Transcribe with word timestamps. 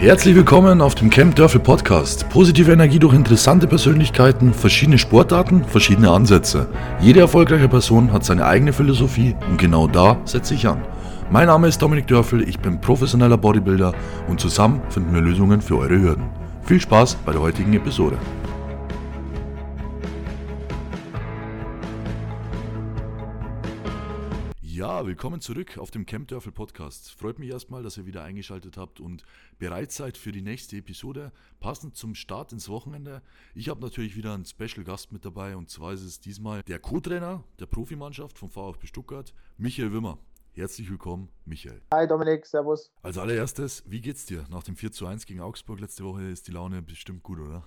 Herzlich 0.00 0.36
willkommen 0.36 0.80
auf 0.80 0.94
dem 0.94 1.10
Camp 1.10 1.34
Dörfel 1.34 1.60
Podcast. 1.60 2.28
Positive 2.28 2.70
Energie 2.70 3.00
durch 3.00 3.14
interessante 3.14 3.66
Persönlichkeiten, 3.66 4.54
verschiedene 4.54 4.96
Sportarten, 4.96 5.64
verschiedene 5.64 6.12
Ansätze. 6.12 6.68
Jede 7.00 7.18
erfolgreiche 7.18 7.68
Person 7.68 8.12
hat 8.12 8.24
seine 8.24 8.46
eigene 8.46 8.72
Philosophie 8.72 9.34
und 9.50 9.58
genau 9.58 9.88
da 9.88 10.16
setze 10.24 10.54
ich 10.54 10.68
an. 10.68 10.82
Mein 11.32 11.48
Name 11.48 11.66
ist 11.66 11.82
Dominik 11.82 12.06
Dörfel, 12.06 12.48
ich 12.48 12.60
bin 12.60 12.80
professioneller 12.80 13.38
Bodybuilder 13.38 13.92
und 14.28 14.38
zusammen 14.38 14.80
finden 14.88 15.12
wir 15.12 15.20
Lösungen 15.20 15.60
für 15.60 15.76
eure 15.76 16.00
Hürden. 16.00 16.28
Viel 16.62 16.80
Spaß 16.80 17.16
bei 17.26 17.32
der 17.32 17.40
heutigen 17.40 17.72
Episode. 17.72 18.18
Ja, 24.98 25.06
willkommen 25.06 25.40
zurück 25.40 25.78
auf 25.78 25.92
dem 25.92 26.06
Camp 26.06 26.26
Dörfel 26.26 26.50
Podcast. 26.50 27.12
Freut 27.12 27.38
mich 27.38 27.50
erstmal, 27.50 27.84
dass 27.84 27.96
ihr 27.96 28.06
wieder 28.06 28.24
eingeschaltet 28.24 28.76
habt 28.76 28.98
und 28.98 29.22
bereit 29.60 29.92
seid 29.92 30.18
für 30.18 30.32
die 30.32 30.42
nächste 30.42 30.76
Episode, 30.76 31.30
passend 31.60 31.94
zum 31.94 32.16
Start 32.16 32.52
ins 32.52 32.68
Wochenende. 32.68 33.22
Ich 33.54 33.68
habe 33.68 33.80
natürlich 33.80 34.16
wieder 34.16 34.34
einen 34.34 34.44
Special 34.44 34.82
Gast 34.82 35.12
mit 35.12 35.24
dabei 35.24 35.56
und 35.56 35.70
zwar 35.70 35.92
ist 35.92 36.02
es 36.02 36.18
diesmal 36.18 36.64
der 36.64 36.80
Co-Trainer 36.80 37.44
der 37.60 37.66
Profimannschaft 37.66 38.40
vom 38.40 38.50
VfB 38.50 38.88
Stuttgart, 38.88 39.32
Michael 39.56 39.92
Wimmer. 39.92 40.18
Herzlich 40.50 40.90
willkommen, 40.90 41.28
Michael. 41.44 41.80
Hi 41.94 42.08
Dominik, 42.08 42.44
Servus. 42.44 42.90
Als 43.00 43.18
allererstes, 43.18 43.84
wie 43.86 44.00
geht's 44.00 44.26
dir? 44.26 44.46
Nach 44.50 44.64
dem 44.64 44.74
4 44.74 44.90
zu 44.90 45.06
1 45.06 45.26
gegen 45.26 45.42
Augsburg 45.42 45.78
letzte 45.78 46.02
Woche 46.02 46.24
ist 46.24 46.48
die 46.48 46.52
Laune 46.52 46.82
bestimmt 46.82 47.22
gut, 47.22 47.38
oder? 47.38 47.62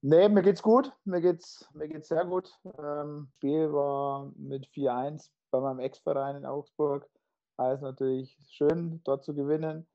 Nee, 0.00 0.30
mir 0.30 0.42
geht's 0.42 0.62
gut. 0.62 0.90
Mir 1.04 1.20
geht's, 1.20 1.68
mir 1.74 1.88
geht's 1.88 2.08
sehr 2.08 2.24
gut. 2.24 2.48
Ähm, 2.78 3.28
Spiel 3.36 3.70
war 3.70 4.32
mit 4.38 4.66
4-1 4.68 5.28
bei 5.54 5.60
meinem 5.60 5.78
Ex-Verein 5.78 6.36
in 6.36 6.46
Augsburg. 6.46 7.08
Alles 7.56 7.80
natürlich 7.80 8.36
schön, 8.50 9.00
dort 9.04 9.24
zu 9.24 9.34
gewinnen. 9.34 9.86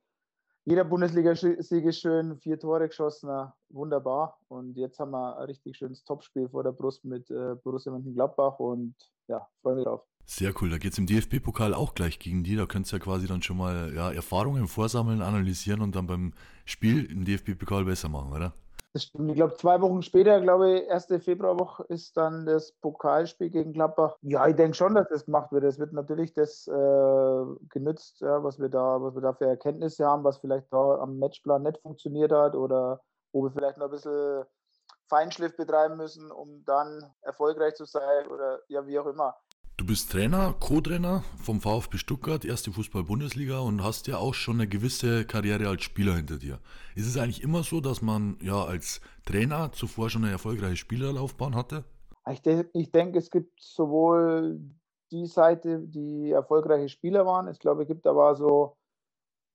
Jeder 0.63 0.85
Bundesliga-Sieg 0.85 1.83
ist 1.85 1.99
schön, 1.99 2.37
vier 2.37 2.59
Tore 2.59 2.87
geschossen, 2.87 3.29
wunderbar. 3.69 4.39
Und 4.47 4.77
jetzt 4.77 4.99
haben 4.99 5.11
wir 5.11 5.37
ein 5.37 5.45
richtig 5.45 5.75
schönes 5.75 6.03
Topspiel 6.03 6.47
vor 6.47 6.63
der 6.63 6.71
Brust 6.71 7.03
mit 7.03 7.29
äh, 7.29 7.55
Borussia 7.63 7.91
Mönchengladbach 7.91 8.59
und 8.59 8.95
ja, 9.27 9.45
freue 9.61 9.75
mich 9.75 9.85
drauf. 9.85 10.05
Sehr 10.25 10.53
cool. 10.61 10.69
Da 10.69 10.77
geht 10.77 10.93
es 10.93 10.97
im 10.97 11.07
DFB-Pokal 11.07 11.73
auch 11.73 11.95
gleich 11.95 12.19
gegen 12.19 12.43
die. 12.43 12.55
Da 12.55 12.67
könnt 12.67 12.87
ihr 12.87 12.99
ja 12.99 13.03
quasi 13.03 13.27
dann 13.27 13.41
schon 13.41 13.57
mal 13.57 13.93
ja, 13.93 14.11
Erfahrungen 14.11 14.67
vorsammeln, 14.67 15.21
analysieren 15.21 15.81
und 15.81 15.95
dann 15.95 16.07
beim 16.07 16.33
Spiel 16.65 17.05
im 17.11 17.25
DFB-Pokal 17.25 17.83
besser 17.83 18.09
machen, 18.09 18.31
oder? 18.31 18.53
Das 18.93 19.03
stimmt. 19.03 19.29
Ich 19.29 19.35
glaube, 19.35 19.53
zwei 19.53 19.79
Wochen 19.81 20.01
später, 20.01 20.41
glaube 20.41 20.71
ich, 20.71 20.87
erste 20.87 21.19
Februarwoche 21.19 21.83
ist 21.89 22.17
dann 22.17 22.47
das 22.47 22.71
Pokalspiel 22.81 23.51
gegen 23.51 23.71
Gladbach. 23.71 24.17
Ja, 24.21 24.47
ich 24.47 24.55
denke 24.55 24.75
schon, 24.75 24.95
dass 24.95 25.07
das 25.09 25.25
gemacht 25.25 25.51
wird. 25.51 25.63
Es 25.63 25.77
wird 25.77 25.93
natürlich 25.93 26.33
das 26.33 26.67
äh, 26.67 27.45
genützt, 27.69 28.21
ja, 28.21 28.43
was, 28.43 28.59
wir 28.59 28.69
da, 28.69 28.99
was 28.99 29.13
wir 29.13 29.21
da 29.21 29.33
für 29.33 29.45
Erkenntnisse 29.45 30.05
haben, 30.07 30.23
was 30.23 30.39
vielleicht 30.39 30.73
da 30.73 30.95
am 30.99 31.19
Matchplan 31.19 31.61
nicht 31.63 31.79
funktioniert 31.81 32.31
hat 32.31 32.55
oder 32.55 33.01
wo 33.31 33.43
wir 33.43 33.51
vielleicht 33.51 33.77
noch 33.77 33.85
ein 33.85 33.91
bisschen 33.91 34.43
Feinschliff 35.07 35.55
betreiben 35.55 35.97
müssen, 35.97 36.31
um 36.31 36.63
dann 36.65 37.13
erfolgreich 37.21 37.75
zu 37.75 37.85
sein 37.85 38.27
oder 38.27 38.61
ja, 38.69 38.87
wie 38.87 38.97
auch 38.97 39.07
immer. 39.07 39.35
Du 39.79 39.85
bist 39.85 40.11
Trainer, 40.11 40.53
Co-Trainer 40.59 41.23
vom 41.41 41.61
VfB 41.61 41.97
Stuttgart, 41.97 42.43
erste 42.43 42.69
Fußball-Bundesliga 42.69 43.59
und 43.59 43.81
hast 43.81 44.07
ja 44.07 44.17
auch 44.17 44.33
schon 44.33 44.55
eine 44.55 44.67
gewisse 44.67 45.23
Karriere 45.23 45.69
als 45.69 45.83
Spieler 45.83 46.17
hinter 46.17 46.37
dir. 46.37 46.59
Ist 46.97 47.07
es 47.07 47.15
eigentlich 47.15 47.41
immer 47.41 47.63
so, 47.63 47.79
dass 47.79 48.01
man 48.01 48.37
ja 48.41 48.61
als 48.61 48.99
Trainer 49.25 49.71
zuvor 49.71 50.09
schon 50.09 50.25
eine 50.25 50.33
erfolgreiche 50.33 50.75
Spielerlaufbahn 50.75 51.55
hatte? 51.55 51.85
Ich, 52.29 52.41
de 52.41 52.65
ich 52.73 52.91
denke, 52.91 53.19
es 53.19 53.31
gibt 53.31 53.57
sowohl 53.61 54.59
die 55.13 55.27
Seite, 55.27 55.79
die 55.79 56.31
erfolgreiche 56.31 56.89
Spieler 56.89 57.25
waren. 57.25 57.47
Ich 57.47 57.59
glaube, 57.59 57.83
es 57.83 57.87
gibt 57.87 58.05
aber 58.05 58.35
so 58.35 58.75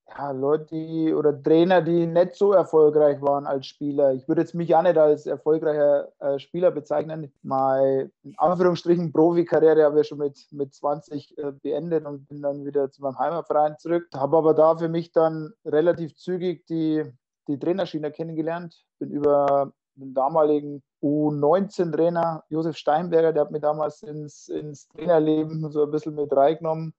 ja, 0.09 0.31
Leute 0.31 0.67
die, 0.67 1.15
oder 1.15 1.43
Trainer, 1.43 1.81
die 1.83 2.07
nicht 2.07 2.35
so 2.35 2.53
erfolgreich 2.53 3.21
waren 3.23 3.47
als 3.47 3.67
Spieler. 3.67 4.13
Ich 4.13 4.29
würde 4.29 4.43
jetzt 4.43 4.55
mich 4.55 4.75
auch 4.75 4.83
nicht 4.83 4.99
als 4.99 5.27
erfolgreicher 5.27 6.09
äh, 6.19 6.39
Spieler 6.39 6.71
bezeichnen. 6.71 7.33
Meine 7.43 8.11
in 8.23 8.35
Anführungsstrichen 8.37 9.13
Profikarriere 9.13 9.85
habe 9.85 10.01
ich 10.01 10.09
schon 10.09 10.19
mit, 10.19 10.47
mit 10.53 10.75
20 10.75 11.39
äh, 11.39 11.53
beendet 11.53 12.05
und 12.05 12.29
bin 12.29 12.43
dann 12.43 12.65
wieder 12.65 12.91
zu 12.91 13.03
meinem 13.03 13.19
Heimatverein 13.19 13.79
zurück. 13.79 14.09
Habe 14.15 14.37
aber 14.37 14.55
da 14.55 14.77
für 14.77 14.89
mich 14.89 15.13
dann 15.13 15.53
relativ 15.65 16.15
zügig 16.17 16.67
die, 16.67 17.05
die 17.49 17.59
Trainerschiene 17.59 18.11
kennengelernt. 18.13 18.85
Bin 18.99 19.11
über 19.11 19.73
den 19.97 20.13
damaligen 20.13 20.83
U19-Trainer 21.03 22.45
Josef 22.49 22.77
Steinberger, 22.77 23.33
der 23.33 23.43
hat 23.43 23.51
mich 23.53 23.63
damals 23.63 24.03
ins, 24.03 24.49
ins 24.49 24.89
Trainerleben 24.89 25.71
so 25.71 25.85
ein 25.85 25.91
bisschen 25.91 26.15
mit 26.15 26.35
reingenommen 26.35 26.95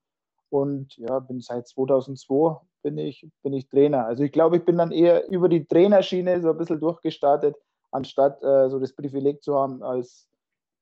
und 0.50 0.96
ja, 0.98 1.20
bin 1.20 1.42
seit 1.42 1.68
2002 1.68 2.62
bin 2.86 3.00
ich, 3.00 3.28
bin 3.42 3.54
ich 3.54 3.68
Trainer. 3.68 4.06
Also 4.06 4.24
ich 4.24 4.32
glaube, 4.32 4.58
ich 4.58 4.64
bin 4.64 4.78
dann 4.78 4.92
eher 4.92 5.28
über 5.32 5.50
die 5.50 5.66
Trainerschiene 5.66 6.40
so 6.40 6.52
ein 6.52 6.58
bisschen 6.58 6.80
durchgestartet, 6.80 7.56
anstatt 7.90 8.44
äh, 8.44 8.70
so 8.70 8.80
das 8.80 8.94
Privileg 8.94 9.42
zu 9.42 9.56
haben, 9.56 9.82
als 9.82 10.28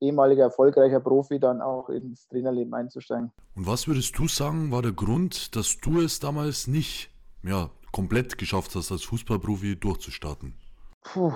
ehemaliger 0.00 0.42
erfolgreicher 0.42 1.00
Profi 1.00 1.40
dann 1.40 1.62
auch 1.62 1.88
ins 1.88 2.28
Trainerleben 2.28 2.74
einzusteigen. 2.74 3.32
Und 3.56 3.66
was 3.66 3.88
würdest 3.88 4.18
du 4.18 4.28
sagen, 4.28 4.70
war 4.70 4.82
der 4.82 4.92
Grund, 4.92 5.56
dass 5.56 5.78
du 5.80 6.02
es 6.02 6.20
damals 6.20 6.66
nicht 6.66 7.08
ja, 7.42 7.70
komplett 7.90 8.36
geschafft 8.36 8.74
hast, 8.74 8.92
als 8.92 9.04
Fußballprofi 9.04 9.80
durchzustarten? 9.80 10.52
Puh. 11.00 11.32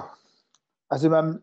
Also 0.91 1.07
in 1.07 1.13
meinem, 1.13 1.43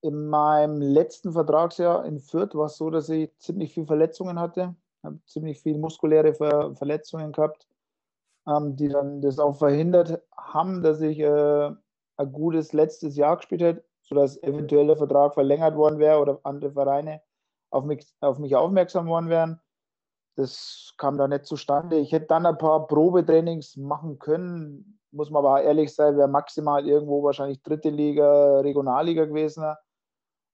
in 0.00 0.26
meinem 0.28 0.80
letzten 0.80 1.32
Vertragsjahr 1.32 2.06
in 2.06 2.18
Fürth 2.18 2.54
war 2.54 2.66
es 2.66 2.78
so, 2.78 2.88
dass 2.88 3.10
ich 3.10 3.30
ziemlich 3.36 3.74
viele 3.74 3.86
Verletzungen 3.86 4.40
hatte 4.40 4.74
habe 5.04 5.20
ziemlich 5.26 5.60
viele 5.60 5.78
muskuläre 5.78 6.34
Ver 6.34 6.74
Verletzungen 6.74 7.32
gehabt, 7.32 7.66
ähm, 8.46 8.76
die 8.76 8.88
dann 8.88 9.20
das 9.20 9.38
auch 9.38 9.56
verhindert 9.56 10.22
haben, 10.36 10.82
dass 10.82 11.00
ich 11.00 11.18
äh, 11.18 11.70
ein 12.16 12.32
gutes 12.32 12.72
letztes 12.72 13.16
Jahr 13.16 13.36
gespielt 13.36 13.62
hätte, 13.62 13.84
sodass 14.02 14.42
eventuell 14.42 14.86
der 14.86 14.96
Vertrag 14.96 15.34
verlängert 15.34 15.76
worden 15.76 15.98
wäre 15.98 16.20
oder 16.20 16.40
andere 16.44 16.72
Vereine 16.72 17.22
auf 17.70 17.84
mich, 17.84 18.06
auf 18.20 18.38
mich 18.38 18.54
aufmerksam 18.56 19.06
worden 19.06 19.28
wären. 19.28 19.60
Das 20.36 20.94
kam 20.98 21.16
da 21.16 21.28
nicht 21.28 21.46
zustande. 21.46 21.96
Ich 21.98 22.12
hätte 22.12 22.26
dann 22.26 22.46
ein 22.46 22.58
paar 22.58 22.86
Probetrainings 22.86 23.76
machen 23.76 24.18
können, 24.18 24.98
muss 25.12 25.30
man 25.30 25.44
aber 25.44 25.62
ehrlich 25.62 25.94
sein, 25.94 26.16
wäre 26.16 26.28
maximal 26.28 26.86
irgendwo 26.86 27.22
wahrscheinlich 27.22 27.62
dritte 27.62 27.90
Liga, 27.90 28.60
Regionalliga 28.60 29.26
gewesen. 29.26 29.64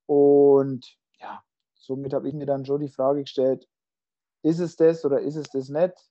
Und 0.07 0.99
ja, 1.19 1.43
somit 1.75 2.13
habe 2.13 2.29
ich 2.29 2.35
mir 2.35 2.47
dann 2.47 2.67
schon 2.67 2.81
die 2.81 2.89
Frage 2.89 3.23
gestellt, 3.23 3.67
ist 4.43 4.61
es 4.61 4.77
das 4.77 5.05
oder 5.05 5.21
ist 5.21 5.37
es 5.37 5.49
das 5.51 5.69
nicht? 5.69 6.10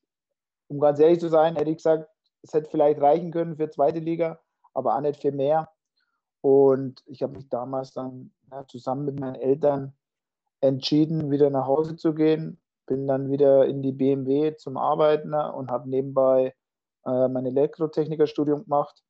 Um 0.69 0.79
ganz 0.79 0.99
ehrlich 0.99 1.19
zu 1.19 1.27
sein, 1.27 1.55
hätte 1.55 1.71
ich 1.71 1.77
gesagt, 1.77 2.09
es 2.41 2.53
hätte 2.53 2.69
vielleicht 2.69 3.01
reichen 3.01 3.31
können 3.31 3.57
für 3.57 3.69
zweite 3.69 3.99
Liga, 3.99 4.39
aber 4.73 4.95
auch 4.95 5.01
nicht 5.01 5.21
für 5.21 5.31
mehr. 5.31 5.69
Und 6.41 7.03
ich 7.05 7.21
habe 7.21 7.33
mich 7.33 7.49
damals 7.49 7.91
dann 7.91 8.31
ja, 8.51 8.65
zusammen 8.67 9.05
mit 9.05 9.19
meinen 9.19 9.35
Eltern 9.35 9.93
entschieden, 10.61 11.31
wieder 11.31 11.49
nach 11.49 11.67
Hause 11.67 11.97
zu 11.97 12.13
gehen. 12.13 12.61
Bin 12.85 13.07
dann 13.07 13.29
wieder 13.29 13.65
in 13.65 13.81
die 13.81 13.91
BMW 13.91 14.55
zum 14.55 14.77
Arbeiten 14.77 15.33
und 15.33 15.69
habe 15.69 15.89
nebenbei 15.89 16.55
äh, 17.05 17.27
mein 17.27 17.45
Elektrotechnikerstudium 17.45 18.63
gemacht. 18.63 19.03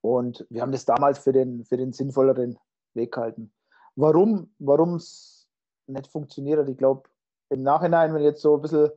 Und 0.00 0.46
wir 0.50 0.62
haben 0.62 0.72
das 0.72 0.84
damals 0.84 1.18
für 1.18 1.32
den, 1.32 1.64
für 1.64 1.76
den 1.76 1.92
sinnvolleren 1.92 2.58
Weg 2.94 3.12
gehalten. 3.12 3.52
Warum 3.94 4.50
es 4.96 5.48
nicht 5.86 6.06
funktioniert 6.06 6.58
hat, 6.58 6.68
ich 6.68 6.78
glaube, 6.78 7.08
im 7.50 7.62
Nachhinein, 7.62 8.14
wenn 8.14 8.20
ich 8.20 8.26
jetzt 8.26 8.42
so 8.42 8.54
ein 8.54 8.62
bisschen, 8.62 8.90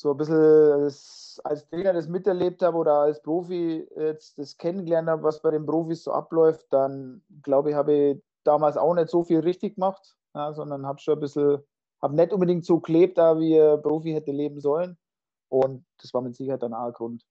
so 0.00 0.12
ein 0.12 0.16
bisschen 0.16 0.84
als 1.44 1.68
Trainer 1.68 1.92
das 1.92 2.08
miterlebt 2.08 2.62
habe 2.62 2.78
oder 2.78 2.94
als 2.94 3.20
Profi 3.20 3.86
jetzt 3.96 4.38
das 4.38 4.56
kennengelernt 4.56 5.10
habe, 5.10 5.22
was 5.22 5.42
bei 5.42 5.50
den 5.50 5.66
Profis 5.66 6.04
so 6.04 6.12
abläuft, 6.12 6.66
dann 6.70 7.22
glaube 7.42 7.70
ich, 7.70 7.76
habe 7.76 7.92
ich 7.92 8.22
damals 8.44 8.78
auch 8.78 8.94
nicht 8.94 9.10
so 9.10 9.24
viel 9.24 9.40
richtig 9.40 9.74
gemacht, 9.74 10.16
ja, 10.34 10.54
sondern 10.54 10.86
habe 10.86 11.00
schon 11.00 11.14
ein 11.14 11.20
bisschen, 11.20 11.58
habe 12.00 12.16
nicht 12.16 12.32
unbedingt 12.32 12.64
so 12.64 12.80
gelebt, 12.80 13.18
wie 13.18 13.60
ein 13.60 13.82
Profi 13.82 14.12
hätte 14.12 14.32
leben 14.32 14.58
sollen. 14.60 14.96
Und 15.50 15.84
das 16.00 16.14
war 16.14 16.22
mit 16.22 16.34
Sicherheit 16.34 16.62
dann 16.62 16.72
auch 16.72 16.86
ein 16.86 16.92
Grund, 16.94 17.26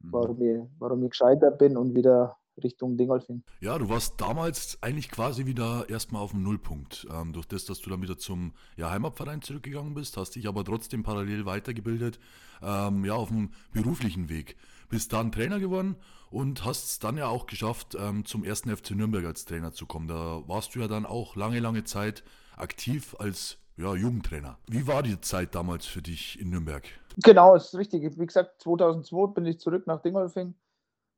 mhm. 0.00 0.12
warum, 0.12 0.40
ich, 0.40 0.62
warum 0.78 1.02
ich 1.02 1.10
gescheitert 1.10 1.58
bin 1.58 1.76
und 1.76 1.94
wieder 1.94 2.38
Richtung 2.62 2.96
Dingolfing. 2.96 3.42
Ja, 3.60 3.78
du 3.78 3.88
warst 3.88 4.20
damals 4.20 4.78
eigentlich 4.80 5.10
quasi 5.10 5.46
wieder 5.46 5.88
erstmal 5.88 6.22
auf 6.22 6.32
dem 6.32 6.42
Nullpunkt. 6.42 7.06
Ähm, 7.10 7.32
durch 7.32 7.46
das, 7.46 7.64
dass 7.64 7.80
du 7.80 7.90
dann 7.90 8.02
wieder 8.02 8.18
zum 8.18 8.52
ja, 8.76 8.90
Heimatverein 8.90 9.42
zurückgegangen 9.42 9.94
bist, 9.94 10.16
hast 10.16 10.32
dich 10.32 10.46
aber 10.46 10.64
trotzdem 10.64 11.02
parallel 11.02 11.46
weitergebildet, 11.46 12.18
ähm, 12.62 13.04
ja, 13.04 13.14
auf 13.14 13.28
dem 13.28 13.50
beruflichen 13.72 14.28
Weg. 14.28 14.56
Bist 14.88 15.12
dann 15.12 15.32
Trainer 15.32 15.58
geworden 15.58 15.96
und 16.30 16.64
hast 16.64 16.84
es 16.84 16.98
dann 16.98 17.16
ja 17.16 17.28
auch 17.28 17.46
geschafft, 17.46 17.96
ähm, 17.98 18.24
zum 18.24 18.44
ersten 18.44 18.74
FC 18.74 18.92
Nürnberg 18.92 19.24
als 19.24 19.44
Trainer 19.44 19.72
zu 19.72 19.86
kommen. 19.86 20.08
Da 20.08 20.42
warst 20.46 20.74
du 20.74 20.80
ja 20.80 20.88
dann 20.88 21.06
auch 21.06 21.36
lange, 21.36 21.60
lange 21.60 21.84
Zeit 21.84 22.22
aktiv 22.56 23.16
als 23.18 23.58
ja, 23.76 23.94
Jugendtrainer. 23.94 24.58
Wie 24.68 24.86
war 24.86 25.02
die 25.02 25.20
Zeit 25.20 25.54
damals 25.54 25.86
für 25.86 26.02
dich 26.02 26.38
in 26.40 26.50
Nürnberg? 26.50 26.84
Genau, 27.22 27.54
ist 27.54 27.74
richtig. 27.74 28.18
Wie 28.18 28.26
gesagt, 28.26 28.62
2002 28.62 29.34
bin 29.34 29.46
ich 29.46 29.58
zurück 29.58 29.86
nach 29.86 30.00
Dingolfing 30.00 30.54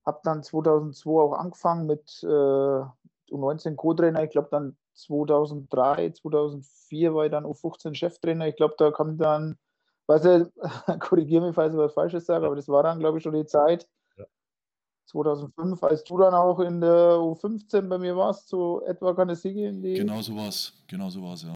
habe 0.06 0.20
dann 0.22 0.42
2002 0.42 1.10
auch 1.10 1.32
angefangen 1.32 1.86
mit 1.86 2.22
äh, 2.22 2.26
U19 2.26 3.74
Co-Trainer. 3.74 4.22
Ich 4.22 4.30
glaube 4.30 4.48
dann 4.50 4.76
2003, 4.94 6.12
2004 6.12 7.14
war 7.14 7.24
ich 7.26 7.30
dann 7.32 7.44
U15 7.44 7.94
Cheftrainer. 7.94 8.46
Ich 8.46 8.56
glaube, 8.56 8.74
da 8.78 8.92
kam 8.92 9.18
dann, 9.18 9.58
weiß 10.06 10.24
ich, 10.24 10.46
korrigiere 11.00 11.46
mich, 11.46 11.54
falls 11.54 11.74
ich 11.74 11.78
was 11.78 11.94
Falsches 11.94 12.26
sage, 12.26 12.46
aber 12.46 12.56
das 12.56 12.68
war 12.68 12.84
dann, 12.84 13.00
glaube 13.00 13.18
ich, 13.18 13.24
schon 13.24 13.34
die 13.34 13.46
Zeit. 13.46 13.88
Ja. 14.16 14.24
2005, 15.06 15.82
als 15.82 16.04
du 16.04 16.18
dann 16.18 16.34
auch 16.34 16.60
in 16.60 16.80
der 16.80 17.16
U15 17.16 17.88
bei 17.88 17.98
mir 17.98 18.16
warst, 18.16 18.48
so 18.48 18.82
etwa 18.82 19.12
kann 19.12 19.28
es 19.28 19.42
hingehen. 19.42 19.82
Genau 19.82 20.22
so 20.22 20.36
war 20.36 20.48
es, 20.48 20.72
genau 20.86 21.10
so 21.10 21.22
war 21.22 21.34
es, 21.34 21.42
ja. 21.42 21.54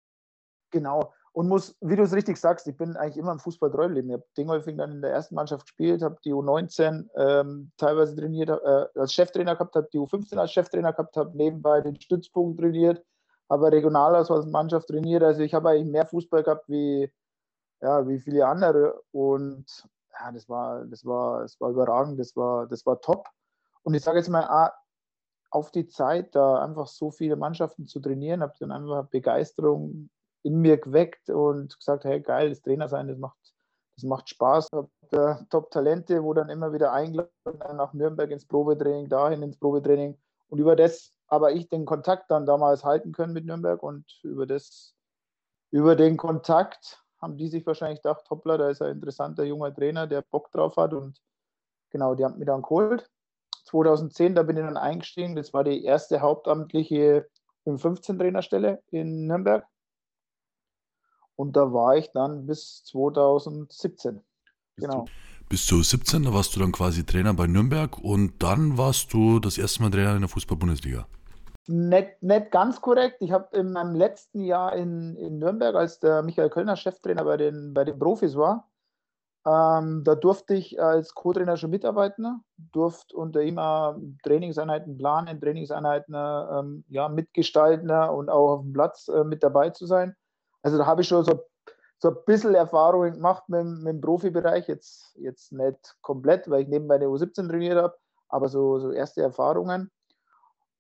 Genau. 0.71 1.13
Und 1.33 1.49
muss, 1.49 1.77
wie 1.81 1.95
du 1.95 2.03
es 2.03 2.13
richtig 2.13 2.39
sagst, 2.39 2.67
ich 2.67 2.77
bin 2.77 2.97
eigentlich 2.97 3.17
immer 3.17 3.31
im 3.31 3.39
Fußball 3.39 3.71
treu 3.71 3.87
geblieben. 3.87 4.09
Ich 4.09 4.15
habe 4.15 4.27
Dingolfing 4.37 4.77
dann 4.77 4.91
in 4.91 5.03
der 5.03 5.13
ersten 5.13 5.37
Mannschaft 5.37 5.67
gespielt, 5.67 6.03
habe 6.03 6.19
die 6.25 6.35
U19 6.35 7.09
ähm, 7.15 7.71
teilweise 7.77 8.17
trainiert, 8.17 8.51
äh, 8.51 8.87
als 8.99 9.15
Cheftrainer 9.15 9.55
gehabt, 9.55 9.77
habe 9.77 9.89
die 9.93 9.99
U15 9.99 10.39
als 10.39 10.51
Cheftrainer 10.51 10.93
gehabt, 10.93 11.17
habe 11.17 11.37
nebenbei 11.37 11.81
den 11.83 12.01
Stützpunkt 12.01 12.59
trainiert, 12.59 13.05
habe 13.49 13.71
Regionalauswahlmannschaft 13.71 14.89
trainiert. 14.89 15.23
Also 15.23 15.43
ich 15.43 15.55
habe 15.55 15.71
eigentlich 15.71 15.93
mehr 15.93 16.07
Fußball 16.07 16.43
gehabt 16.43 16.69
wie, 16.69 17.13
ja, 17.81 18.09
wie 18.09 18.19
viele 18.19 18.47
andere. 18.47 19.01
Und 19.13 19.67
ja, 20.19 20.33
das 20.33 20.49
war, 20.49 20.85
das 20.87 21.05
war, 21.05 21.43
das 21.43 21.61
war 21.61 21.71
überragend, 21.71 22.19
das 22.19 22.35
war, 22.35 22.67
das 22.67 22.85
war 22.85 23.01
top. 23.01 23.29
Und 23.85 23.95
ich 23.95 24.03
sage 24.03 24.19
jetzt 24.19 24.29
mal, 24.29 24.45
ah, 24.45 24.75
auf 25.53 25.71
die 25.71 25.87
Zeit, 25.87 26.35
da 26.35 26.63
einfach 26.63 26.89
so 26.89 27.11
viele 27.11 27.37
Mannschaften 27.37 27.87
zu 27.87 28.01
trainieren, 28.01 28.43
habe 28.43 28.55
dann 28.59 28.73
einfach 28.73 29.07
Begeisterung 29.07 30.11
in 30.43 30.61
mir 30.61 30.79
geweckt 30.79 31.31
und 31.31 31.77
gesagt, 31.77 32.05
hey 32.05 32.21
geil, 32.21 32.49
das 32.51 32.63
Trainer 32.63 32.89
sein, 32.89 33.09
das 33.09 33.19
macht, 33.19 33.39
das 33.97 34.05
macht 34.05 34.29
Spaß. 34.29 34.69
Ich 34.73 35.19
habe 35.19 35.47
Top-Talente, 35.51 36.23
wo 36.23 36.35
dann 36.35 36.49
immer 36.49 36.73
wieder 36.73 36.93
eingeladen 36.93 37.31
nach 37.75 37.93
Nürnberg 37.93 38.31
ins 38.31 38.47
Probetraining, 38.47 39.09
dahin 39.09 39.43
ins 39.43 39.59
Probetraining. 39.59 40.17
Und 40.49 40.59
über 40.59 40.77
das 40.77 41.13
aber 41.31 41.53
ich 41.53 41.69
den 41.69 41.87
Kontakt 41.87 42.31
dann 42.31 42.45
damals 42.45 42.85
halten 42.85 43.13
können 43.13 43.33
mit 43.33 43.47
Nürnberg 43.47 43.83
und 43.83 44.05
über 44.25 44.47
das, 44.47 44.95
über 45.71 45.95
den 45.95 46.17
Kontakt 46.17 47.03
haben 47.23 47.37
die 47.37 47.49
sich 47.49 47.65
wahrscheinlich 47.67 48.03
gedacht, 48.03 48.29
hoppla, 48.31 48.59
da 48.59 48.69
ist 48.69 48.83
ein 48.83 48.93
interessanter 48.93 49.45
junger 49.45 49.73
Trainer, 49.73 50.07
der 50.07 50.23
Bock 50.23 50.51
drauf 50.51 50.77
hat 50.77 50.93
und 50.93 51.21
genau, 51.91 52.15
die 52.15 52.25
haben 52.25 52.39
mich 52.39 52.47
dann 52.47 52.63
geholt. 52.63 53.09
2010, 53.67 54.35
da 54.35 54.43
bin 54.43 54.57
ich 54.57 54.65
dann 54.65 54.77
eingestiegen, 54.77 55.37
das 55.37 55.53
war 55.53 55.63
die 55.63 55.85
erste 55.85 56.21
hauptamtliche 56.21 57.29
15 57.65 58.19
Trainerstelle 58.19 58.83
in 58.91 59.27
Nürnberg. 59.27 59.65
Und 61.41 61.57
da 61.57 61.73
war 61.73 61.97
ich 61.97 62.13
dann 62.13 62.45
bis 62.45 62.85
2017. 62.85 64.21
Genau. 64.77 65.07
Bis 65.49 65.67
zu 65.67 65.83
17, 65.83 66.25
da 66.25 66.35
warst 66.35 66.55
du 66.55 66.61
dann 66.61 66.71
quasi 66.71 67.07
Trainer 67.07 67.33
bei 67.33 67.47
Nürnberg 67.47 67.99
und 67.99 68.43
dann 68.43 68.77
warst 68.77 69.15
du 69.15 69.41
das 69.41 69.57
erste 69.57 69.81
Mal 69.81 69.91
Trainer 69.91 70.17
in 70.17 70.21
der 70.21 70.29
Fußball-Bundesliga. 70.29 71.07
Nicht, 71.67 72.23
nicht 72.23 72.51
ganz 72.51 72.83
korrekt. 72.83 73.17
Ich 73.21 73.33
habe 73.33 73.57
in 73.57 73.73
meinem 73.73 73.95
letzten 73.95 74.43
Jahr 74.43 74.77
in, 74.77 75.17
in 75.17 75.39
Nürnberg, 75.39 75.75
als 75.77 75.99
der 75.99 76.23
Michael 76.23 76.51
Kölner 76.51 76.77
Cheftrainer 76.77 77.25
bei 77.25 77.39
den, 77.39 77.73
bei 77.73 77.85
den 77.85 77.99
Profis 77.99 78.37
war, 78.37 78.71
ähm, 79.47 80.05
da 80.05 80.17
durfte 80.17 80.53
ich 80.53 80.79
als 80.79 81.15
Co-Trainer 81.15 81.57
schon 81.57 81.71
mitarbeiten, 81.71 82.45
durfte 82.59 83.17
unter 83.17 83.41
ihm 83.41 83.57
Trainingseinheiten 84.23 84.99
planen, 84.99 85.41
Trainingseinheiten 85.41 86.15
ähm, 86.15 86.85
ja, 86.89 87.09
mitgestalten 87.09 87.91
und 87.91 88.29
auch 88.29 88.57
auf 88.57 88.61
dem 88.61 88.75
Platz 88.75 89.09
äh, 89.09 89.25
mit 89.25 89.43
dabei 89.43 89.71
zu 89.71 89.87
sein. 89.87 90.15
Also 90.63 90.79
da 90.79 90.87
habe 90.87 91.03
ich 91.03 91.09
schon 91.09 91.25
so, 91.25 91.45
so 91.99 92.11
ein 92.11 92.17
bisschen 92.27 92.55
Erfahrungen 92.55 93.15
gemacht 93.15 93.49
mit, 93.49 93.65
mit 93.65 93.95
dem 93.95 94.01
Profibereich. 94.01 94.69
Jetzt, 94.69 95.17
jetzt 95.17 95.53
nicht 95.53 95.97
komplett, 96.03 96.49
weil 96.51 96.63
ich 96.63 96.69
nebenbei 96.69 96.97
eine 96.97 97.07
U17 97.07 97.49
trainiert 97.49 97.77
habe, 97.77 97.97
aber 98.29 98.49
so, 98.49 98.79
so 98.79 98.93
erste 98.93 99.23
Erfahrungen. 99.23 99.91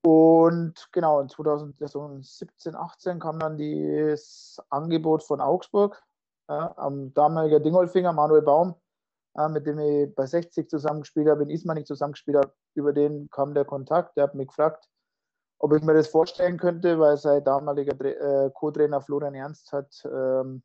Und 0.02 0.88
genau, 0.92 1.20
in 1.20 1.28
2017, 1.28 2.74
18 2.74 3.18
kam 3.18 3.38
dann 3.38 3.58
das 3.58 4.58
Angebot 4.70 5.22
von 5.22 5.40
Augsburg. 5.40 6.02
Ja, 6.48 6.72
am 6.78 7.12
damaliger 7.14 7.60
Dingolfinger, 7.60 8.12
Manuel 8.12 8.42
Baum, 8.42 8.74
ja, 9.36 9.48
mit 9.48 9.66
dem 9.66 9.78
ich 9.78 10.12
bei 10.14 10.26
60 10.26 10.68
zusammengespielt 10.68 11.28
habe, 11.28 11.44
in 11.44 11.50
Ismaning 11.50 11.84
zusammengespielt 11.84 12.38
habe, 12.38 12.52
über 12.74 12.92
den 12.92 13.30
kam 13.30 13.54
der 13.54 13.64
Kontakt. 13.64 14.16
Der 14.16 14.24
hat 14.24 14.34
mich 14.34 14.48
gefragt, 14.48 14.88
ob 15.60 15.74
ich 15.74 15.82
mir 15.82 15.94
das 15.94 16.08
vorstellen 16.08 16.56
könnte, 16.56 16.98
weil 16.98 17.16
sein 17.18 17.44
damaliger 17.44 17.92
äh, 18.04 18.50
Co-Trainer 18.50 19.00
Florian 19.02 19.34
Ernst 19.34 19.72
hat, 19.72 20.02
ähm, 20.06 20.62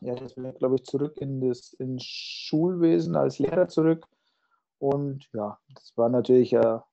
ja, 0.00 0.14
das 0.14 0.34
glaube 0.34 0.76
ich, 0.76 0.84
zurück 0.84 1.16
in 1.16 1.40
das 1.40 1.72
in 1.74 1.98
Schulwesen 2.00 3.16
als 3.16 3.38
Lehrer 3.38 3.68
zurück. 3.68 4.06
Und 4.78 5.28
ja, 5.32 5.58
das 5.74 5.92
war 5.96 6.08
natürlich 6.08 6.56
eine 6.56 6.84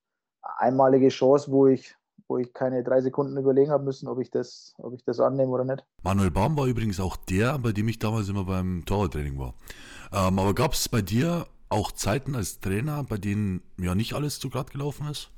einmalige 0.58 1.10
Chance, 1.10 1.52
wo 1.52 1.68
ich, 1.68 1.96
wo 2.28 2.38
ich 2.38 2.52
keine 2.54 2.84
drei 2.84 3.02
Sekunden 3.02 3.38
überlegen 3.38 3.72
habe 3.72 3.84
müssen, 3.84 4.08
ob 4.08 4.20
ich 4.20 4.32
das, 4.32 4.74
ob 4.78 4.94
ich 4.94 5.04
das 5.04 5.20
annehme 5.20 5.52
oder 5.52 5.66
nicht. 5.66 5.86
Manuel 6.02 6.32
Baum 6.32 6.58
war 6.58 6.66
übrigens 6.66 7.00
auch 7.00 7.16
der, 7.16 7.60
bei 7.60 7.74
dem 7.74 7.90
ich 7.90 8.00
damals 8.00 8.30
immer 8.30 8.46
beim 8.46 8.84
Torwarttraining 8.86 9.38
war. 9.38 9.54
Ähm, 10.12 10.40
aber 10.40 10.56
gab 10.56 10.74
es 10.74 10.90
bei 10.90 11.02
dir 11.02 11.46
auch 11.70 11.92
Zeiten 11.92 12.36
als 12.36 12.60
Trainer, 12.60 13.04
bei 13.04 13.18
denen 13.18 13.62
ja 13.78 13.94
nicht 13.94 14.14
alles 14.14 14.40
zu 14.40 14.50
glatt 14.50 14.72
gelaufen 14.72 15.08
ist? 15.10 15.30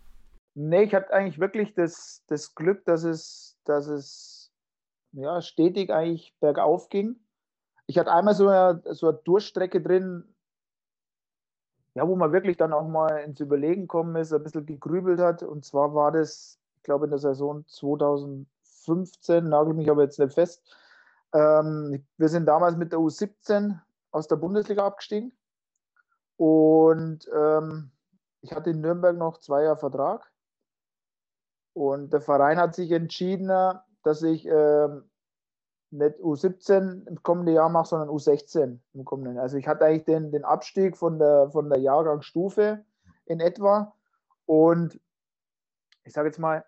Nee, 0.57 0.83
ich 0.83 0.95
hatte 0.95 1.11
eigentlich 1.13 1.39
wirklich 1.39 1.73
das, 1.73 2.23
das 2.27 2.55
Glück, 2.55 2.85
dass 2.85 3.03
es, 3.03 3.57
dass 3.65 3.87
es 3.87 4.53
ja, 5.11 5.41
stetig 5.41 5.91
eigentlich 5.91 6.33
bergauf 6.39 6.87
ging. 6.87 7.19
Ich 7.87 7.99
hatte 7.99 8.11
einmal 8.11 8.35
so 8.35 8.47
eine, 8.47 8.81
so 8.93 9.09
eine 9.09 9.17
Durchstrecke 9.25 9.81
drin, 9.81 10.33
ja, 11.93 12.07
wo 12.07 12.15
man 12.15 12.31
wirklich 12.31 12.55
dann 12.55 12.71
auch 12.71 12.87
mal 12.87 13.17
ins 13.19 13.41
Überlegen 13.41 13.83
gekommen 13.83 14.15
ist, 14.15 14.31
ein 14.31 14.43
bisschen 14.43 14.65
gegrübelt 14.65 15.19
hat. 15.19 15.43
Und 15.43 15.65
zwar 15.65 15.93
war 15.93 16.13
das, 16.13 16.57
ich 16.77 16.83
glaube, 16.83 17.05
in 17.05 17.11
der 17.11 17.19
Saison 17.19 17.65
2015, 17.67 19.47
nagel 19.47 19.73
mich 19.73 19.89
aber 19.89 20.03
jetzt 20.03 20.19
nicht 20.19 20.33
fest. 20.33 20.63
Ähm, 21.33 22.05
wir 22.17 22.29
sind 22.29 22.45
damals 22.45 22.77
mit 22.77 22.93
der 22.93 22.99
U17 22.99 23.77
aus 24.11 24.29
der 24.29 24.37
Bundesliga 24.37 24.85
abgestiegen. 24.85 25.33
Und 26.37 27.29
ähm, 27.33 27.91
ich 28.39 28.53
hatte 28.53 28.69
in 28.69 28.79
Nürnberg 28.79 29.17
noch 29.17 29.39
zwei 29.39 29.63
Jahre 29.63 29.77
Vertrag. 29.77 30.31
Und 31.75 32.13
der 32.13 32.21
Verein 32.21 32.57
hat 32.57 32.73
sich 32.73 32.89
entschieden, 32.91 33.51
dass 34.03 34.21
ich 34.23 34.47
äh, 34.47 34.87
nicht 35.91 36.19
U17 36.19 37.05
im 37.05 37.21
kommenden 37.21 37.53
Jahr 37.53 37.67
mache, 37.67 37.89
sondern 37.89 38.09
U16 38.09 38.79
im 38.93 39.03
kommenden. 39.03 39.37
Also 39.37 39.57
ich 39.57 39.67
hatte 39.67 39.83
eigentlich 39.83 40.05
den, 40.05 40.31
den 40.31 40.45
Abstieg 40.45 40.95
von 40.95 41.19
der, 41.19 41.49
von 41.51 41.69
der 41.69 41.79
Jahrgangsstufe 41.79 42.85
in 43.25 43.41
etwa. 43.41 43.93
Und 44.45 44.97
ich 46.05 46.13
sage 46.13 46.29
jetzt 46.29 46.39
mal, 46.39 46.63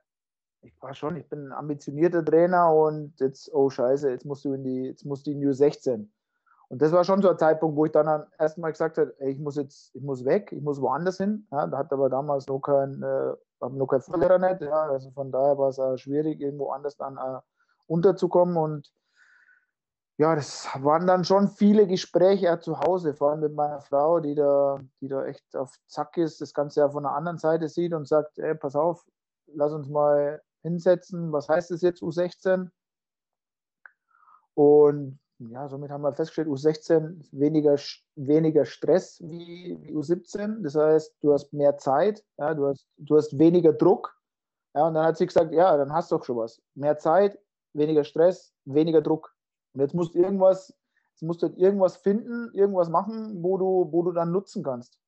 ich 0.61 0.73
war 0.81 0.93
schon, 0.93 1.15
ich 1.15 1.29
bin 1.29 1.47
ein 1.47 1.53
ambitionierter 1.53 2.25
Trainer 2.25 2.73
und 2.73 3.17
jetzt, 3.21 3.53
oh 3.53 3.69
Scheiße, 3.69 4.09
jetzt 4.09 4.25
musst 4.25 4.43
du 4.43 4.53
in 4.53 4.65
die, 4.65 4.87
jetzt 4.87 5.05
musst 5.05 5.25
du 5.25 5.31
in 5.31 5.39
die 5.39 5.47
U16. 5.47 6.05
Und 6.67 6.81
das 6.81 6.91
war 6.91 7.05
schon 7.05 7.21
so 7.21 7.29
ein 7.29 7.37
Zeitpunkt, 7.37 7.77
wo 7.77 7.85
ich 7.85 7.93
dann 7.93 8.25
erstmal 8.37 8.73
gesagt 8.73 8.97
habe, 8.97 9.15
ey, 9.19 9.31
ich 9.31 9.39
muss 9.39 9.55
jetzt, 9.55 9.95
ich 9.95 10.01
muss 10.01 10.25
weg, 10.25 10.51
ich 10.51 10.61
muss 10.61 10.81
woanders 10.81 11.15
hin. 11.15 11.47
Ja, 11.49 11.65
da 11.65 11.77
hat 11.77 11.93
aber 11.93 12.09
damals 12.09 12.47
noch 12.47 12.59
kein, 12.59 13.01
äh, 13.01 13.33
noch 13.59 13.87
kein 13.87 14.01
Vorlehrer 14.01 14.37
nicht. 14.37 14.61
Ja, 14.61 14.83
also 14.83 15.11
von 15.11 15.31
daher 15.31 15.57
war 15.57 15.69
es 15.69 15.79
auch 15.79 15.97
schwierig, 15.97 16.39
irgendwo 16.39 16.69
anders 16.71 16.95
dann 16.97 17.17
äh, 17.17 17.39
unterzukommen. 17.87 18.57
Und 18.57 18.91
ja, 20.17 20.35
das 20.35 20.67
waren 20.79 21.07
dann 21.07 21.23
schon 21.23 21.47
viele 21.47 21.87
Gespräche 21.87 22.59
zu 22.59 22.79
Hause, 22.79 23.13
vor 23.13 23.31
allem 23.31 23.41
mit 23.41 23.53
meiner 23.53 23.81
Frau, 23.81 24.19
die 24.19 24.35
da, 24.35 24.79
die 25.01 25.07
da 25.07 25.25
echt 25.25 25.55
auf 25.55 25.75
Zack 25.87 26.17
ist, 26.17 26.41
das 26.41 26.53
Ganze 26.53 26.79
ja 26.81 26.89
von 26.89 27.03
der 27.03 27.13
anderen 27.13 27.37
Seite 27.37 27.67
sieht 27.69 27.93
und 27.93 28.07
sagt, 28.07 28.39
ey, 28.39 28.55
pass 28.55 28.75
auf, 28.75 29.05
lass 29.47 29.73
uns 29.73 29.87
mal 29.89 30.41
hinsetzen, 30.61 31.31
was 31.31 31.49
heißt 31.49 31.71
das 31.71 31.81
jetzt 31.81 32.01
U16? 32.01 32.69
Und 34.55 35.19
ja, 35.39 35.67
somit 35.67 35.91
haben 35.91 36.01
wir 36.01 36.13
festgestellt, 36.13 36.47
U16 36.47 37.27
weniger, 37.31 37.75
weniger 38.15 38.65
Stress 38.65 39.21
wie, 39.21 39.77
wie 39.81 39.93
U17. 39.93 40.63
Das 40.63 40.75
heißt, 40.75 41.15
du 41.21 41.33
hast 41.33 41.53
mehr 41.53 41.77
Zeit, 41.77 42.23
ja, 42.37 42.53
du, 42.53 42.67
hast, 42.67 42.87
du 42.97 43.15
hast 43.15 43.37
weniger 43.37 43.73
Druck. 43.73 44.15
Ja, 44.73 44.87
und 44.87 44.95
dann 44.95 45.05
hat 45.05 45.17
sie 45.17 45.27
gesagt, 45.27 45.53
ja, 45.53 45.75
dann 45.77 45.93
hast 45.93 46.11
du 46.11 46.17
doch 46.17 46.25
schon 46.25 46.37
was. 46.37 46.61
Mehr 46.75 46.97
Zeit, 46.97 47.39
weniger 47.73 48.03
Stress, 48.03 48.53
weniger 48.65 49.01
Druck. 49.01 49.35
Und 49.73 49.81
jetzt 49.81 49.93
musst 49.93 50.15
du 50.15 50.19
irgendwas, 50.19 50.73
jetzt 51.11 51.23
musst 51.23 51.43
du 51.43 51.47
irgendwas 51.55 51.97
finden, 51.97 52.51
irgendwas 52.53 52.89
machen, 52.89 53.43
wo 53.43 53.57
du, 53.57 53.91
wo 53.91 54.03
du 54.03 54.11
dann 54.11 54.31
nutzen 54.31 54.63
kannst. 54.63 54.99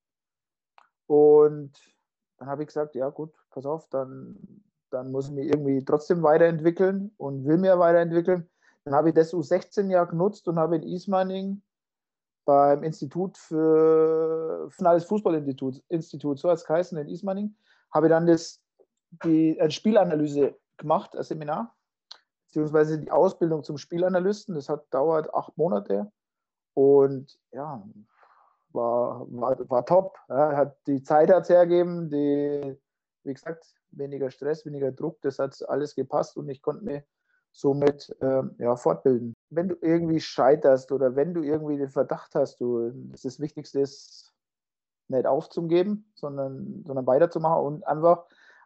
Und 1.06 1.72
dann 2.38 2.48
habe 2.48 2.62
ich 2.62 2.68
gesagt, 2.68 2.94
ja 2.94 3.08
gut, 3.10 3.34
pass 3.50 3.66
auf, 3.66 3.88
dann, 3.88 4.62
dann 4.90 5.10
muss 5.10 5.26
ich 5.26 5.34
mich 5.34 5.48
irgendwie 5.48 5.84
trotzdem 5.84 6.22
weiterentwickeln 6.22 7.12
und 7.16 7.44
will 7.44 7.58
mir 7.58 7.78
weiterentwickeln. 7.80 8.48
Dann 8.84 8.94
habe 8.94 9.10
ich 9.10 9.14
das 9.14 9.32
U16-Jahr 9.32 10.06
genutzt 10.06 10.48
und 10.48 10.58
habe 10.58 10.76
in 10.76 10.82
Ismaning 10.82 11.62
beim 12.44 12.82
Institut 12.82 13.36
für 13.36 14.68
Finales 14.70 15.04
Fußballinstitut, 15.04 15.82
Institut, 15.88 16.38
so 16.38 16.48
als 16.48 16.64
geheißen 16.64 16.98
in 16.98 17.08
Ismaning, 17.08 17.54
habe 17.92 18.06
ich 18.06 18.10
dann 18.10 18.26
das, 18.26 18.60
die 19.24 19.60
eine 19.60 19.70
Spielanalyse 19.70 20.56
gemacht, 20.76 21.14
ein 21.14 21.22
Seminar, 21.22 21.76
beziehungsweise 22.46 22.98
die 22.98 23.10
Ausbildung 23.10 23.62
zum 23.62 23.78
Spielanalysten. 23.78 24.54
Das 24.54 24.68
hat 24.68 24.86
dauert 24.90 25.32
acht 25.34 25.56
Monate 25.56 26.10
und 26.74 27.38
ja, 27.52 27.86
war, 28.72 29.26
war, 29.30 29.70
war 29.70 29.84
top. 29.84 30.18
Ja, 30.28 30.56
hat, 30.56 30.76
die 30.86 31.02
Zeit 31.02 31.30
hat 31.30 31.42
es 31.42 31.50
hergegeben, 31.50 32.08
die, 32.10 32.76
wie 33.24 33.34
gesagt, 33.34 33.74
weniger 33.90 34.30
Stress, 34.30 34.64
weniger 34.64 34.92
Druck, 34.92 35.20
das 35.22 35.38
hat 35.38 35.56
alles 35.68 35.94
gepasst 35.94 36.36
und 36.36 36.48
ich 36.48 36.62
konnte 36.62 36.84
mir 36.84 37.04
somit 37.52 38.14
ähm, 38.20 38.54
ja, 38.58 38.76
fortbilden. 38.76 39.34
Wenn 39.50 39.68
du 39.68 39.76
irgendwie 39.80 40.20
scheiterst 40.20 40.92
oder 40.92 41.16
wenn 41.16 41.34
du 41.34 41.42
irgendwie 41.42 41.76
den 41.76 41.90
Verdacht 41.90 42.34
hast, 42.34 42.60
du, 42.60 42.90
das, 43.10 43.22
das 43.22 43.40
Wichtigste 43.40 43.80
ist, 43.80 44.32
nicht 45.08 45.26
aufzugeben, 45.26 46.10
sondern, 46.14 46.84
sondern 46.86 47.06
weiterzumachen 47.06 47.64
und 47.64 47.86
einfach 47.86 48.24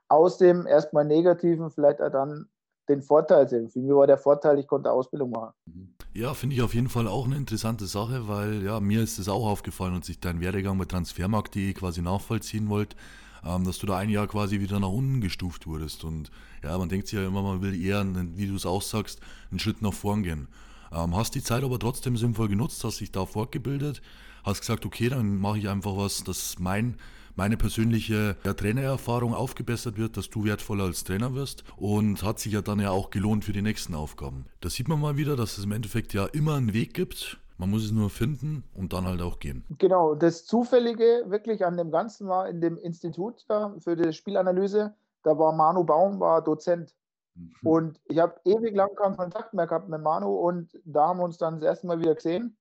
aus 0.09 0.39
dem 0.39 0.67
erstmal 0.67 1.05
Negativen 1.05 1.71
vielleicht 1.71 2.01
dann 2.01 2.49
den 2.89 3.03
Vorteil 3.03 3.49
sehen. 3.49 3.71
Für 3.71 3.79
mich 3.79 3.95
war 3.95 4.07
der 4.07 4.19
Vorteil, 4.19 4.59
ich 4.59 4.67
konnte 4.67 4.91
Ausbildung 4.91 5.31
machen. 5.31 5.53
Mhm. 5.67 5.95
Ja, 6.13 6.35
finde 6.35 6.55
ich 6.55 6.63
auf 6.63 6.75
jeden 6.75 6.89
Fall 6.89 7.09
auch 7.09 7.25
eine 7.25 7.37
interessante 7.37 7.87
Sache, 7.87 8.29
weil 8.29 8.63
ja, 8.63 8.79
mir 8.79 9.03
ist 9.03 9.19
es 9.19 9.29
auch 9.29 9.47
aufgefallen 9.47 9.95
und 9.95 10.05
sich 10.05 10.21
dein 10.21 10.41
Werdegang 10.41 10.79
bei 10.79 10.85
Transfermarkt.de 10.85 11.73
quasi 11.73 12.03
nachvollziehen 12.03 12.69
wollte, 12.69 12.97
dass 13.45 13.79
du 13.79 13.87
da 13.87 13.99
ein 13.99 14.11
Jahr 14.11 14.27
quasi 14.27 14.61
wieder 14.61 14.81
nach 14.81 14.89
unten 14.89 15.21
gestuft 15.21 15.67
wurdest. 15.67 16.05
Und 16.05 16.31
ja, 16.63 16.77
man 16.79 16.89
denkt 16.89 17.09
sich 17.09 17.19
ja 17.19 17.27
immer, 17.27 17.43
man 17.43 17.63
will 17.63 17.81
eher, 17.81 18.05
wie 18.37 18.47
du 18.47 18.57
es 18.57 18.67
auch 18.67 18.83
sagst, 18.83 19.21
einen 19.51 19.61
Schritt 19.61 19.83
nach 19.83 19.93
vorn 19.93 20.23
gehen. 20.23 20.49
Ähm, 20.93 21.15
hast 21.15 21.35
die 21.35 21.43
Zeit 21.43 21.65
aber 21.65 21.79
trotzdem 21.79 22.17
sinnvoll 22.17 22.49
genutzt, 22.49 22.83
hast 22.85 23.01
dich 23.01 23.13
da 23.13 23.27
fortgebildet, 23.27 24.01
hast 24.45 24.61
gesagt, 24.61 24.87
okay, 24.87 25.09
dann 25.09 25.39
mache 25.39 25.59
ich 25.59 25.69
einfach 25.69 25.97
was, 25.97 26.25
das 26.25 26.59
mein 26.59 26.97
meine 27.37 27.57
persönliche 27.57 28.37
ja, 28.45 28.55
Trainererfahrung 28.55 29.35
aufgebessert 29.35 29.97
wird, 29.97 30.17
dass 30.17 30.31
du 30.31 30.45
wertvoller 30.45 30.85
als 30.85 31.05
Trainer 31.05 31.35
wirst 31.35 31.65
und 31.77 32.23
hat 32.23 32.39
sich 32.39 32.53
ja 32.53 32.63
dann 32.63 32.81
ja 32.81 32.91
auch 32.91 33.11
gelohnt 33.11 33.45
für 33.45 33.53
die 33.53 33.63
nächsten 33.63 33.95
Aufgaben. 33.95 34.45
Da 34.61 34.71
sieht 34.71 34.89
man 34.89 35.01
mal 35.01 35.17
wieder, 35.17 35.37
dass 35.37 35.59
es 35.59 35.65
im 35.65 35.73
Endeffekt 35.73 36.15
ja 36.15 36.27
immer 36.27 36.55
einen 36.55 36.73
Weg 36.73 36.95
gibt. 36.95 37.39
Man 37.57 37.71
muss 37.71 37.85
es 37.85 37.93
nur 37.93 38.11
finden 38.11 38.65
und 38.75 38.93
dann 38.93 39.07
halt 39.07 39.23
auch 39.23 39.39
gehen. 39.39 39.65
Genau, 39.79 40.15
das 40.15 40.45
Zufällige 40.45 41.25
wirklich 41.27 41.65
an 41.65 41.77
dem 41.77 41.91
Ganzen 41.91 42.29
war 42.29 42.49
in 42.49 42.61
dem 42.61 42.77
Institut 42.79 43.45
ja, 43.49 43.75
für 43.79 43.97
die 43.97 44.13
Spielanalyse, 44.13 44.95
da 45.23 45.39
war 45.39 45.53
Manu 45.53 45.85
Baum, 45.85 46.19
war 46.21 46.43
Dozent. 46.43 46.95
Mhm. 47.35 47.53
Und 47.63 48.01
ich 48.07 48.19
habe 48.19 48.41
ewig 48.45 48.75
lang 48.75 48.95
keinen 48.95 49.17
Kontakt 49.17 49.55
mehr 49.55 49.67
gehabt 49.67 49.89
mit 49.89 50.03
Manu 50.03 50.29
und 50.29 50.79
da 50.85 51.09
haben 51.09 51.19
wir 51.19 51.25
uns 51.25 51.39
dann 51.39 51.61
das 51.61 51.69
erste 51.69 51.87
Mal 51.87 52.01
wieder 52.01 52.15
gesehen. 52.15 52.57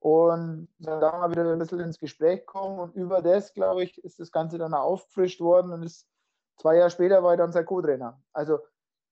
Und 0.00 0.68
dann 0.78 1.00
da 1.00 1.18
mal 1.18 1.30
wieder 1.30 1.52
ein 1.52 1.58
bisschen 1.58 1.80
ins 1.80 1.98
Gespräch 1.98 2.46
kommen. 2.46 2.78
Und 2.78 2.94
über 2.94 3.20
das, 3.20 3.52
glaube 3.52 3.82
ich, 3.82 3.98
ist 4.04 4.20
das 4.20 4.30
Ganze 4.30 4.56
dann 4.56 4.72
aufgefrischt 4.72 5.40
worden. 5.40 5.72
Und 5.72 5.82
ist, 5.82 6.06
zwei 6.56 6.76
Jahre 6.76 6.90
später 6.90 7.22
war 7.22 7.34
ich 7.34 7.38
dann 7.38 7.50
sein 7.50 7.66
Co-Trainer. 7.66 8.20
Also 8.32 8.60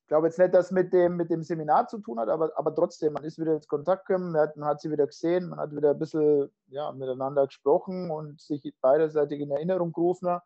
ich 0.07 0.09
glaube 0.09 0.29
jetzt 0.29 0.39
nicht, 0.39 0.55
dass 0.55 0.71
mit 0.71 0.93
dem, 0.93 1.17
mit 1.17 1.31
dem 1.31 1.43
Seminar 1.43 1.89
zu 1.89 1.99
tun 1.99 2.21
hat, 2.21 2.29
aber, 2.29 2.57
aber 2.57 2.73
trotzdem, 2.73 3.15
man 3.15 3.25
ist 3.25 3.41
wieder 3.41 3.55
ins 3.55 3.67
Kontakt 3.67 4.07
gekommen, 4.07 4.31
man 4.31 4.43
hat, 4.43 4.57
man 4.57 4.69
hat 4.69 4.81
sie 4.81 4.89
wieder 4.89 5.05
gesehen, 5.05 5.49
man 5.49 5.59
hat 5.59 5.75
wieder 5.75 5.91
ein 5.91 5.99
bisschen 5.99 6.49
ja, 6.69 6.93
miteinander 6.93 7.45
gesprochen 7.49 8.09
und 8.13 8.41
sich 8.41 8.73
beiderseitig 8.81 9.41
in 9.41 9.51
Erinnerung 9.51 9.93
gerufen. 9.93 10.39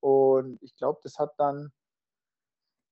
Und 0.00 0.62
ich 0.62 0.74
glaube, 0.76 1.00
das 1.02 1.18
hat 1.18 1.34
dann 1.36 1.72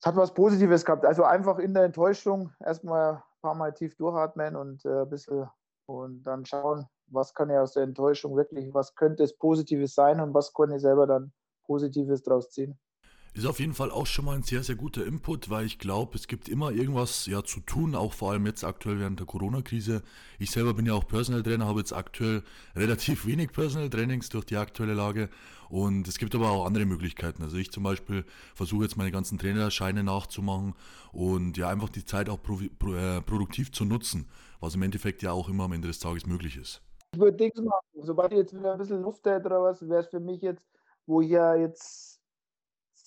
das 0.03 0.13
hat 0.13 0.17
was 0.17 0.35
Positives 0.35 0.85
gehabt. 0.85 1.07
Also 1.07 1.25
einfach 1.25 1.59
in 1.59 1.73
der 1.73 1.85
Enttäuschung 1.85 2.53
erstmal 2.61 3.15
ein 3.15 3.23
paar 3.41 3.55
Mal 3.55 3.73
tief 3.73 3.97
durchatmen 3.97 4.57
und 4.57 4.85
äh, 4.85 5.01
ein 5.01 5.09
bisschen 5.09 5.49
und 5.87 6.23
dann 6.25 6.45
schauen, 6.45 6.87
was 7.07 7.33
kann 7.33 7.49
ich 7.49 7.57
aus 7.57 7.73
der 7.73 7.85
Enttäuschung 7.85 8.37
wirklich, 8.37 8.75
was 8.75 8.95
könnte 8.95 9.23
es 9.23 9.35
Positives 9.39 9.95
sein 9.95 10.21
und 10.21 10.35
was 10.35 10.53
kann 10.53 10.71
ich 10.71 10.83
selber 10.83 11.07
dann 11.07 11.33
Positives 11.65 12.23
draus 12.23 12.51
ziehen. 12.51 12.79
Ist 13.33 13.47
auf 13.47 13.61
jeden 13.61 13.75
Fall 13.75 13.93
auch 13.93 14.07
schon 14.07 14.25
mal 14.25 14.35
ein 14.35 14.43
sehr, 14.43 14.65
sehr 14.65 14.75
guter 14.75 15.07
Input, 15.07 15.51
weil 15.51 15.65
ich 15.65 15.79
glaube, 15.79 16.17
es 16.17 16.27
gibt 16.27 16.49
immer 16.49 16.73
irgendwas 16.73 17.27
ja 17.27 17.45
zu 17.45 17.61
tun, 17.61 17.95
auch 17.95 18.13
vor 18.13 18.33
allem 18.33 18.45
jetzt 18.45 18.65
aktuell 18.65 18.99
während 18.99 19.21
der 19.21 19.27
Corona-Krise. 19.27 20.03
Ich 20.41 20.51
selber 20.51 20.75
bin 20.75 20.85
ja 20.85 20.95
auch 20.95 21.07
Personal 21.07 21.45
Trainer, 21.45 21.67
habe 21.67 21.79
jetzt 21.79 21.93
aktuell 21.93 22.43
relativ 22.75 23.27
wenig 23.27 23.53
Personal 23.53 23.89
Trainings 23.89 24.31
durch 24.31 24.47
die 24.47 24.57
aktuelle 24.57 24.95
Lage 24.95 25.29
und 25.69 26.09
es 26.09 26.19
gibt 26.19 26.35
aber 26.35 26.51
auch 26.51 26.67
andere 26.67 26.85
Möglichkeiten. 26.87 27.45
Also 27.45 27.57
ich 27.57 27.71
zum 27.71 27.85
Beispiel 27.85 28.25
versuche 28.57 28.83
jetzt 28.83 28.97
meine 28.97 29.13
ganzen 29.13 29.39
Trainerscheine 29.39 30.03
nachzumachen 30.03 30.75
und 31.13 31.57
ja 31.57 31.69
einfach 31.69 31.89
die 31.89 32.05
Zeit 32.05 32.29
auch 32.29 32.43
pro, 32.43 32.59
pro, 32.81 32.95
äh, 32.95 33.23
produktiv 33.23 33.71
zu 33.71 33.85
nutzen, 33.85 34.29
was 34.59 34.75
im 34.75 34.83
Endeffekt 34.83 35.23
ja 35.23 35.31
auch 35.31 35.49
immer 35.49 35.65
am 35.65 35.73
Ende 35.73 35.87
des 35.87 36.01
Tages 36.01 36.27
möglich 36.27 36.57
ist. 36.57 36.83
Ich 37.13 37.21
würde 37.21 37.37
Dings 37.37 37.61
machen, 37.61 38.03
sobald 38.03 38.33
ich 38.33 38.39
jetzt 38.39 38.59
wieder 38.59 38.73
ein 38.73 38.79
bisschen 38.79 39.03
Luft 39.03 39.25
hätte 39.25 39.47
oder 39.47 39.63
was, 39.63 39.89
wäre 39.89 40.01
es 40.01 40.09
für 40.09 40.21
mich 40.21 40.43
jetzt, 40.43 40.65
wo 41.07 41.21
ich 41.21 41.31
ja 41.31 41.55
jetzt 41.55 42.20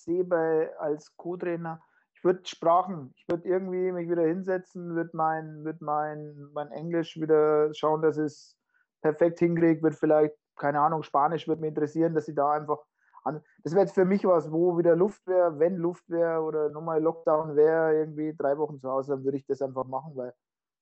sehe 0.04 0.72
als 0.78 1.16
Co-Trainer, 1.16 1.82
ich 2.14 2.24
würde 2.24 2.40
Sprachen, 2.46 3.12
ich 3.16 3.28
würde 3.28 3.48
irgendwie 3.48 3.92
mich 3.92 4.08
wieder 4.08 4.22
hinsetzen, 4.22 4.94
würde 4.94 5.10
mein, 5.12 5.64
würd 5.64 5.80
mein, 5.80 6.48
mein 6.52 6.70
Englisch 6.70 7.20
wieder 7.20 7.72
schauen, 7.74 8.02
dass 8.02 8.16
es 8.16 8.56
perfekt 9.02 9.38
hinkriege, 9.40 9.82
wird 9.82 9.94
vielleicht, 9.94 10.34
keine 10.56 10.80
Ahnung, 10.80 11.02
Spanisch 11.02 11.46
würde 11.46 11.60
mich 11.60 11.68
interessieren, 11.68 12.14
dass 12.14 12.28
ich 12.28 12.34
da 12.34 12.52
einfach 12.52 12.78
an, 13.24 13.42
das 13.62 13.72
wäre 13.72 13.84
jetzt 13.84 13.94
für 13.94 14.04
mich 14.04 14.24
was, 14.24 14.52
wo 14.52 14.78
wieder 14.78 14.96
Luft 14.96 15.26
wäre, 15.26 15.58
wenn 15.58 15.76
Luft 15.76 16.08
wäre 16.08 16.40
oder 16.42 16.68
nochmal 16.70 17.02
Lockdown 17.02 17.56
wäre, 17.56 17.94
irgendwie 17.94 18.34
drei 18.36 18.56
Wochen 18.58 18.78
zu 18.78 18.90
Hause, 18.90 19.12
dann 19.12 19.24
würde 19.24 19.38
ich 19.38 19.46
das 19.46 19.62
einfach 19.62 19.86
machen, 19.86 20.14
weil 20.14 20.34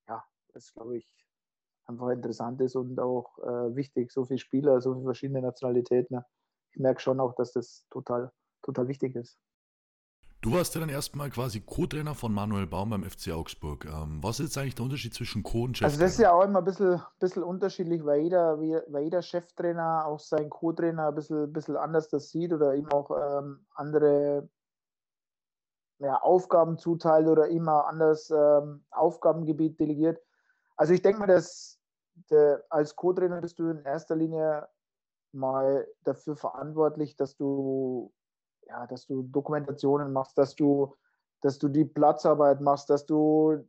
ja, 0.09 0.25
das 0.53 0.73
glaube 0.75 0.99
ich 0.99 1.09
einfach 1.87 2.09
interessant 2.11 2.61
ist 2.61 2.77
und 2.77 2.99
auch 3.01 3.39
äh, 3.39 3.75
wichtig. 3.77 4.11
So 4.13 4.25
viele 4.25 4.39
Spieler, 4.39 4.81
so 4.81 4.95
viele 4.95 5.05
verschiedene 5.05 5.43
Nationalitäten. 5.43 6.17
Ne? 6.17 6.27
Ich 6.73 6.79
merke 6.79 7.01
schon 7.01 7.21
auch, 7.21 7.35
dass 7.35 7.53
das 7.53 7.87
total 7.91 8.33
total 8.63 8.89
wichtig 8.89 9.15
ist. 9.15 9.39
Du 10.43 10.53
warst 10.53 10.75
ja 10.75 10.81
dann 10.81 10.89
erstmal 10.89 11.31
quasi 11.31 11.61
Co-Trainer 11.61 12.17
von 12.17 12.33
Manuel 12.33 12.67
Baum 12.67 12.91
beim 12.91 13.05
FC 13.05 13.31
Augsburg. 13.31 13.85
Ähm, 13.85 14.19
was 14.23 14.41
ist 14.41 14.47
jetzt 14.47 14.59
eigentlich 14.59 14.75
der 14.75 14.85
Unterschied 14.85 15.15
zwischen 15.15 15.45
Co- 15.45 15.63
und 15.63 15.79
Cheftrainer? 15.79 15.93
Also 15.93 16.01
das 16.01 16.13
ist 16.15 16.19
ja 16.19 16.33
auch 16.33 16.43
immer 16.43 16.59
ein 16.59 16.65
bisschen, 16.65 17.01
bisschen 17.21 17.45
unterschiedlich, 17.45 18.05
weil 18.05 18.23
jeder, 18.23 18.59
weil 18.59 19.05
jeder 19.05 19.23
Cheftrainer 19.23 20.05
auch 20.05 20.19
seinen 20.19 20.51
Co-Trainer 20.51 21.09
ein 21.09 21.15
bisschen, 21.15 21.53
bisschen 21.53 21.77
anders 21.77 22.09
das 22.09 22.31
sieht 22.31 22.53
oder 22.53 22.75
ihm 22.75 22.89
auch 22.91 23.13
ähm, 23.13 23.65
andere 23.75 24.49
ja, 25.99 26.21
Aufgaben 26.21 26.77
zuteilt 26.77 27.29
oder 27.29 27.47
immer 27.47 27.87
anders 27.87 28.29
ähm, 28.31 28.85
Aufgabengebiet 28.91 29.79
delegiert. 29.79 30.21
Also 30.77 30.93
ich 30.93 31.03
denke 31.03 31.21
mal, 31.21 31.27
dass 31.27 31.79
der, 32.31 32.65
als 32.69 32.97
Co-Trainer 32.97 33.41
bist 33.41 33.61
du 33.61 33.69
in 33.69 33.85
erster 33.85 34.17
Linie 34.17 34.67
mal 35.31 35.87
dafür 36.03 36.35
verantwortlich, 36.35 37.15
dass 37.15 37.37
du 37.37 38.13
ja, 38.67 38.87
dass 38.87 39.07
du 39.07 39.23
Dokumentationen 39.23 40.13
machst, 40.13 40.39
dass 40.39 40.55
du, 40.55 40.97
dass 41.41 41.59
du 41.59 41.69
die 41.69 41.85
Platzarbeit 41.85 42.61
machst, 42.61 42.91
dass 42.91 43.07
du 43.07 43.65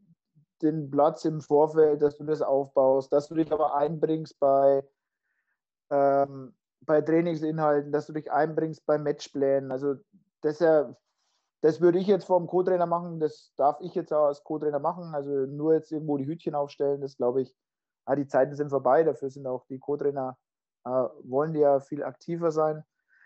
den 0.61 0.89
Platz 0.89 1.25
im 1.25 1.41
Vorfeld, 1.41 2.01
dass 2.01 2.17
du 2.17 2.23
das 2.23 2.41
aufbaust, 2.41 3.11
dass 3.11 3.27
du 3.27 3.35
dich 3.35 3.51
aber 3.51 3.75
einbringst 3.75 4.39
bei, 4.39 4.87
ähm, 5.89 6.55
bei 6.81 7.01
Trainingsinhalten, 7.01 7.91
dass 7.91 8.07
du 8.07 8.13
dich 8.13 8.31
einbringst 8.31 8.85
bei 8.85 8.97
Matchplänen. 8.97 9.71
Also 9.71 9.95
das, 10.41 10.59
ja, 10.59 10.95
das 11.61 11.81
würde 11.81 11.99
ich 11.99 12.07
jetzt 12.07 12.25
vom 12.25 12.47
Co-Trainer 12.47 12.85
machen, 12.85 13.19
das 13.19 13.53
darf 13.55 13.79
ich 13.81 13.95
jetzt 13.95 14.13
auch 14.13 14.25
als 14.25 14.43
Co-Trainer 14.43 14.79
machen. 14.79 15.13
Also 15.15 15.31
nur 15.31 15.73
jetzt 15.73 15.91
irgendwo 15.91 16.17
die 16.17 16.27
Hütchen 16.27 16.55
aufstellen, 16.55 17.01
das 17.01 17.17
glaube 17.17 17.41
ich, 17.41 17.55
ah, 18.05 18.15
die 18.15 18.27
Zeiten 18.27 18.55
sind 18.55 18.69
vorbei, 18.69 19.03
dafür 19.03 19.29
sind 19.29 19.47
auch 19.47 19.65
die 19.67 19.79
Co-Trainer, 19.79 20.37
äh, 20.85 20.89
wollen 21.23 21.53
die 21.53 21.59
ja 21.59 21.79
viel 21.79 22.03
aktiver 22.03 22.51
sein. 22.51 22.83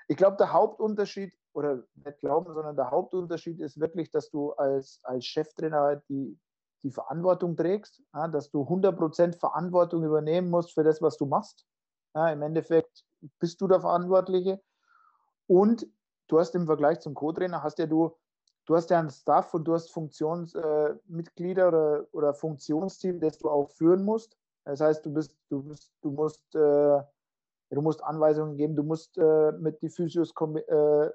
Ich 0.07 0.17
glaube, 0.17 0.37
der 0.37 0.53
Hauptunterschied, 0.53 1.33
oder 1.57 1.83
nicht 1.95 2.19
glauben, 2.19 2.53
sondern 2.53 2.75
der 2.75 2.91
Hauptunterschied 2.91 3.59
ist 3.59 3.79
wirklich, 3.79 4.11
dass 4.11 4.29
du 4.29 4.51
als, 4.53 4.99
als 5.01 5.25
Cheftrainer 5.25 6.03
die, 6.07 6.39
die 6.83 6.91
Verantwortung 6.91 7.55
trägst, 7.55 8.03
ja, 8.13 8.27
dass 8.27 8.51
du 8.51 8.61
100% 8.61 9.39
Verantwortung 9.39 10.03
übernehmen 10.03 10.51
musst 10.51 10.73
für 10.75 10.83
das, 10.83 11.01
was 11.01 11.17
du 11.17 11.25
machst. 11.25 11.65
Ja, 12.13 12.29
Im 12.29 12.43
Endeffekt 12.43 13.03
bist 13.39 13.59
du 13.59 13.67
der 13.67 13.81
Verantwortliche. 13.81 14.61
Und 15.47 15.87
du 16.27 16.39
hast 16.39 16.53
im 16.53 16.67
Vergleich 16.67 16.99
zum 16.99 17.15
Co-Trainer, 17.15 17.63
hast 17.63 17.79
ja 17.79 17.87
du, 17.87 18.15
du 18.67 18.75
hast 18.75 18.91
ja 18.91 18.99
einen 18.99 19.09
Staff 19.09 19.51
und 19.55 19.63
du 19.63 19.73
hast 19.73 19.91
Funktionsmitglieder 19.91 21.63
äh, 21.63 21.67
oder, 21.67 22.07
oder 22.11 22.33
Funktionsteam, 22.35 23.19
das 23.19 23.39
du 23.39 23.49
auch 23.49 23.71
führen 23.71 24.03
musst. 24.03 24.37
Das 24.63 24.79
heißt, 24.79 25.03
du 25.03 25.11
bist, 25.11 25.35
du 25.49 25.63
bist, 25.63 25.91
du 26.03 26.11
musst 26.11 26.53
äh, 26.53 27.01
Du 27.69 27.81
musst 27.81 28.03
Anweisungen 28.03 28.55
geben, 28.55 28.75
du 28.75 28.83
musst 28.83 29.17
äh, 29.17 29.51
mit 29.53 29.81
den 29.81 29.89
Physios 29.89 30.31
äh, 30.31 31.09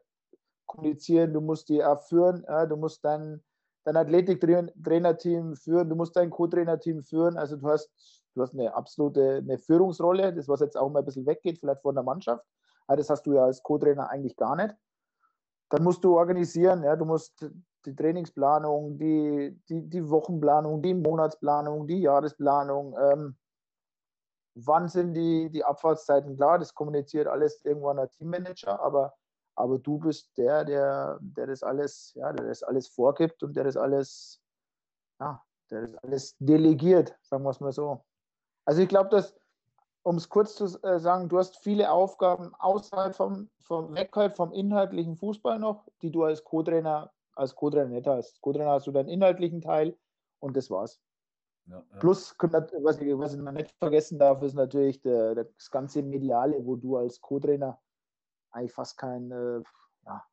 kommunizieren, 0.66 1.32
du 1.32 1.40
musst 1.40 1.68
die 1.68 1.84
auch 1.84 2.02
führen, 2.02 2.44
äh, 2.44 2.66
du 2.68 2.76
musst 2.76 3.04
dein, 3.04 3.42
dein 3.84 3.96
Athletiktrainerteam 3.96 5.56
führen, 5.56 5.88
du 5.88 5.96
musst 5.96 6.16
dein 6.16 6.30
Co-Trainerteam 6.30 7.02
führen. 7.02 7.36
Also 7.36 7.56
du 7.56 7.68
hast, 7.68 7.90
du 8.34 8.42
hast 8.42 8.54
eine 8.54 8.74
absolute 8.74 9.38
eine 9.38 9.58
Führungsrolle, 9.58 10.32
das 10.32 10.48
was 10.48 10.60
jetzt 10.60 10.76
auch 10.76 10.90
mal 10.90 11.00
ein 11.00 11.04
bisschen 11.04 11.26
weggeht, 11.26 11.58
vielleicht 11.58 11.82
von 11.82 11.94
der 11.94 12.04
Mannschaft. 12.04 12.44
Ja, 12.88 12.96
das 12.96 13.10
hast 13.10 13.26
du 13.26 13.34
ja 13.34 13.44
als 13.44 13.62
Co-Trainer 13.62 14.10
eigentlich 14.10 14.36
gar 14.36 14.56
nicht. 14.56 14.74
Dann 15.70 15.84
musst 15.84 16.04
du 16.04 16.16
organisieren, 16.16 16.82
ja, 16.84 16.96
du 16.96 17.04
musst 17.04 17.46
die 17.86 17.96
Trainingsplanung, 17.96 18.98
die, 18.98 19.58
die, 19.68 19.88
die 19.88 20.08
Wochenplanung, 20.08 20.82
die 20.82 20.94
Monatsplanung, 20.94 21.86
die 21.86 22.02
Jahresplanung, 22.02 22.94
ähm, 22.98 23.36
wann 24.54 24.88
sind 24.88 25.14
die, 25.14 25.50
die 25.50 25.64
Abfahrtszeiten 25.64 26.36
klar, 26.36 26.58
das 26.58 26.74
kommuniziert 26.74 27.26
alles 27.26 27.64
irgendwann 27.64 27.98
ein 27.98 28.10
Teammanager, 28.10 28.80
aber, 28.80 29.14
aber 29.54 29.78
du 29.78 29.98
bist 29.98 30.36
der, 30.36 30.64
der, 30.64 31.18
der 31.20 31.46
das 31.46 31.62
alles, 31.62 32.12
ja, 32.14 32.32
der 32.32 32.46
das 32.46 32.62
alles 32.62 32.88
vorgibt 32.88 33.42
und 33.42 33.54
der 33.56 33.64
das 33.64 33.76
alles, 33.76 34.40
ja, 35.20 35.42
der 35.70 35.82
das 35.82 35.94
alles 35.96 36.36
delegiert, 36.38 37.16
sagen 37.22 37.44
wir 37.44 37.50
es 37.50 37.60
mal 37.60 37.72
so. 37.72 38.04
Also 38.64 38.82
ich 38.82 38.88
glaube, 38.88 39.10
dass, 39.10 39.34
um 40.02 40.16
es 40.16 40.28
kurz 40.28 40.54
zu 40.56 40.64
äh, 40.82 40.98
sagen, 40.98 41.28
du 41.28 41.38
hast 41.38 41.58
viele 41.62 41.90
Aufgaben 41.90 42.54
außerhalb 42.54 43.14
vom, 43.14 43.50
vom 43.60 43.94
Weghalb 43.94 44.36
vom 44.36 44.52
inhaltlichen 44.52 45.16
Fußball 45.16 45.58
noch, 45.58 45.86
die 46.00 46.10
du 46.10 46.24
als 46.24 46.42
Co-Trainer, 46.44 47.12
als 47.34 47.54
Co-Trainer 47.54 47.90
nicht 47.90 48.06
hast. 48.06 48.40
Co-Trainer 48.40 48.70
hast 48.70 48.86
du 48.86 48.92
deinen 48.92 49.08
inhaltlichen 49.08 49.60
Teil 49.60 49.96
und 50.40 50.56
das 50.56 50.70
war's. 50.70 51.00
Ja, 51.66 51.76
ja. 51.76 51.98
Plus, 51.98 52.34
was 52.38 53.00
ich, 53.00 53.18
was 53.18 53.34
ich 53.34 53.40
nicht 53.40 53.70
vergessen 53.78 54.18
darf, 54.18 54.42
ist 54.42 54.54
natürlich 54.54 55.00
der, 55.00 55.34
das 55.34 55.70
ganze 55.70 56.02
Mediale, 56.02 56.64
wo 56.64 56.76
du 56.76 56.96
als 56.96 57.20
Co-Trainer 57.20 57.78
eigentlich 58.52 58.72
fast 58.72 58.98
kein, 58.98 59.30
äh, 59.30 59.62
ja, 60.06 60.24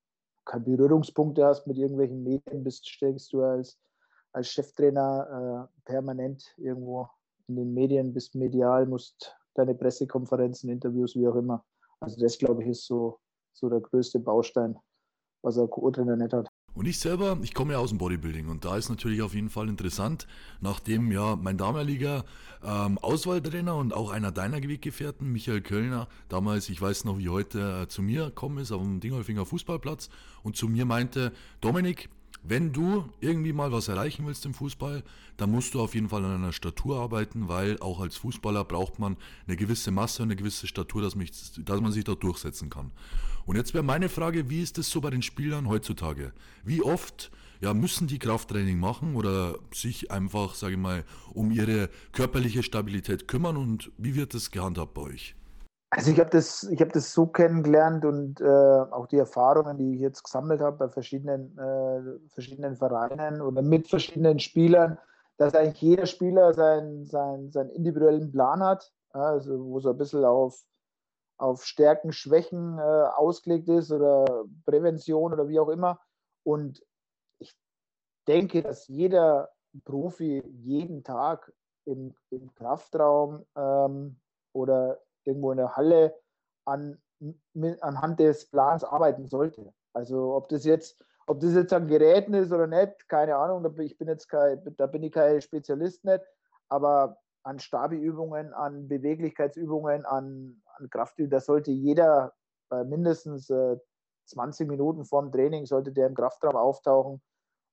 kein 0.46 0.64
Berührungspunkte 0.64 1.46
hast 1.46 1.68
mit 1.68 1.78
irgendwelchen 1.78 2.24
Medien, 2.24 2.64
bist, 2.64 2.88
steckst 2.88 3.34
du 3.34 3.44
als, 3.44 3.80
als 4.34 4.50
Cheftrainer 4.50 5.70
äh, 5.70 5.82
permanent 5.86 6.54
irgendwo 6.58 7.10
in 7.48 7.56
den 7.56 7.74
Medien, 7.74 8.14
bist 8.14 8.36
medial, 8.36 8.86
musst 8.86 9.36
deine 9.56 9.76
Pressekonferenzen, 9.76 10.70
Interviews, 10.70 11.16
wie 11.16 11.28
auch 11.28 11.36
immer. 11.36 11.66
Also 12.00 12.20
das, 12.20 12.38
glaube 12.38 12.64
ich, 12.64 12.70
ist 12.70 12.86
so, 12.86 13.20
so 13.54 13.70
der 13.70 13.82
größte 13.82 14.20
Baustein, 14.20 14.78
was 15.42 15.58
ein 15.58 15.70
Co-Trainer 15.70 16.16
nicht 16.16 16.34
hat. 16.34 16.49
Und 16.80 16.86
ich 16.86 16.98
selber, 16.98 17.38
ich 17.42 17.54
komme 17.54 17.74
ja 17.74 17.80
aus 17.80 17.90
dem 17.90 17.98
Bodybuilding 17.98 18.48
und 18.48 18.64
da 18.64 18.78
ist 18.78 18.88
natürlich 18.88 19.22
auf 19.22 19.34
jeden 19.34 19.50
Fall 19.50 19.68
interessant, 19.68 20.28
nachdem 20.62 21.12
ja 21.12 21.36
mein 21.36 21.58
damaliger 21.58 22.24
ähm, 22.64 22.98
Auswahltrainer 23.00 23.76
und 23.76 23.94
auch 23.94 24.12
einer 24.12 24.32
deiner 24.32 24.64
Weggefährten, 24.64 25.30
Michael 25.30 25.60
Kölner, 25.60 26.08
damals, 26.30 26.70
ich 26.70 26.82
weiß 26.82 27.04
noch 27.04 27.18
wie 27.18 27.28
heute, 27.28 27.82
äh, 27.82 27.88
zu 27.90 28.02
mir 28.02 28.28
gekommen 28.28 28.60
ist 28.60 28.72
auf 28.72 28.82
dem 28.82 29.02
Dingolfinger 29.02 29.46
Fußballplatz 29.46 30.10
und 30.42 30.56
zu 30.56 30.70
mir 30.70 30.86
meinte, 30.86 31.34
Dominik, 31.60 32.08
wenn 32.44 32.72
du 32.72 33.06
irgendwie 33.20 33.54
mal 33.54 33.72
was 33.72 33.88
erreichen 33.88 34.26
willst 34.26 34.46
im 34.46 34.54
Fußball, 34.54 35.04
dann 35.38 35.52
musst 35.52 35.74
du 35.74 35.82
auf 35.82 35.94
jeden 35.94 36.10
Fall 36.10 36.24
an 36.26 36.36
einer 36.36 36.54
Statur 36.54 37.00
arbeiten, 37.00 37.48
weil 37.48 37.80
auch 37.80 38.00
als 38.00 38.18
Fußballer 38.18 38.64
braucht 38.64 39.00
man 39.00 39.18
eine 39.48 39.58
gewisse 39.58 39.92
Masse 39.92 40.24
und 40.24 40.30
eine 40.30 40.36
gewisse 40.36 40.68
Statur, 40.68 41.02
dass, 41.02 41.16
mich, 41.16 41.32
dass 41.58 41.82
man 41.82 41.92
sich 41.92 42.04
da 42.04 42.16
durchsetzen 42.16 42.70
kann. 42.70 42.92
Und 43.46 43.56
jetzt 43.56 43.74
wäre 43.74 43.84
meine 43.84 44.10
Frage, 44.10 44.50
wie 44.50 44.62
ist 44.62 44.78
es 44.78 44.90
so 44.90 45.02
bei 45.02 45.10
den 45.10 45.22
Spielern 45.22 45.68
heutzutage? 45.68 46.34
Wie 46.64 46.82
oft 46.82 47.32
ja, 47.62 47.74
müssen 47.74 48.08
die 48.08 48.20
Krafttraining 48.20 48.80
machen 48.80 49.16
oder 49.16 49.58
sich 49.74 50.12
einfach, 50.12 50.56
sage 50.56 50.74
ich 50.74 50.80
mal, 50.80 51.04
um 51.34 51.52
ihre 51.52 51.90
körperliche 52.14 52.64
Stabilität 52.64 53.28
kümmern 53.28 53.58
und 53.58 53.92
wie 53.98 54.16
wird 54.16 54.34
das 54.34 54.52
gehandhabt 54.52 54.94
bei 54.94 55.02
euch? 55.02 55.36
Also 55.92 56.12
ich 56.12 56.20
habe 56.20 56.30
das, 56.30 56.70
hab 56.80 56.94
das 56.94 57.14
so 57.14 57.26
kennengelernt 57.26 58.06
und 58.06 58.40
äh, 58.42 58.46
auch 58.46 59.08
die 59.08 59.18
Erfahrungen, 59.18 59.78
die 59.78 59.96
ich 59.96 60.02
jetzt 60.02 60.24
gesammelt 60.24 60.62
habe 60.62 60.78
bei 60.78 60.90
verschiedenen, 60.90 61.58
äh, 61.58 62.30
verschiedenen 62.30 62.76
Vereinen 62.76 63.42
oder 63.42 63.64
mit 63.64 63.88
verschiedenen 63.88 64.38
Spielern, 64.38 65.00
dass 65.38 65.56
eigentlich 65.56 65.82
jeder 65.82 66.06
Spieler 66.06 66.54
seinen, 66.54 67.08
seinen, 67.08 67.52
seinen 67.52 67.72
individuellen 67.72 68.32
Plan 68.32 68.62
hat, 68.62 68.94
also 69.12 69.66
wo 69.66 69.80
so 69.80 69.90
ein 69.90 69.98
bisschen 69.98 70.26
auf, 70.26 70.64
auf 71.38 71.66
Stärken, 71.66 72.12
Schwächen 72.12 72.78
äh, 72.78 72.82
ausgelegt 72.82 73.68
ist 73.70 73.92
oder 73.92 74.46
Prävention 74.66 75.34
oder 75.34 75.48
wie 75.48 75.60
auch 75.60 75.70
immer. 75.70 76.00
Und 76.44 76.86
ich 77.40 77.58
denke, 78.28 78.62
dass 78.62 78.88
jeder 78.88 79.50
Profi 79.86 80.44
jeden 80.46 81.04
Tag 81.04 81.52
im, 81.86 82.14
im 82.30 82.54
Kraftraum 82.54 83.46
ähm, 83.56 84.20
oder 84.54 85.00
irgendwo 85.26 85.52
in 85.52 85.58
der 85.58 85.76
Halle 85.76 86.16
an, 86.66 87.02
anhand 87.82 88.20
des 88.20 88.50
Plans 88.50 88.84
arbeiten 88.84 89.28
sollte. 89.28 89.74
Also 89.94 90.36
ob 90.36 90.50
das 90.50 90.64
jetzt, 90.64 91.04
ob 91.28 91.40
das 91.40 91.54
jetzt 91.54 91.74
an 91.74 91.88
Geräten 91.88 92.34
ist 92.34 92.52
oder 92.52 92.68
nicht, 92.68 93.08
keine 93.10 93.36
Ahnung, 93.36 93.66
ich 93.80 93.98
bin 93.98 94.08
jetzt 94.08 94.28
kein, 94.28 94.62
da 94.78 94.88
bin 94.88 95.04
ich 95.04 95.12
kein 95.12 95.42
Spezialist 95.42 96.06
nicht, 96.06 96.24
aber 96.70 97.18
an 97.44 97.60
Stabi-Übungen, 97.60 98.54
an 98.54 98.88
Beweglichkeitsübungen, 98.88 100.06
an, 100.06 100.62
an 100.78 100.90
Kraftübungen, 100.90 101.32
da 101.32 101.40
sollte 101.40 101.72
jeder 101.72 102.34
äh, 102.72 102.84
mindestens 102.84 103.50
äh, 103.50 103.78
20 104.26 104.68
Minuten 104.68 105.06
vorm 105.06 105.32
Training 105.32 105.66
sollte 105.66 105.92
der 105.92 106.08
im 106.08 106.14
Kraftraum 106.14 106.56
auftauchen 106.56 107.22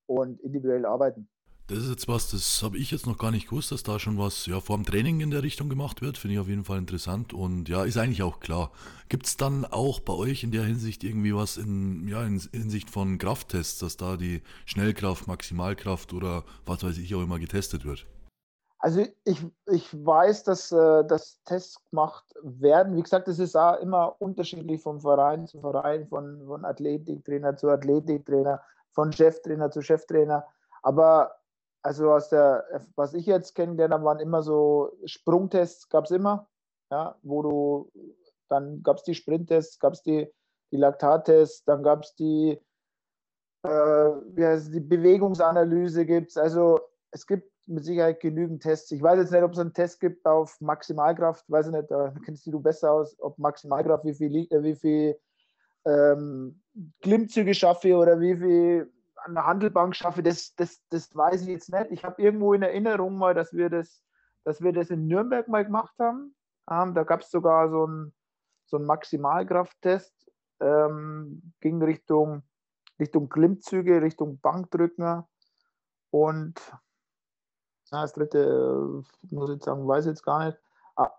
und 0.07 0.41
individuell 0.41 0.87
arbeiten. 0.87 1.29
Das 1.69 1.79
ist 1.79 1.91
jetzt 1.91 2.07
was, 2.07 2.31
das 2.31 2.63
habe 2.63 2.79
ich 2.79 2.93
jetzt 2.93 3.09
noch 3.09 3.19
gar 3.19 3.33
nicht 3.33 3.49
gewusst, 3.49 3.73
dass 3.73 3.83
da 3.83 3.99
schon 3.99 4.19
was 4.19 4.47
ja, 4.47 4.61
vor 4.61 4.77
dem 4.77 4.87
Training 4.87 5.21
in 5.21 5.33
der 5.33 5.43
Richtung 5.43 5.69
gemacht 5.69 6.01
wird. 6.01 6.17
Finde 6.17 6.35
ich 6.35 6.41
auf 6.41 6.47
jeden 6.47 6.65
Fall 6.65 6.79
interessant 6.79 7.35
und 7.35 7.69
ja, 7.69 7.83
ist 7.83 7.97
eigentlich 7.97 8.23
auch 8.23 8.39
klar. 8.39 8.71
Gibt 9.09 9.27
es 9.27 9.37
dann 9.37 9.65
auch 9.65 9.99
bei 9.99 10.13
euch 10.13 10.45
in 10.45 10.53
der 10.53 10.63
Hinsicht 10.63 11.03
irgendwie 11.03 11.35
was 11.35 11.57
in, 11.57 12.07
ja, 12.07 12.23
in 12.23 12.39
Hinsicht 12.39 12.89
von 12.89 13.19
Krafttests, 13.19 13.81
dass 13.81 13.97
da 13.97 14.17
die 14.17 14.43
Schnellkraft, 14.65 15.27
Maximalkraft 15.27 16.13
oder 16.13 16.45
was 16.67 16.85
weiß 16.85 16.99
ich 16.99 17.13
auch 17.17 17.23
immer 17.23 17.41
getestet 17.41 17.85
wird? 17.85 18.07
Also 18.79 19.05
ich, 19.25 19.45
ich 19.67 20.07
weiß, 20.07 20.45
dass, 20.45 20.71
äh, 20.71 21.05
dass 21.05 21.43
Tests 21.47 21.85
gemacht 21.91 22.33
werden. 22.43 22.97
Wie 22.97 23.03
gesagt, 23.03 23.27
das 23.27 23.41
ist 23.41 23.57
auch 23.57 23.81
immer 23.81 24.15
unterschiedlich 24.21 24.81
vom 24.81 25.01
Verein 25.01 25.49
zu 25.49 25.61
Verein, 25.61 26.07
von, 26.07 26.47
von 26.47 26.65
Athletiktrainer 26.65 27.57
zu 27.57 27.69
Athletiktrainer, 27.71 28.63
von 28.93 29.13
Cheftrainer 29.13 29.73
zu 29.73 29.83
Cheftrainer. 29.83 30.45
Aber 30.83 31.33
also 31.87 32.13
aus 32.13 32.31
der, 32.31 32.65
was 32.97 33.15
ich 33.15 33.27
jetzt 33.27 33.55
kennengelernt 33.55 33.95
habe, 33.95 34.05
waren 34.05 34.19
immer 34.19 34.43
so 34.43 34.91
Sprungtests, 35.05 35.89
gab 35.89 36.07
es 36.07 36.11
immer, 36.11 36.49
ja, 36.91 37.17
wo 37.23 37.43
du, 37.43 37.93
dann 38.49 38.83
gab 38.83 38.97
es 38.97 39.05
die 39.05 39.15
Sprinttests, 39.15 39.79
gab 39.79 39.93
es 39.93 40.03
die, 40.03 40.29
die 40.73 40.79
Laktattests, 40.79 41.63
dann 41.63 41.85
gab 41.85 42.03
es 42.03 42.17
die, 42.17 42.61
äh, 43.63 43.69
wie 43.69 44.45
heißt 44.45 44.75
die 44.75 44.81
Bewegungsanalyse 44.81 46.05
gibt 46.07 46.31
es. 46.31 46.37
Also 46.37 46.81
es 47.13 47.25
gibt 47.25 47.53
mit 47.69 47.85
Sicherheit 47.85 48.19
genügend 48.19 48.65
Tests. 48.65 48.91
Ich 48.91 49.01
weiß 49.01 49.21
jetzt 49.21 49.31
nicht, 49.31 49.45
ob 49.45 49.53
es 49.53 49.61
einen 49.61 49.73
Test 49.73 50.01
gibt 50.01 50.27
auf 50.27 50.61
Maximalkraft, 50.61 51.45
weiß 51.49 51.67
ich 51.67 51.73
nicht, 51.73 51.89
da 51.93 52.13
kennst 52.25 52.49
du 52.49 52.59
besser 52.59 52.91
aus, 52.91 53.15
ob 53.21 53.39
Maximalkraft, 53.39 54.05
wie 54.05 54.15
viel, 54.15 54.49
äh, 54.51 54.63
wie 54.65 54.75
viel 54.75 55.21
ähm, 55.85 56.61
Klimmzüge 57.01 57.55
schaffe 57.55 57.97
oder 57.97 58.19
wie 58.19 58.37
viel 58.37 58.93
der 59.35 59.47
Handelbank 59.47 59.95
schaffe, 59.97 60.23
das, 60.23 60.55
das, 60.57 60.81
das 60.91 61.15
weiß 61.15 61.43
ich 61.43 61.49
jetzt 61.49 61.73
nicht. 61.73 61.91
Ich 61.91 62.05
habe 62.05 62.21
irgendwo 62.23 62.55
in 62.55 62.63
Erinnerung 62.63 63.17
mal, 63.17 63.35
dass 63.35 63.53
wir 63.53 63.71
das, 63.71 64.03
dass 64.45 64.61
wir 64.61 64.73
das 64.73 64.91
in 64.91 65.07
Nürnberg 65.07 65.49
mal 65.49 65.65
gemacht 65.65 65.95
haben. 65.99 66.35
Ähm, 66.71 66.95
da 66.95 67.05
gab 67.05 67.21
es 67.21 67.31
sogar 67.31 67.69
so 67.71 67.85
einen 67.85 68.15
so 68.67 68.79
Maximalkrafttest, 68.79 70.13
ähm, 70.61 71.53
ging 71.61 71.83
Richtung, 71.83 72.43
Richtung 72.99 73.29
Klimmzüge, 73.29 74.03
Richtung 74.03 74.41
Bankdrücken 74.41 75.25
und 76.11 76.61
na, 77.91 78.03
das 78.03 78.13
dritte, 78.13 78.39
äh, 78.39 79.35
muss 79.35 79.51
ich 79.51 79.63
sagen, 79.63 79.87
weiß 79.87 80.07
ich 80.07 80.11
jetzt 80.11 80.25
gar 80.25 80.45
nicht. 80.45 80.59
Ah, 80.97 81.13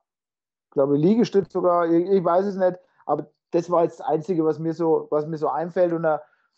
ich 0.66 0.72
glaube, 0.72 0.98
Liegestütz 0.98 1.52
sogar, 1.52 1.86
ich, 1.86 2.10
ich, 2.10 2.24
weiß 2.24 2.46
es 2.46 2.56
nicht, 2.56 2.78
aber 3.06 3.32
das 3.52 3.70
war 3.70 3.84
jetzt 3.84 4.00
das 4.00 4.08
Einzige, 4.08 4.44
was 4.44 4.60
mir 4.60 4.74
so, 4.74 5.08
was 5.10 5.26
mir 5.28 5.38
so 5.38 5.48
einfällt. 5.48 5.94
Und, 5.94 6.06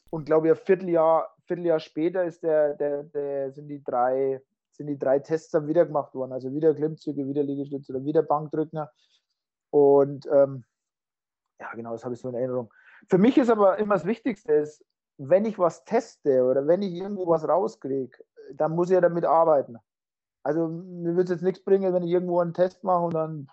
und 0.10 0.26
glaube 0.26 0.48
ich, 0.48 0.54
ein 0.54 0.66
Vierteljahr, 0.66 1.30
Vierteljahr 1.50 1.80
später 1.80 2.24
ist 2.24 2.44
der, 2.44 2.76
der, 2.76 3.04
der, 3.04 3.52
sind, 3.52 3.68
die 3.68 3.84
drei, 3.84 4.42
sind 4.72 4.88
die 4.88 5.00
drei 5.00 5.20
Tests 5.20 5.50
dann 5.50 5.68
wieder 5.68 5.86
gemacht 5.86 6.14
worden. 6.14 6.32
Also 6.32 6.54
wieder 6.54 6.76
Klimmzüge, 6.76 7.28
wieder 7.28 7.44
Liegestütze 7.44 7.92
oder 7.92 8.06
wieder 8.06 8.22
Bankdrücken. 8.22 8.86
Und 9.72 10.28
ähm, 10.32 10.64
ja, 11.60 11.74
genau, 11.74 11.92
das 11.94 12.06
habe 12.06 12.14
ich 12.14 12.22
so 12.22 12.30
in 12.30 12.36
Erinnerung. 12.36 12.72
Für 13.10 13.18
mich 13.18 13.38
ist 13.38 13.50
aber 13.50 13.78
immer 13.80 13.96
das 13.96 14.06
Wichtigste, 14.06 14.54
ist, 14.54 14.86
wenn 15.18 15.46
ich 15.46 15.58
was 15.58 15.84
teste 15.86 16.44
oder 16.44 16.68
wenn 16.68 16.84
ich 16.84 16.94
irgendwo 16.94 17.28
was 17.28 17.48
rauskriege, 17.48 18.18
dann 18.54 18.76
muss 18.76 18.90
ich 18.90 18.94
ja 18.94 19.02
damit 19.02 19.26
arbeiten. 19.26 19.78
Also 20.44 20.68
mir 20.68 21.16
wird 21.16 21.30
es 21.30 21.36
jetzt 21.36 21.44
nichts 21.44 21.64
bringen, 21.64 21.94
wenn 21.94 22.04
ich 22.04 22.12
irgendwo 22.12 22.40
einen 22.40 22.54
Test 22.54 22.84
mache 22.84 23.04
und 23.04 23.14
dann, 23.14 23.48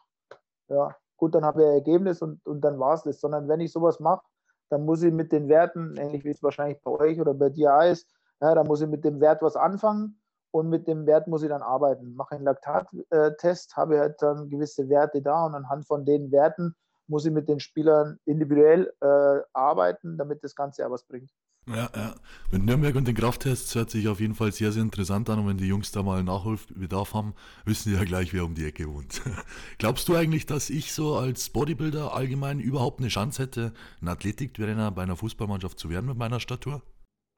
ja, 0.69 0.95
gut, 1.17 1.35
dann 1.35 1.45
habe 1.45 1.63
ich 1.63 1.67
ein 1.67 1.75
Ergebnis 1.75 2.23
und, 2.23 2.45
und 2.47 2.61
dann 2.61 2.79
war 2.79 2.95
es 2.95 3.03
das. 3.03 3.21
Sondern 3.21 3.49
wenn 3.49 3.61
ich 3.61 3.73
sowas 3.73 4.01
mache, 4.01 4.25
dann 4.69 4.85
muss 4.85 5.03
ich 5.03 5.13
mit 5.13 5.33
den 5.33 5.49
Werten, 5.49 5.97
ähnlich 5.97 6.25
wie 6.25 6.31
es 6.31 6.43
wahrscheinlich 6.43 6.81
bei 6.83 6.91
euch 6.91 7.21
oder 7.21 7.35
bei 7.35 7.51
dir 7.51 7.79
ist, 7.85 8.09
ja, 8.41 8.55
dann 8.55 8.67
muss 8.67 8.81
ich 8.81 8.89
mit 8.89 9.05
dem 9.05 9.21
Wert 9.21 9.43
was 9.43 9.57
anfangen 9.57 10.21
und 10.51 10.69
mit 10.69 10.87
dem 10.87 11.07
Wert 11.07 11.27
muss 11.27 11.43
ich 11.43 11.49
dann 11.49 11.63
arbeiten. 11.63 12.15
Mache 12.15 12.35
einen 12.35 12.45
Laktattest, 12.45 13.77
habe 13.77 13.99
halt 13.99 14.21
dann 14.21 14.49
gewisse 14.49 14.89
Werte 14.89 15.23
da 15.23 15.47
und 15.47 15.55
anhand 15.55 15.87
von 15.87 16.05
den 16.05 16.31
Werten 16.33 16.75
muss 17.09 17.25
ich 17.25 17.33
mit 17.33 17.49
den 17.49 17.61
Spielern 17.61 18.19
individuell 18.25 18.93
äh, 19.01 19.41
arbeiten, 19.53 20.19
damit 20.19 20.43
das 20.43 20.55
Ganze 20.55 20.83
ja 20.83 20.91
was 20.91 21.05
bringt. 21.05 21.31
Ja, 21.69 21.91
ja. 21.97 22.15
Mit 22.53 22.65
Nürnberg 22.65 22.95
und 22.95 23.09
den 23.09 23.17
Krafttests 23.17 23.75
hört 23.75 23.91
sich 23.91 24.07
auf 24.07 24.21
jeden 24.21 24.37
Fall 24.37 24.53
sehr, 24.53 24.71
sehr 24.71 24.83
interessant 24.83 25.29
an. 25.29 25.41
Und 25.41 25.49
wenn 25.49 25.57
die 25.57 25.67
Jungs 25.67 25.91
da 25.91 26.03
mal 26.05 26.23
Nachholbedarf 26.23 27.13
haben, 27.13 27.35
wissen 27.65 27.91
die 27.91 27.97
ja 27.97 28.05
gleich, 28.05 28.33
wer 28.33 28.45
um 28.45 28.55
die 28.55 28.67
Ecke 28.67 28.87
wohnt. 28.89 29.21
Glaubst 29.79 30.09
du 30.09 30.15
eigentlich, 30.15 30.47
dass 30.47 30.71
ich 30.71 30.93
so 30.93 31.17
als 31.17 31.51
Bodybuilder 31.51 32.15
allgemein 32.15 32.61
überhaupt 32.61 33.01
eine 33.01 33.09
Chance 33.09 33.43
hätte, 33.43 33.73
ein 34.01 34.07
Athletiktrainer 34.07 34.93
bei 34.93 35.03
einer 35.03 35.17
Fußballmannschaft 35.17 35.77
zu 35.77 35.91
werden 35.91 36.07
mit 36.07 36.17
meiner 36.17 36.39
Statur? 36.39 36.83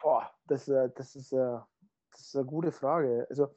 Boah, 0.03 0.31
das, 0.47 0.69
äh, 0.69 0.91
das, 0.95 1.17
ist, 1.17 1.33
äh, 1.33 1.59
das 2.13 2.21
ist 2.21 2.37
eine 2.37 2.45
gute 2.45 2.71
Frage. 2.71 3.27
Also 3.31 3.57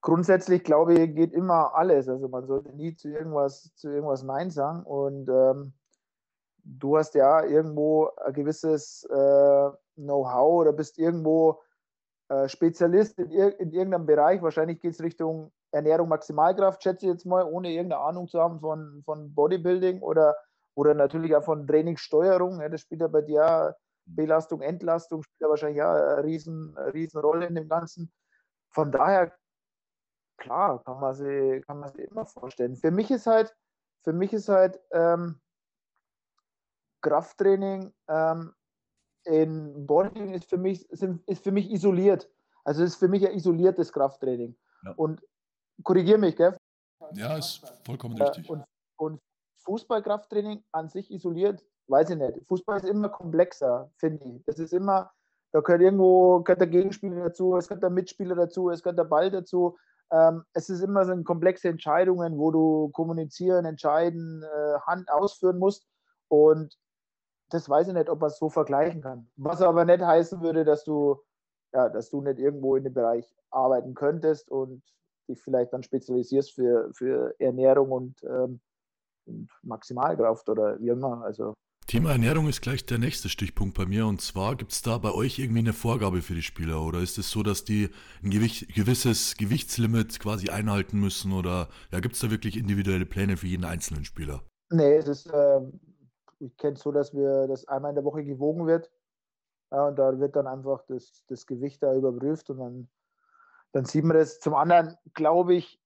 grundsätzlich 0.00 0.64
glaube 0.64 0.94
ich, 0.94 1.14
geht 1.14 1.32
immer 1.32 1.76
alles. 1.76 2.08
Also 2.08 2.26
man 2.26 2.48
sollte 2.48 2.72
nie 2.72 2.96
zu 2.96 3.08
irgendwas, 3.08 3.72
zu 3.76 3.88
irgendwas 3.88 4.24
Nein 4.24 4.50
sagen. 4.50 4.82
Und 4.82 5.28
ähm, 5.28 5.74
du 6.64 6.96
hast 6.96 7.14
ja 7.14 7.44
irgendwo 7.44 8.10
ein 8.24 8.32
gewisses 8.32 9.04
äh, 9.10 9.70
Know-how 9.96 10.60
oder 10.60 10.72
bist 10.72 10.98
irgendwo 10.98 11.62
äh, 12.28 12.48
Spezialist 12.48 13.18
in, 13.18 13.30
ir 13.30 13.60
in, 13.60 13.72
irgendeinem 13.72 14.06
Bereich. 14.06 14.42
Wahrscheinlich 14.42 14.80
geht 14.80 14.94
es 14.94 15.02
Richtung 15.02 15.52
Ernährung, 15.70 16.08
Maximalkraft, 16.08 16.82
schätze 16.82 17.06
ich 17.06 17.12
jetzt 17.12 17.26
mal, 17.26 17.44
ohne 17.44 17.70
irgendeine 17.70 18.02
Ahnung 18.02 18.28
zu 18.28 18.40
haben 18.40 18.60
von, 18.60 19.02
von 19.04 19.34
Bodybuilding 19.34 20.00
oder, 20.00 20.36
oder 20.74 20.94
natürlich 20.94 21.36
auch 21.36 21.44
von 21.44 21.66
Trainingssteuerung. 21.66 22.60
Ja, 22.60 22.68
das 22.68 22.80
spielt 22.80 23.02
ja 23.02 23.08
bei 23.08 23.22
dir 23.22 23.76
Belastung, 24.06 24.60
Entlastung, 24.62 25.22
spielt 25.22 25.40
ja 25.40 25.48
wahrscheinlich 25.48 25.82
auch 25.82 25.94
eine 25.94 26.24
riesen, 26.24 26.76
eine 26.76 26.94
riesen 26.94 27.20
Rolle 27.20 27.46
in 27.46 27.54
dem 27.54 27.68
Ganzen. 27.68 28.12
Von 28.70 28.90
daher, 28.90 29.32
klar, 30.38 30.82
kann 30.84 31.00
man 31.00 31.14
sich, 31.14 31.64
kann 31.66 31.80
man 31.80 31.90
sich 31.90 32.10
immer 32.10 32.26
vorstellen. 32.26 32.76
Für 32.76 32.90
mich 32.90 33.10
ist 33.10 33.26
halt, 33.26 33.54
für 34.02 34.12
mich 34.12 34.32
ist 34.32 34.48
halt, 34.48 34.80
ähm, 34.92 35.40
Krafttraining 37.04 37.92
ähm, 38.08 38.52
in 39.24 39.86
Bodybuilding 39.86 40.34
ist 40.34 40.48
für 40.48 40.58
mich, 40.58 40.88
ist 40.90 41.44
für 41.44 41.52
mich 41.52 41.70
isoliert. 41.70 42.28
Also 42.64 42.82
es 42.82 42.92
ist 42.92 42.96
für 42.96 43.08
mich 43.08 43.26
ein 43.26 43.34
isoliertes 43.34 43.92
Krafttraining. 43.92 44.56
Ja. 44.84 44.92
Und 44.96 45.22
korrigiere 45.82 46.18
mich, 46.18 46.36
gell? 46.36 46.56
Ja, 47.12 47.36
ist 47.36 47.62
vollkommen 47.84 48.16
äh, 48.16 48.24
richtig. 48.24 48.48
Und, 48.48 48.64
und 48.96 49.20
Fußballkrafttraining 49.64 50.64
an 50.72 50.88
sich 50.88 51.10
isoliert, 51.10 51.64
weiß 51.88 52.10
ich 52.10 52.16
nicht. 52.16 52.46
Fußball 52.48 52.78
ist 52.78 52.88
immer 52.88 53.10
komplexer, 53.10 53.90
finde 53.98 54.24
ich. 54.24 54.44
Das 54.44 54.58
ist 54.58 54.72
immer, 54.72 55.10
da 55.52 55.60
gehört 55.60 55.82
irgendwo 55.82 56.40
gehört 56.40 56.60
der 56.60 56.68
Gegenspieler 56.68 57.24
dazu, 57.24 57.56
es 57.56 57.68
gehört 57.68 57.82
der 57.82 57.90
Mitspieler 57.90 58.34
dazu, 58.34 58.70
es 58.70 58.82
gehört 58.82 58.98
der 58.98 59.04
Ball 59.04 59.30
dazu. 59.30 59.76
Ähm, 60.10 60.44
es 60.52 60.68
ist 60.70 60.80
immer 60.80 61.04
so 61.04 61.14
komplexe 61.22 61.68
Entscheidungen, 61.68 62.38
wo 62.38 62.50
du 62.50 62.90
kommunizieren, 62.90 63.64
entscheiden, 63.64 64.42
äh, 64.42 64.78
Hand 64.86 65.10
ausführen 65.10 65.58
musst. 65.58 65.86
Und 66.28 66.76
das 67.54 67.68
weiß 67.68 67.86
ich 67.88 67.94
nicht, 67.94 68.08
ob 68.08 68.20
man 68.20 68.30
es 68.30 68.38
so 68.38 68.50
vergleichen 68.50 69.00
kann. 69.00 69.28
Was 69.36 69.62
aber 69.62 69.84
nicht 69.84 70.02
heißen 70.02 70.42
würde, 70.42 70.64
dass 70.64 70.82
du, 70.82 71.22
ja, 71.72 71.88
dass 71.88 72.10
du 72.10 72.20
nicht 72.20 72.40
irgendwo 72.40 72.74
in 72.74 72.82
dem 72.82 72.94
Bereich 72.94 73.32
arbeiten 73.50 73.94
könntest 73.94 74.50
und 74.50 74.82
dich 75.28 75.40
vielleicht 75.40 75.72
dann 75.72 75.84
spezialisierst 75.84 76.52
für, 76.52 76.90
für 76.92 77.34
Ernährung 77.38 77.92
und, 77.92 78.22
ähm, 78.24 78.60
und 79.26 79.48
Maximalkraft 79.62 80.48
oder 80.48 80.80
wie 80.80 80.88
immer. 80.88 81.22
Also 81.22 81.54
Thema 81.86 82.10
Ernährung 82.10 82.48
ist 82.48 82.60
gleich 82.60 82.86
der 82.86 82.98
nächste 82.98 83.28
Stichpunkt 83.28 83.76
bei 83.76 83.86
mir. 83.86 84.06
Und 84.08 84.20
zwar 84.20 84.56
gibt 84.56 84.72
es 84.72 84.82
da 84.82 84.98
bei 84.98 85.12
euch 85.12 85.38
irgendwie 85.38 85.60
eine 85.60 85.72
Vorgabe 85.72 86.22
für 86.22 86.34
die 86.34 86.42
Spieler? 86.42 86.82
Oder 86.82 86.98
ist 86.98 87.18
es 87.18 87.30
so, 87.30 87.44
dass 87.44 87.64
die 87.64 87.88
ein 88.22 88.30
Gewicht, 88.30 88.74
gewisses 88.74 89.36
Gewichtslimit 89.36 90.18
quasi 90.18 90.48
einhalten 90.48 90.98
müssen? 90.98 91.32
Oder 91.32 91.68
ja, 91.92 92.00
gibt 92.00 92.16
es 92.16 92.20
da 92.20 92.32
wirklich 92.32 92.56
individuelle 92.56 93.06
Pläne 93.06 93.36
für 93.36 93.46
jeden 93.46 93.64
einzelnen 93.64 94.04
Spieler? 94.04 94.42
Nee, 94.70 94.96
es 94.96 95.06
ist, 95.06 95.26
äh, 95.26 95.60
ich 96.44 96.56
kenne 96.56 96.74
es 96.74 96.82
so, 96.82 96.92
dass 96.92 97.14
wir 97.14 97.46
das 97.46 97.66
einmal 97.66 97.90
in 97.90 97.96
der 97.96 98.04
Woche 98.04 98.24
gewogen 98.24 98.66
wird. 98.66 98.90
Ja, 99.70 99.88
und 99.88 99.98
da 99.98 100.18
wird 100.18 100.36
dann 100.36 100.46
einfach 100.46 100.82
das, 100.86 101.24
das 101.26 101.46
Gewicht 101.46 101.82
da 101.82 101.94
überprüft 101.94 102.50
und 102.50 102.58
dann, 102.58 102.88
dann 103.72 103.84
sieht 103.84 104.04
man 104.04 104.16
das. 104.16 104.38
Zum 104.38 104.54
anderen 104.54 104.96
glaube 105.14 105.54
ich, 105.54 105.80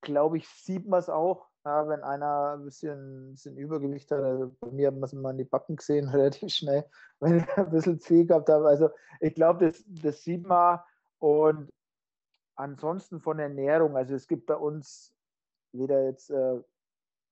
glaube 0.00 0.38
ich, 0.38 0.48
sieht 0.48 0.86
man 0.86 1.00
es 1.00 1.08
auch 1.08 1.48
ja, 1.66 1.88
wenn 1.88 2.04
einer 2.04 2.52
ein 2.52 2.64
bisschen, 2.64 3.30
ein 3.30 3.32
bisschen 3.32 3.56
Übergewicht 3.56 4.08
hat, 4.12 4.22
also 4.22 4.54
bei 4.60 4.70
mir 4.70 4.86
hat 4.86 4.94
man 4.94 5.02
es 5.02 5.12
mal 5.12 5.32
in 5.32 5.38
die 5.38 5.44
Backen 5.44 5.74
gesehen, 5.74 6.08
relativ 6.10 6.52
schnell, 6.52 6.88
wenn 7.18 7.38
ich 7.38 7.58
ein 7.58 7.70
bisschen 7.70 7.98
zu 7.98 8.06
viel 8.06 8.24
gehabt 8.24 8.48
habe. 8.48 8.68
Also 8.68 8.90
ich 9.20 9.34
glaube, 9.34 9.66
das, 9.66 9.84
das 9.88 10.22
sieht 10.22 10.46
man. 10.46 10.78
Und 11.18 11.72
ansonsten 12.54 13.20
von 13.20 13.40
Ernährung, 13.40 13.96
also 13.96 14.14
es 14.14 14.28
gibt 14.28 14.46
bei 14.46 14.54
uns 14.54 15.12
weder 15.72 16.04
jetzt, 16.04 16.30
äh, 16.30 16.62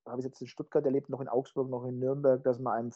habe 0.06 0.20
ich 0.20 0.26
jetzt 0.26 0.40
in 0.40 0.46
Stuttgart 0.46 0.84
erlebt, 0.84 1.08
noch 1.08 1.20
in 1.20 1.28
Augsburg, 1.28 1.68
noch 1.68 1.84
in 1.84 1.98
Nürnberg, 1.98 2.42
dass 2.44 2.58
man 2.58 2.74
einem 2.74 2.90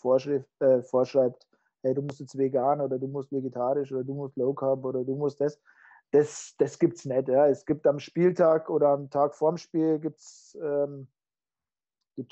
äh, 0.61 0.83
vorschreibt, 0.83 1.47
hey, 1.83 1.95
du 1.95 2.03
musst 2.03 2.21
jetzt 2.21 2.37
vegan 2.37 2.81
oder 2.81 2.99
du 2.99 3.07
musst 3.07 3.33
vegetarisch 3.33 3.93
oder 3.93 4.05
du 4.05 4.15
musst 4.15 4.37
Low 4.37 4.53
Carb 4.53 4.85
oder 4.85 5.05
du 5.05 5.15
musst 5.15 5.41
das 5.41 5.61
das, 6.11 6.55
das 6.59 6.79
gibt 6.79 6.97
es 6.97 7.05
nicht. 7.05 7.29
Ja. 7.29 7.47
Es 7.47 7.67
gibt 7.67 7.87
am 7.87 7.99
Spieltag 7.99 8.71
oder 8.71 8.89
am 8.89 9.11
Tag 9.11 9.35
vorm 9.35 9.57
Spiel 9.57 9.99
gibt's, 9.99 10.57
ähm, 10.63 11.09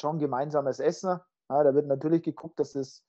schon 0.00 0.18
gemeinsames 0.18 0.80
Essen. 0.80 1.20
Ja, 1.48 1.62
da 1.62 1.74
wird 1.74 1.86
natürlich 1.86 2.22
geguckt, 2.22 2.58
dass 2.58 2.74
es 2.74 3.04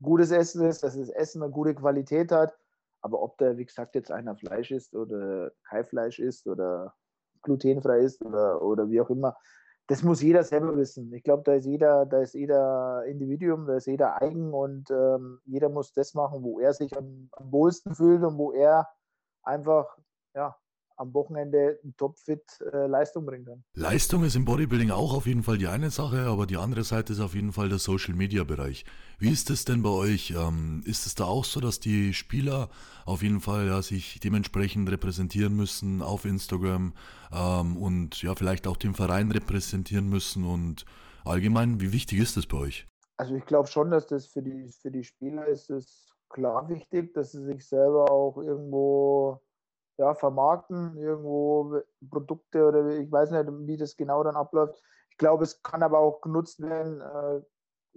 gutes 0.00 0.30
Essen 0.30 0.64
ist, 0.66 0.82
dass 0.82 0.96
das 0.96 1.10
Essen 1.10 1.42
eine 1.42 1.52
gute 1.52 1.74
Qualität 1.74 2.32
hat. 2.32 2.56
Aber 3.02 3.20
ob 3.20 3.36
da, 3.38 3.56
wie 3.56 3.66
gesagt, 3.66 3.94
jetzt 3.94 4.10
einer 4.10 4.36
Fleisch 4.36 4.70
isst 4.70 4.94
oder 4.94 5.52
kein 5.68 5.84
Fleisch 5.84 6.18
isst 6.18 6.46
oder 6.46 6.94
glutenfrei 7.42 8.00
ist 8.00 8.24
oder, 8.24 8.62
oder 8.62 8.88
wie 8.90 9.00
auch 9.00 9.10
immer, 9.10 9.36
das 9.88 10.02
muss 10.02 10.20
jeder 10.20 10.44
selber 10.44 10.76
wissen. 10.76 11.12
Ich 11.14 11.22
glaube, 11.22 11.42
da 11.44 11.54
ist 11.54 11.64
jeder, 11.64 12.04
da 12.04 12.20
ist 12.20 12.34
jeder 12.34 13.04
Individuum, 13.06 13.66
da 13.66 13.76
ist 13.76 13.86
jeder 13.86 14.20
eigen 14.20 14.52
und 14.52 14.90
ähm, 14.90 15.40
jeder 15.46 15.70
muss 15.70 15.92
das 15.92 16.12
machen, 16.12 16.42
wo 16.42 16.60
er 16.60 16.74
sich 16.74 16.96
am, 16.96 17.30
am 17.32 17.50
wohlsten 17.50 17.94
fühlt 17.94 18.22
und 18.22 18.36
wo 18.36 18.52
er 18.52 18.86
einfach 19.42 19.98
ja, 20.34 20.54
am 20.98 21.14
Wochenende 21.14 21.78
topfit 21.96 22.42
äh, 22.72 22.86
Leistung 22.86 23.24
bringen 23.24 23.44
kann. 23.44 23.64
Leistung 23.74 24.24
ist 24.24 24.36
im 24.36 24.44
Bodybuilding 24.44 24.90
auch 24.90 25.14
auf 25.14 25.26
jeden 25.26 25.42
Fall 25.42 25.58
die 25.58 25.68
eine 25.68 25.90
Sache, 25.90 26.26
aber 26.26 26.46
die 26.46 26.56
andere 26.56 26.84
Seite 26.84 27.12
ist 27.12 27.20
auf 27.20 27.34
jeden 27.34 27.52
Fall 27.52 27.68
der 27.68 27.78
Social 27.78 28.14
Media 28.14 28.44
Bereich. 28.44 28.84
Wie 29.18 29.30
ist 29.30 29.50
es 29.50 29.64
denn 29.64 29.82
bei 29.82 29.90
euch? 29.90 30.34
Ähm, 30.36 30.82
ist 30.84 31.06
es 31.06 31.14
da 31.14 31.24
auch 31.24 31.44
so, 31.44 31.60
dass 31.60 31.80
die 31.80 32.12
Spieler 32.14 32.68
auf 33.06 33.22
jeden 33.22 33.40
Fall 33.40 33.66
ja, 33.66 33.80
sich 33.80 34.20
dementsprechend 34.20 34.90
repräsentieren 34.90 35.54
müssen 35.54 36.02
auf 36.02 36.24
Instagram 36.24 36.94
ähm, 37.32 37.76
und 37.76 38.20
ja 38.22 38.34
vielleicht 38.34 38.66
auch 38.66 38.76
den 38.76 38.94
Verein 38.94 39.30
repräsentieren 39.30 40.08
müssen 40.08 40.44
und 40.44 40.84
allgemein, 41.24 41.80
wie 41.80 41.92
wichtig 41.92 42.18
ist 42.18 42.36
das 42.36 42.46
bei 42.46 42.58
euch? 42.58 42.86
Also 43.16 43.34
ich 43.34 43.46
glaube 43.46 43.68
schon, 43.68 43.90
dass 43.90 44.06
das 44.06 44.26
für 44.26 44.42
die, 44.42 44.68
für 44.80 44.90
die 44.90 45.04
Spieler 45.04 45.46
ist 45.46 45.70
es 45.70 46.08
klar 46.28 46.68
wichtig, 46.68 47.14
dass 47.14 47.32
sie 47.32 47.44
sich 47.44 47.66
selber 47.66 48.10
auch 48.10 48.36
irgendwo 48.36 49.40
ja, 49.98 50.14
vermarkten, 50.14 50.96
irgendwo 50.96 51.80
Produkte 52.10 52.66
oder 52.66 52.86
ich 52.86 53.10
weiß 53.10 53.32
nicht, 53.32 53.46
wie 53.66 53.76
das 53.76 53.96
genau 53.96 54.22
dann 54.22 54.36
abläuft. 54.36 54.80
Ich 55.10 55.18
glaube, 55.18 55.44
es 55.44 55.62
kann 55.62 55.82
aber 55.82 55.98
auch 55.98 56.20
genutzt 56.20 56.60
werden 56.60 57.00
äh, 57.00 57.42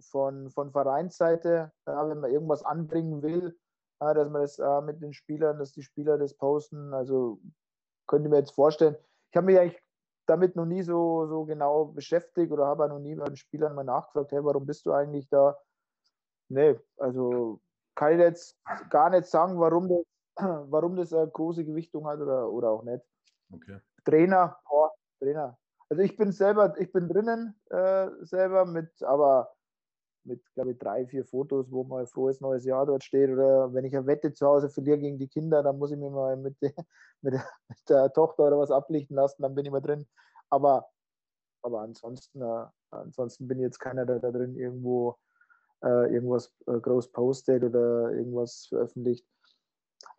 von, 0.02 0.50
von 0.50 0.72
Vereinsseite, 0.72 1.72
ja, 1.86 2.10
wenn 2.10 2.20
man 2.20 2.32
irgendwas 2.32 2.64
anbringen 2.64 3.22
will, 3.22 3.56
ja, 4.02 4.14
dass 4.14 4.30
man 4.30 4.42
das 4.42 4.58
äh, 4.58 4.82
mit 4.82 5.02
den 5.02 5.14
Spielern, 5.14 5.60
dass 5.60 5.74
die 5.74 5.84
Spieler 5.84 6.18
das 6.18 6.34
posten. 6.34 6.94
Also 6.94 7.40
könnte 8.08 8.30
mir 8.30 8.38
jetzt 8.38 8.56
vorstellen. 8.56 8.96
Ich 9.30 9.38
habe 9.38 9.46
mich 9.46 9.60
eigentlich 9.60 9.82
damit 10.26 10.56
noch 10.56 10.66
nie 10.66 10.82
so, 10.82 11.28
so 11.28 11.46
genau 11.46 11.86
beschäftigt 11.86 12.52
oder 12.52 12.66
habe 12.66 12.90
noch 12.90 13.00
nie 13.00 13.16
bei 13.16 13.26
den 13.26 13.38
Spielern 13.38 13.76
mal 13.76 13.84
nachgefragt, 13.84 14.32
hey, 14.32 14.44
warum 14.44 14.66
bist 14.66 14.86
du 14.86 14.92
eigentlich 14.92 15.30
da? 15.30 15.58
Nee, 16.50 16.80
also 16.98 17.62
kann 17.96 18.14
ich 18.14 18.20
jetzt 18.20 18.60
gar 18.90 19.10
nicht 19.12 19.28
sagen, 19.28 19.60
warum 19.60 19.88
das 19.88 20.04
warum 20.70 20.96
das 20.96 21.14
eine 21.14 21.30
große 21.30 21.66
Gewichtung 21.66 22.08
hat 22.08 22.20
oder, 22.20 22.52
oder 22.52 22.70
auch 22.72 22.84
nicht. 22.84 23.04
Okay. 23.54 23.80
Trainer, 24.06 24.58
oh, 24.70 24.88
Trainer. 25.20 25.58
Also 25.90 26.04
ich 26.04 26.16
bin 26.16 26.32
selber, 26.32 26.74
ich 26.80 26.92
bin 26.92 27.10
drinnen 27.10 27.60
äh, 27.70 28.08
selber 28.22 28.66
mit, 28.66 29.04
aber 29.04 29.52
mit, 30.24 30.42
glaube 30.54 30.72
ich, 30.72 30.78
drei, 30.78 31.06
vier 31.08 31.26
Fotos, 31.26 31.72
wo 31.72 31.84
mal 31.84 32.06
frohes 32.06 32.42
neues 32.42 32.66
Jahr 32.66 32.86
dort 32.86 33.04
steht. 33.04 33.30
Oder 33.30 33.74
wenn 33.74 33.86
ich 33.86 33.96
eine 33.96 34.06
Wette 34.08 34.34
zu 34.34 34.46
Hause 34.46 34.70
verliere 34.70 35.00
gegen 35.00 35.18
die 35.18 35.28
Kinder, 35.28 35.64
dann 35.64 35.78
muss 35.78 35.92
ich 35.92 35.98
mir 35.98 36.10
mal 36.10 36.38
mit, 36.38 36.62
der, 36.62 36.72
mit, 37.22 37.34
der, 37.34 37.46
mit 37.68 37.90
der 37.90 38.14
Tochter 38.14 38.48
oder 38.48 38.60
was 38.60 38.72
ablichten 38.72 39.16
lassen, 39.16 39.42
dann 39.42 39.56
bin 39.56 39.66
ich 39.66 39.72
mal 39.72 39.82
drin. 39.82 40.08
Aber, 40.50 40.88
aber 41.62 41.82
ansonsten, 41.82 42.42
äh, 42.42 42.66
ansonsten 42.92 43.48
bin 43.48 43.60
ich 43.60 43.64
jetzt 43.64 43.80
keiner, 43.80 44.06
der 44.06 44.20
da 44.20 44.32
drin 44.32 44.56
irgendwo 44.56 45.18
äh, 45.84 46.14
irgendwas 46.14 46.54
äh, 46.68 46.80
groß 46.80 47.12
postet 47.12 47.64
oder 47.64 48.12
irgendwas 48.12 48.68
veröffentlicht. 48.68 49.26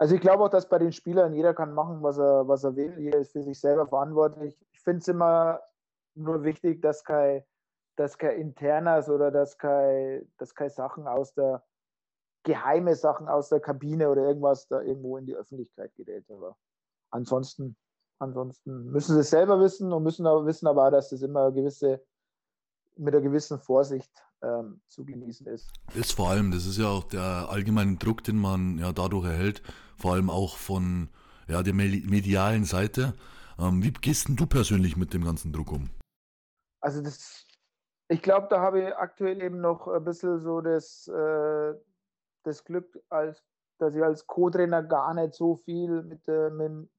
Also 0.03 0.17
ich 0.17 0.21
glaube 0.21 0.43
auch, 0.43 0.49
dass 0.49 0.69
bei 0.69 0.81
den 0.81 0.91
Spielern 0.91 1.33
jeder 1.33 1.55
kann 1.55 1.75
machen, 1.75 2.03
was 2.03 2.19
er, 2.19 2.49
was 2.49 2.65
er 2.65 2.75
will. 2.75 2.99
Jeder 2.99 3.21
ist 3.21 3.31
für 3.31 3.45
sich 3.45 3.61
selber 3.61 3.87
verantwortlich. 3.87 4.59
Ich 4.73 4.81
finde 4.81 4.99
es 4.99 5.07
immer 5.07 5.61
nur 6.17 6.43
wichtig, 6.43 6.83
dass 6.83 7.05
kein, 7.05 7.45
dass 7.95 8.19
kein 8.19 8.37
internes 8.41 9.09
oder 9.09 9.31
dass 9.31 9.59
kein, 9.59 10.29
dass 10.39 10.57
kein 10.57 10.71
Sachen 10.71 11.07
aus 11.07 11.35
der 11.35 11.63
geheime 12.43 12.97
Sachen 12.97 13.29
aus 13.29 13.49
der 13.49 13.61
Kabine 13.61 14.11
oder 14.11 14.27
irgendwas 14.27 14.67
da 14.67 14.83
irgendwo 14.83 15.19
in 15.19 15.27
die 15.27 15.37
Öffentlichkeit 15.37 15.95
gerät. 15.95 16.29
Aber 16.33 16.57
ansonsten, 17.13 17.77
ansonsten 18.19 18.91
müssen 18.91 19.15
sie 19.15 19.21
es 19.21 19.31
selber 19.31 19.61
wissen 19.61 19.93
und 19.93 20.03
müssen 20.03 20.27
aber 20.27 20.47
wissen 20.47 20.67
aber 20.67 20.91
dass 20.91 21.11
das 21.11 21.23
immer 21.23 21.53
gewisse, 21.53 22.05
mit 22.97 23.15
einer 23.15 23.23
gewissen 23.23 23.59
Vorsicht 23.59 24.11
ähm, 24.43 24.81
zu 24.89 25.05
genießen 25.05 25.47
ist. 25.47 25.73
Ist 25.95 26.13
vor 26.13 26.31
allem, 26.31 26.51
das 26.51 26.67
ist 26.67 26.79
ja 26.79 26.89
auch 26.89 27.05
der 27.05 27.49
allgemeine 27.51 27.97
Druck, 27.97 28.25
den 28.25 28.37
man 28.37 28.79
ja 28.79 28.93
dadurch 28.93 29.27
erhält, 29.27 29.63
vor 29.97 30.15
allem 30.15 30.31
auch 30.31 30.57
von 30.57 31.09
ja, 31.49 31.63
der 31.63 31.75
medialen 31.75 32.65
Seite. 32.65 33.15
Ähm, 33.59 33.83
wie 33.83 33.93
gehst 33.93 34.29
denn 34.29 34.37
du 34.37 34.47
persönlich 34.47 34.97
mit 34.97 35.15
dem 35.15 35.25
ganzen 35.25 35.53
Druck 35.53 35.73
um? 35.73 35.91
Also 36.81 37.03
das, 37.03 37.47
ich 38.09 38.23
glaube, 38.23 38.49
da 38.51 38.61
habe 38.61 38.81
ich 38.81 38.97
aktuell 38.97 39.41
eben 39.43 39.61
noch 39.61 39.87
ein 39.89 40.05
bisschen 40.05 40.41
so 40.41 40.61
das, 40.61 41.07
äh, 41.09 41.75
das 42.45 42.65
Glück, 42.65 43.01
als, 43.09 43.43
dass 43.79 43.95
ich 43.95 44.03
als 44.03 44.27
Co-Trainer 44.27 44.83
gar 44.83 45.15
nicht 45.15 45.35
so 45.35 45.57
viel 45.57 46.03
mit, 46.03 46.27
äh, 46.29 46.51
mit, 46.51 46.91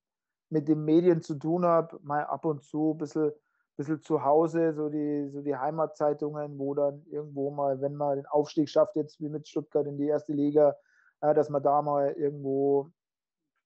mit 0.49 0.67
den 0.67 0.85
Medien 0.85 1.21
zu 1.21 1.35
tun 1.35 1.65
habe. 1.65 1.99
Mal 2.03 2.23
ab 2.25 2.45
und 2.45 2.63
zu 2.63 2.93
ein 2.93 2.97
bisschen 2.97 3.33
bisschen 3.75 4.01
zu 4.01 4.23
Hause, 4.23 4.73
so 4.73 4.89
die, 4.89 5.29
so 5.29 5.41
die 5.41 5.55
Heimatzeitungen, 5.55 6.57
wo 6.59 6.73
dann 6.73 7.03
irgendwo 7.07 7.51
mal, 7.51 7.81
wenn 7.81 7.95
man 7.95 8.17
den 8.17 8.25
Aufstieg 8.27 8.69
schafft, 8.69 8.95
jetzt 8.95 9.19
wie 9.19 9.29
mit 9.29 9.47
Stuttgart 9.47 9.87
in 9.87 9.97
die 9.97 10.07
erste 10.07 10.33
Liga, 10.33 10.75
äh, 11.21 11.33
dass 11.33 11.49
man 11.49 11.63
da 11.63 11.81
mal 11.81 12.11
irgendwo 12.11 12.91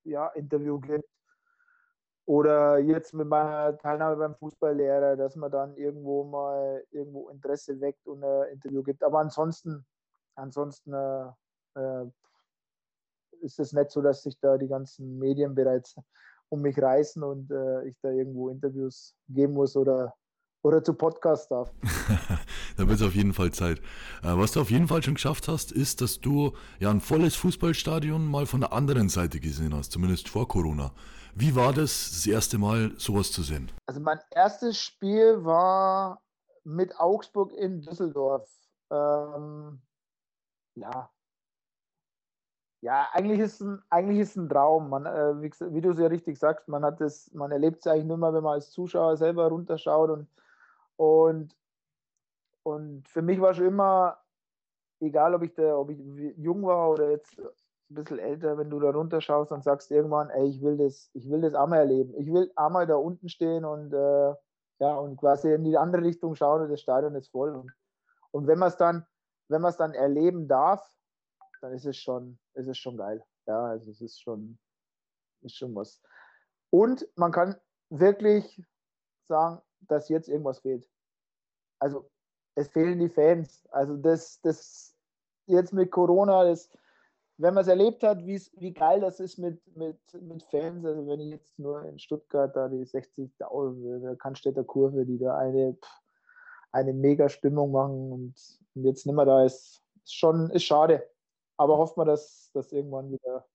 ja, 0.04 0.28
Interview 0.30 0.80
gibt. 0.80 1.06
Oder 2.26 2.80
jetzt 2.80 3.14
mit 3.14 3.28
meiner 3.28 3.78
Teilnahme 3.78 4.18
beim 4.18 4.36
Fußballlehrer, 4.36 5.16
dass 5.16 5.38
man 5.38 5.50
dann 5.50 5.78
irgendwo 5.78 6.26
mal 6.26 6.84
irgendwo 6.92 7.30
Interesse 7.30 7.80
weckt 7.80 8.06
und 8.06 8.22
ein 8.22 8.52
Interview 8.52 8.84
gibt. 8.84 9.02
Aber 9.02 9.20
ansonsten, 9.20 9.86
ansonsten 10.36 10.94
äh, 10.94 11.32
äh, 11.76 12.06
ist 13.40 13.60
es 13.60 13.72
nicht 13.72 13.92
so, 13.92 14.02
dass 14.02 14.24
sich 14.24 14.38
da 14.40 14.58
die 14.58 14.68
ganzen 14.68 15.18
Medien 15.20 15.56
bereits 15.56 15.96
um 16.50 16.62
mich 16.62 16.78
reißen 16.82 17.24
und 17.24 17.52
äh, 17.52 17.88
ich 17.88 17.96
da 18.02 18.10
irgendwo 18.10 18.50
Interviews 18.50 19.14
geben 19.28 19.54
muss 19.54 19.76
oder, 19.76 20.14
oder 20.64 20.84
zu 20.84 20.94
Podcast 20.94 21.52
darf. 21.52 21.72
da 22.78 22.88
wird 22.88 23.00
es 23.00 23.06
auf 23.06 23.16
jeden 23.16 23.34
Fall 23.34 23.52
Zeit. 23.52 23.80
Äh, 24.24 24.38
was 24.38 24.54
du 24.54 24.62
auf 24.62 24.72
jeden 24.72 24.88
Fall 24.88 25.04
schon 25.04 25.16
geschafft 25.16 25.48
hast, 25.48 25.72
ist, 25.72 26.02
dass 26.02 26.20
du 26.20 26.54
ja 26.80 26.90
ein 26.90 27.02
volles 27.02 27.36
Fußballstadion 27.36 28.26
mal 28.26 28.46
von 28.46 28.62
der 28.62 28.74
anderen 28.74 29.10
Seite 29.10 29.40
gesehen 29.40 29.76
hast, 29.76 29.92
zumindest 29.92 30.30
vor 30.30 30.48
Corona. 30.48 30.92
Wie 31.36 31.56
war 31.56 31.74
das, 31.74 32.10
das 32.12 32.26
erste 32.26 32.58
Mal 32.58 32.94
sowas 32.98 33.32
zu 33.32 33.44
sehen? 33.44 33.72
Also 33.86 34.00
mein 34.00 34.20
erstes 34.32 34.80
Spiel 34.80 35.44
war 35.44 36.22
mit 36.64 37.00
Augsburg 37.00 37.54
in 37.54 37.82
Düsseldorf. 37.82 38.50
Ähm, 38.92 39.82
ja. 40.76 41.10
Ja, 42.82 43.08
eigentlich 43.14 43.40
ist 43.40 43.60
ein, 43.62 43.82
eigentlich 43.90 44.20
ist 44.20 44.36
ein 44.36 44.50
Traum. 44.50 44.90
Man, 44.90 45.06
äh, 45.06 45.42
wie, 45.42 45.52
wie, 45.74 45.82
du 45.82 45.92
es 45.92 46.00
ja 46.00 46.08
richtig 46.08 46.38
sagst, 46.38 46.68
man 46.68 46.82
man 46.82 47.52
erlebt 47.52 47.80
es 47.80 47.88
eigentlich 47.88 48.06
nur 48.06 48.18
mal, 48.18 48.34
wenn 48.34 48.44
man 48.44 48.54
als 48.54 48.72
Zuschauer 48.72 49.18
selber 49.18 49.48
runterschaut 49.48 50.10
und 50.10 50.28
und, 50.98 51.56
und 52.64 53.08
für 53.08 53.22
mich 53.22 53.40
war 53.40 53.54
schon 53.54 53.68
immer, 53.68 54.18
egal 55.00 55.34
ob 55.36 55.44
ich, 55.44 55.54
da, 55.54 55.78
ob 55.78 55.92
ich 55.92 56.00
jung 56.38 56.64
war 56.64 56.90
oder 56.90 57.12
jetzt 57.12 57.40
ein 57.40 57.96
bisschen 57.96 58.20
älter, 58.20 58.58
wenn 58.58 58.70
du 58.70 58.80
da 58.80 58.90
runterschaust 58.90 59.52
und 59.52 59.64
sagst 59.64 59.92
irgendwann, 59.92 60.30
ey, 60.32 60.50
ich 60.50 60.62
will 60.62 60.78
das, 60.78 61.10
ich 61.14 61.30
will 61.30 61.42
das 61.42 61.54
einmal 61.54 61.80
erleben. 61.80 62.14
Ich 62.18 62.34
will 62.34 62.52
einmal 62.56 62.88
da 62.88 62.96
unten 62.96 63.30
stehen 63.30 63.64
und 63.64 63.94
äh, 63.94 64.34
ja, 64.80 64.96
und 64.96 65.18
quasi 65.18 65.54
in 65.54 65.64
die 65.64 65.78
andere 65.78 66.04
Richtung 66.04 66.36
schauen 66.36 66.64
und 66.64 66.70
das 66.70 66.82
Stadion 66.82 67.16
ist 67.16 67.30
voll. 67.30 67.56
Und, 67.56 67.72
und 68.32 68.48
wenn 68.48 68.60
man 68.60 68.70
es 68.70 68.78
dann, 68.78 69.06
wenn 69.48 69.62
man 69.62 69.70
es 69.70 69.78
dann 69.78 69.94
erleben 69.94 70.48
darf, 70.48 70.97
dann 71.62 71.74
ist 71.74 71.86
es 71.86 71.98
schon, 71.98 72.38
ist 72.54 72.68
es 72.68 72.78
schon 72.78 72.98
geil. 72.98 73.24
Ja, 73.46 73.66
also 73.66 73.92
es 73.92 74.02
ist 74.02 74.22
schon, 74.22 74.58
ist 75.42 75.56
schon 75.56 75.76
was. 75.76 76.02
Und 76.70 77.08
man 77.16 77.32
kann 77.32 77.56
wirklich 77.90 78.62
sagen, 79.24 79.62
dass 79.82 80.10
jetzt 80.10 80.30
irgendwas 80.30 80.60
fehlt. 80.60 80.90
Also 81.80 82.10
es 82.56 82.68
fehlen 82.70 83.00
die 83.00 83.10
Fans. 83.10 83.68
Also 83.72 83.96
das, 83.98 84.42
das 84.42 84.96
jetzt 85.46 85.74
mit 85.74 85.92
Corona, 85.92 86.44
das, 86.44 86.70
wenn 87.38 87.54
man 87.54 87.62
es 87.62 87.68
erlebt 87.68 88.04
hat, 88.04 88.26
wie 88.26 88.74
geil 88.74 89.00
das 89.00 89.20
ist 89.20 89.38
mit, 89.38 89.62
mit, 89.76 90.00
mit 90.22 90.44
Fans, 90.44 90.84
also 90.84 91.08
wenn 91.08 91.20
ich 91.20 91.30
jetzt 91.30 91.58
nur 91.60 91.84
in 91.84 92.00
Stuttgart 92.00 92.56
da 92.56 92.68
die 92.68 92.84
60.000, 92.84 94.00
der 94.00 94.16
Cannstätter 94.16 94.64
Kurve, 94.64 95.06
die 95.06 95.20
da 95.20 95.38
eine, 95.38 95.78
eine 96.72 96.94
mega 96.94 97.30
Stimmung 97.30 97.72
machen 97.72 98.12
und, 98.12 98.60
und 98.74 98.84
jetzt 98.84 99.06
nicht 99.06 99.16
mehr 99.16 99.26
da 99.26 99.46
ist, 99.46 99.84
ist 100.04 100.16
schon 100.16 100.50
ist 100.50 100.64
schade. 100.64 101.08
Aber 101.58 101.78
hofft 101.78 101.98
man, 101.98 102.08
dass 102.08 102.52
das 102.54 102.72
irgendwann 102.72 103.12
wieder 103.12 103.46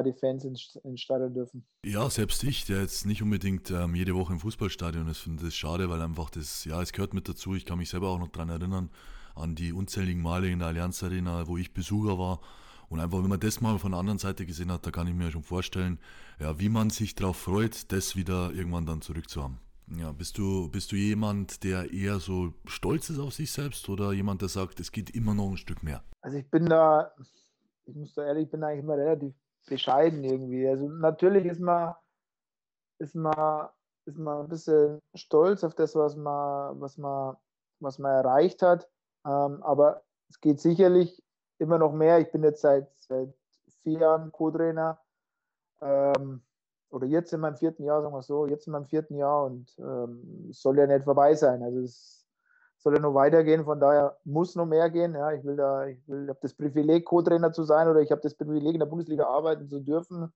die 0.00 0.12
Fans 0.14 0.44
ins, 0.44 0.76
ins 0.84 1.02
Stadion 1.02 1.34
dürfen. 1.34 1.66
Ja, 1.84 2.08
selbst 2.08 2.42
ich, 2.44 2.64
der 2.64 2.80
jetzt 2.80 3.04
nicht 3.04 3.22
unbedingt 3.22 3.70
ähm, 3.70 3.94
jede 3.94 4.14
Woche 4.14 4.32
im 4.32 4.40
Fußballstadion 4.40 5.06
ist, 5.08 5.18
finde 5.18 5.44
das 5.44 5.54
schade, 5.54 5.90
weil 5.90 6.00
einfach 6.00 6.30
das, 6.30 6.64
ja, 6.64 6.80
es 6.80 6.92
gehört 6.92 7.12
mit 7.12 7.28
dazu. 7.28 7.54
Ich 7.54 7.66
kann 7.66 7.76
mich 7.76 7.90
selber 7.90 8.08
auch 8.08 8.18
noch 8.18 8.28
daran 8.28 8.48
erinnern, 8.48 8.90
an 9.34 9.54
die 9.54 9.74
unzähligen 9.74 10.22
Male 10.22 10.48
in 10.48 10.60
der 10.60 10.68
Allianz 10.68 11.02
Arena, 11.02 11.46
wo 11.46 11.58
ich 11.58 11.74
Besucher 11.74 12.18
war. 12.18 12.40
Und 12.88 13.00
einfach, 13.00 13.22
wenn 13.22 13.28
man 13.28 13.40
das 13.40 13.60
mal 13.60 13.78
von 13.78 13.92
der 13.92 14.00
anderen 14.00 14.18
Seite 14.18 14.46
gesehen 14.46 14.72
hat, 14.72 14.86
da 14.86 14.90
kann 14.90 15.06
ich 15.06 15.14
mir 15.14 15.30
schon 15.30 15.42
vorstellen, 15.42 15.98
ja, 16.40 16.58
wie 16.58 16.70
man 16.70 16.88
sich 16.88 17.14
darauf 17.14 17.36
freut, 17.36 17.92
das 17.92 18.16
wieder 18.16 18.52
irgendwann 18.52 18.86
dann 18.86 19.02
zurückzuhaben. 19.02 19.58
Ja, 19.88 20.12
bist 20.12 20.38
du, 20.38 20.70
bist 20.70 20.92
du 20.92 20.96
jemand, 20.96 21.64
der 21.64 21.92
eher 21.92 22.18
so 22.18 22.54
stolz 22.64 23.10
ist 23.10 23.18
auf 23.18 23.34
sich 23.34 23.52
selbst 23.52 23.88
oder 23.88 24.12
jemand, 24.12 24.40
der 24.40 24.48
sagt, 24.48 24.80
es 24.80 24.92
geht 24.92 25.14
immer 25.14 25.34
noch 25.34 25.50
ein 25.50 25.56
Stück 25.56 25.82
mehr? 25.82 26.02
Also 26.22 26.38
ich 26.38 26.48
bin 26.50 26.66
da, 26.66 27.12
ich 27.86 27.94
muss 27.94 28.14
da 28.14 28.24
ehrlich, 28.24 28.44
ich 28.44 28.50
bin 28.50 28.64
eigentlich 28.64 28.84
immer 28.84 28.96
relativ 28.96 29.34
bescheiden 29.66 30.24
irgendwie. 30.24 30.66
Also 30.66 30.88
natürlich 30.88 31.44
ist 31.46 31.60
man, 31.60 31.94
ist 32.98 33.14
man, 33.14 33.68
ist 34.06 34.18
man 34.18 34.42
ein 34.42 34.48
bisschen 34.48 35.00
stolz 35.14 35.64
auf 35.64 35.74
das, 35.74 35.94
was 35.94 36.16
man, 36.16 36.80
was 36.80 36.96
man, 36.98 37.36
was 37.80 37.98
man 37.98 38.12
erreicht 38.12 38.62
hat. 38.62 38.88
Ähm, 39.24 39.62
aber 39.62 40.02
es 40.28 40.40
geht 40.40 40.60
sicherlich 40.60 41.22
immer 41.58 41.78
noch 41.78 41.92
mehr. 41.92 42.18
Ich 42.20 42.30
bin 42.32 42.42
jetzt 42.42 42.62
seit, 42.62 42.88
seit 42.96 43.32
vier 43.82 44.00
Jahren 44.00 44.32
Co-Trainer. 44.32 44.98
Ähm, 45.80 46.42
oder 46.92 47.06
jetzt 47.06 47.32
in 47.32 47.40
meinem 47.40 47.56
vierten 47.56 47.84
Jahr, 47.84 48.02
sagen 48.02 48.14
wir 48.14 48.22
so, 48.22 48.46
jetzt 48.46 48.66
in 48.66 48.72
meinem 48.72 48.86
vierten 48.86 49.16
Jahr 49.16 49.44
und 49.44 49.74
ähm, 49.78 50.48
es 50.50 50.60
soll 50.60 50.78
ja 50.78 50.86
nicht 50.86 51.04
vorbei 51.04 51.34
sein. 51.34 51.62
Also 51.62 51.80
es 51.80 52.26
soll 52.76 52.94
ja 52.94 53.00
noch 53.00 53.14
weitergehen, 53.14 53.64
von 53.64 53.80
daher 53.80 54.18
muss 54.24 54.54
noch 54.56 54.66
mehr 54.66 54.90
gehen. 54.90 55.14
Ja, 55.14 55.32
ich 55.32 55.42
will 55.42 55.56
da, 55.56 55.86
ich 55.86 56.06
will, 56.06 56.28
habe 56.28 56.38
das 56.42 56.54
Privileg, 56.54 57.06
Co-Trainer 57.06 57.52
zu 57.52 57.64
sein 57.64 57.88
oder 57.88 58.00
ich 58.00 58.10
habe 58.10 58.20
das 58.20 58.34
Privileg, 58.34 58.74
in 58.74 58.80
der 58.80 58.86
Bundesliga 58.86 59.26
arbeiten 59.26 59.68
zu 59.68 59.80
dürfen. 59.80 60.32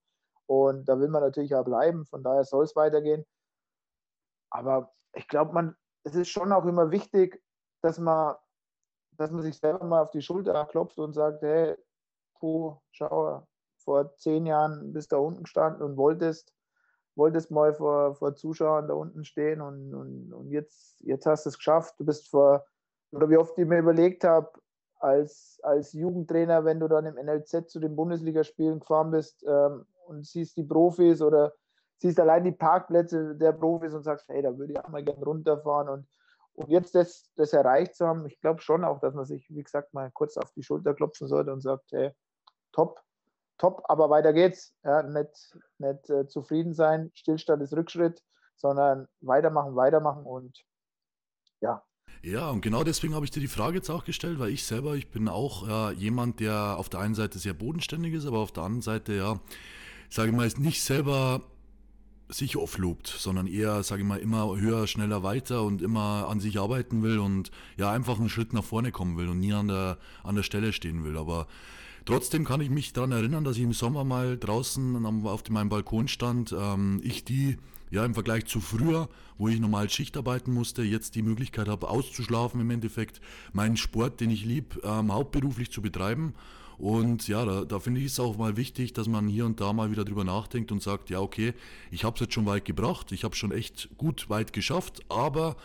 Und 0.46 0.88
da 0.88 0.98
will 0.98 1.08
man 1.08 1.22
natürlich 1.22 1.54
auch 1.54 1.64
bleiben, 1.64 2.06
von 2.06 2.22
daher 2.22 2.44
soll 2.44 2.64
es 2.64 2.74
weitergehen. 2.74 3.26
Aber 4.48 4.94
ich 5.12 5.28
glaube, 5.28 5.52
man, 5.52 5.76
es 6.04 6.14
ist 6.14 6.28
schon 6.28 6.52
auch 6.52 6.64
immer 6.64 6.90
wichtig, 6.90 7.42
dass 7.82 7.98
man, 7.98 8.36
dass 9.12 9.30
man 9.30 9.42
sich 9.42 9.58
selber 9.58 9.84
mal 9.84 10.02
auf 10.02 10.10
die 10.10 10.22
Schulter 10.22 10.64
klopft 10.66 10.98
und 10.98 11.12
sagt, 11.12 11.42
hey, 11.42 11.76
puh, 12.38 12.76
schau, 12.92 13.46
vor 13.86 14.14
zehn 14.16 14.44
Jahren 14.44 14.92
bist 14.92 15.12
da 15.12 15.16
unten 15.16 15.44
gestanden 15.44 15.82
und 15.82 15.96
wolltest 15.96 16.52
wolltest 17.16 17.50
mal 17.50 17.74
vor, 17.74 18.14
vor 18.14 18.34
Zuschauern 18.34 18.88
da 18.88 18.94
unten 18.94 19.24
stehen 19.24 19.60
und, 19.60 19.94
und, 19.94 20.32
und 20.32 20.50
jetzt, 20.50 21.00
jetzt 21.00 21.26
hast 21.26 21.46
du 21.46 21.48
es 21.48 21.56
geschafft. 21.56 21.98
Du 21.98 22.04
bist 22.04 22.28
vor, 22.28 22.66
oder 23.10 23.28
wie 23.30 23.38
oft 23.38 23.58
ich 23.58 23.66
mir 23.66 23.78
überlegt 23.78 24.22
habe, 24.22 24.50
als, 24.98 25.58
als 25.62 25.92
Jugendtrainer, 25.92 26.64
wenn 26.64 26.80
du 26.80 26.88
dann 26.88 27.06
im 27.06 27.14
NLZ 27.14 27.70
zu 27.70 27.80
den 27.80 27.96
Bundesligaspielen 27.96 28.80
gefahren 28.80 29.10
bist 29.10 29.44
ähm, 29.48 29.86
und 30.06 30.26
siehst 30.26 30.56
die 30.56 30.64
Profis 30.64 31.22
oder 31.22 31.54
siehst 31.98 32.20
allein 32.20 32.44
die 32.44 32.52
Parkplätze 32.52 33.34
der 33.34 33.52
Profis 33.52 33.94
und 33.94 34.04
sagst, 34.04 34.28
hey, 34.28 34.42
da 34.42 34.56
würde 34.56 34.74
ich 34.74 34.78
auch 34.78 34.88
mal 34.88 35.02
gerne 35.02 35.24
runterfahren 35.24 35.88
und, 35.88 36.06
und 36.54 36.68
jetzt 36.68 36.94
das, 36.94 37.30
das 37.36 37.52
erreicht 37.52 37.94
zu 37.94 38.06
haben, 38.06 38.26
ich 38.26 38.40
glaube 38.40 38.60
schon 38.60 38.84
auch, 38.84 39.00
dass 39.00 39.14
man 39.14 39.24
sich, 39.24 39.48
wie 39.50 39.62
gesagt, 39.62 39.94
mal 39.94 40.10
kurz 40.12 40.36
auf 40.36 40.52
die 40.52 40.62
Schulter 40.62 40.94
klopfen 40.94 41.26
sollte 41.28 41.52
und 41.52 41.60
sagt, 41.60 41.92
hey, 41.92 42.12
top, 42.72 43.02
top, 43.58 43.82
aber 43.88 44.10
weiter 44.10 44.32
geht's. 44.32 44.74
Ja, 44.84 45.02
nicht 45.02 45.56
nicht 45.78 46.10
äh, 46.10 46.26
zufrieden 46.26 46.74
sein, 46.74 47.10
Stillstand 47.14 47.62
ist 47.62 47.72
Rückschritt, 47.72 48.22
sondern 48.56 49.08
weitermachen, 49.20 49.76
weitermachen 49.76 50.24
und 50.24 50.64
ja. 51.60 51.82
Ja, 52.22 52.50
und 52.50 52.60
genau 52.60 52.82
deswegen 52.82 53.14
habe 53.14 53.24
ich 53.24 53.30
dir 53.30 53.40
die 53.40 53.48
Frage 53.48 53.76
jetzt 53.76 53.90
auch 53.90 54.04
gestellt, 54.04 54.38
weil 54.38 54.50
ich 54.50 54.64
selber, 54.64 54.94
ich 54.94 55.10
bin 55.10 55.28
auch 55.28 55.68
äh, 55.68 55.92
jemand, 55.94 56.40
der 56.40 56.76
auf 56.78 56.88
der 56.88 57.00
einen 57.00 57.14
Seite 57.14 57.38
sehr 57.38 57.54
bodenständig 57.54 58.14
ist, 58.14 58.26
aber 58.26 58.38
auf 58.38 58.52
der 58.52 58.64
anderen 58.64 58.82
Seite, 58.82 59.14
ja, 59.14 59.40
sage 60.08 60.30
ich 60.30 60.36
mal, 60.36 60.46
ist 60.46 60.58
nicht 60.58 60.82
selber 60.82 61.42
sich 62.28 62.56
oft 62.56 62.78
lobt, 62.78 63.06
sondern 63.06 63.46
eher, 63.46 63.82
sage 63.82 64.02
ich 64.02 64.08
mal, 64.08 64.18
immer 64.18 64.56
höher, 64.56 64.86
schneller, 64.86 65.22
weiter 65.22 65.62
und 65.62 65.82
immer 65.82 66.26
an 66.28 66.40
sich 66.40 66.58
arbeiten 66.58 67.02
will 67.02 67.18
und 67.18 67.50
ja, 67.76 67.92
einfach 67.92 68.18
einen 68.18 68.28
Schritt 68.28 68.52
nach 68.52 68.64
vorne 68.64 68.90
kommen 68.90 69.16
will 69.16 69.28
und 69.28 69.38
nie 69.38 69.52
an 69.52 69.68
der, 69.68 69.98
an 70.24 70.34
der 70.34 70.42
Stelle 70.42 70.72
stehen 70.72 71.04
will. 71.04 71.16
Aber 71.16 71.46
Trotzdem 72.06 72.44
kann 72.44 72.60
ich 72.60 72.70
mich 72.70 72.92
daran 72.92 73.10
erinnern, 73.10 73.42
dass 73.42 73.56
ich 73.56 73.64
im 73.64 73.72
Sommer 73.72 74.04
mal 74.04 74.38
draußen 74.38 75.04
auf 75.26 75.50
meinem 75.50 75.68
Balkon 75.68 76.06
stand, 76.06 76.54
ähm, 76.56 77.00
ich 77.02 77.24
die 77.24 77.58
ja 77.90 78.04
im 78.04 78.14
Vergleich 78.14 78.46
zu 78.46 78.60
früher, 78.60 79.08
wo 79.38 79.48
ich 79.48 79.58
normal 79.58 79.90
Schicht 79.90 80.16
arbeiten 80.16 80.52
musste, 80.52 80.82
jetzt 80.82 81.16
die 81.16 81.22
Möglichkeit 81.22 81.66
habe 81.66 81.88
auszuschlafen 81.88 82.60
im 82.60 82.70
Endeffekt, 82.70 83.20
meinen 83.52 83.76
Sport, 83.76 84.20
den 84.20 84.30
ich 84.30 84.44
lieb, 84.44 84.80
ähm, 84.84 85.12
hauptberuflich 85.12 85.72
zu 85.72 85.82
betreiben. 85.82 86.34
Und 86.78 87.26
ja, 87.26 87.44
da, 87.44 87.64
da 87.64 87.80
finde 87.80 88.00
ich 88.00 88.06
es 88.06 88.20
auch 88.20 88.36
mal 88.36 88.56
wichtig, 88.56 88.92
dass 88.92 89.08
man 89.08 89.26
hier 89.26 89.44
und 89.44 89.60
da 89.60 89.72
mal 89.72 89.90
wieder 89.90 90.04
drüber 90.04 90.22
nachdenkt 90.22 90.70
und 90.70 90.82
sagt, 90.82 91.10
ja 91.10 91.18
okay, 91.18 91.54
ich 91.90 92.04
habe 92.04 92.14
es 92.14 92.20
jetzt 92.20 92.34
schon 92.34 92.46
weit 92.46 92.64
gebracht, 92.64 93.10
ich 93.10 93.24
habe 93.24 93.34
schon 93.34 93.50
echt 93.50 93.88
gut 93.96 94.30
weit 94.30 94.52
geschafft, 94.52 95.00
aber 95.08 95.56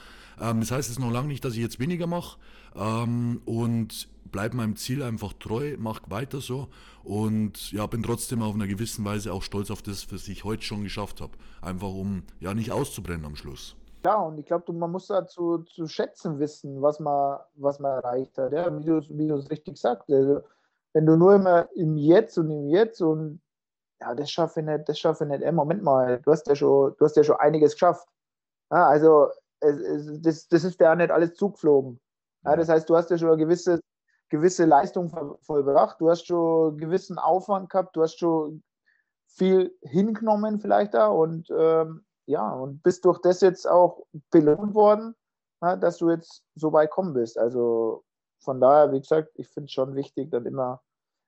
das 0.41 0.71
heißt 0.71 0.89
jetzt 0.89 0.99
noch 0.99 1.11
lange 1.11 1.27
nicht, 1.27 1.45
dass 1.45 1.53
ich 1.53 1.59
jetzt 1.59 1.79
weniger 1.79 2.07
mache. 2.07 2.37
Ähm, 2.75 3.41
und 3.45 4.09
bleibe 4.31 4.55
meinem 4.55 4.75
Ziel 4.75 5.03
einfach 5.03 5.33
treu, 5.33 5.75
mache 5.77 6.01
weiter 6.09 6.39
so 6.39 6.67
und 7.03 7.71
ja, 7.71 7.85
bin 7.87 8.01
trotzdem 8.03 8.41
auf 8.41 8.55
einer 8.55 8.67
gewissen 8.67 9.03
Weise 9.05 9.33
auch 9.33 9.43
stolz 9.43 9.69
auf 9.71 9.81
das, 9.81 10.11
was 10.11 10.27
ich 10.27 10.43
heute 10.43 10.63
schon 10.63 10.83
geschafft 10.83 11.21
habe. 11.21 11.33
Einfach 11.61 11.89
um 11.89 12.23
ja 12.39 12.53
nicht 12.53 12.71
auszubrennen 12.71 13.25
am 13.25 13.35
Schluss. 13.35 13.75
Ja, 14.03 14.15
und 14.15 14.39
ich 14.39 14.45
glaube, 14.45 14.73
man 14.73 14.91
muss 14.91 15.07
dazu 15.07 15.59
zu 15.59 15.87
schätzen 15.87 16.39
wissen, 16.39 16.81
was 16.81 16.99
man, 16.99 17.39
was 17.55 17.79
man 17.79 17.91
erreicht 17.91 18.37
hat. 18.37 18.51
Ja, 18.51 18.71
wie 18.75 19.27
du 19.27 19.35
es 19.35 19.51
richtig 19.51 19.77
sagst. 19.77 20.09
Also, 20.09 20.41
wenn 20.93 21.05
du 21.05 21.15
nur 21.15 21.35
immer 21.35 21.69
im 21.75 21.97
Jetzt 21.97 22.37
und 22.37 22.49
im 22.49 22.67
Jetzt 22.69 23.01
und 23.01 23.41
ja, 23.99 24.15
das 24.15 24.31
schaffe 24.31 24.61
ich 24.61 24.65
nicht, 24.65 24.89
das 24.89 24.97
schaffe 24.97 25.25
ich 25.25 25.29
nicht. 25.29 25.43
Ey, 25.43 25.51
Moment 25.51 25.83
mal, 25.83 26.19
du 26.23 26.31
hast 26.31 26.47
ja 26.47 26.55
schon, 26.55 26.95
du 26.97 27.05
hast 27.05 27.15
ja 27.15 27.23
schon 27.23 27.35
einiges 27.35 27.73
geschafft. 27.73 28.07
Ja, 28.71 28.87
also 28.87 29.27
es, 29.61 29.77
es, 29.77 30.21
das, 30.21 30.47
das 30.47 30.63
ist 30.63 30.79
ja 30.79 30.95
nicht 30.95 31.11
alles 31.11 31.33
zugeflogen. 31.33 31.99
Ja, 32.43 32.55
das 32.55 32.69
heißt, 32.69 32.89
du 32.89 32.95
hast 32.95 33.09
ja 33.09 33.17
schon 33.17 33.31
ein 33.31 33.37
gewisses 33.37 33.79
gewisse 34.31 34.65
Leistung 34.65 35.09
vollbracht, 35.41 35.99
du 35.99 36.09
hast 36.09 36.25
schon 36.25 36.77
gewissen 36.77 37.19
Aufwand 37.19 37.69
gehabt, 37.69 37.95
du 37.95 38.01
hast 38.01 38.17
schon 38.17 38.63
viel 39.27 39.77
hingenommen 39.81 40.59
vielleicht 40.59 40.93
da 40.93 41.07
und 41.07 41.49
ähm, 41.51 42.05
ja, 42.25 42.49
und 42.49 42.81
bist 42.81 43.05
durch 43.05 43.19
das 43.19 43.41
jetzt 43.41 43.67
auch 43.67 44.05
belohnt 44.31 44.73
worden, 44.73 45.15
ja, 45.61 45.75
dass 45.75 45.97
du 45.97 46.09
jetzt 46.09 46.43
so 46.55 46.71
weit 46.71 46.91
kommen 46.91 47.13
bist. 47.13 47.37
Also 47.37 48.03
von 48.39 48.61
daher, 48.61 48.91
wie 48.93 49.01
gesagt, 49.01 49.31
ich 49.35 49.49
finde 49.49 49.65
es 49.65 49.73
schon 49.73 49.95
wichtig, 49.95 50.31
dann 50.31 50.45
immer, 50.45 50.81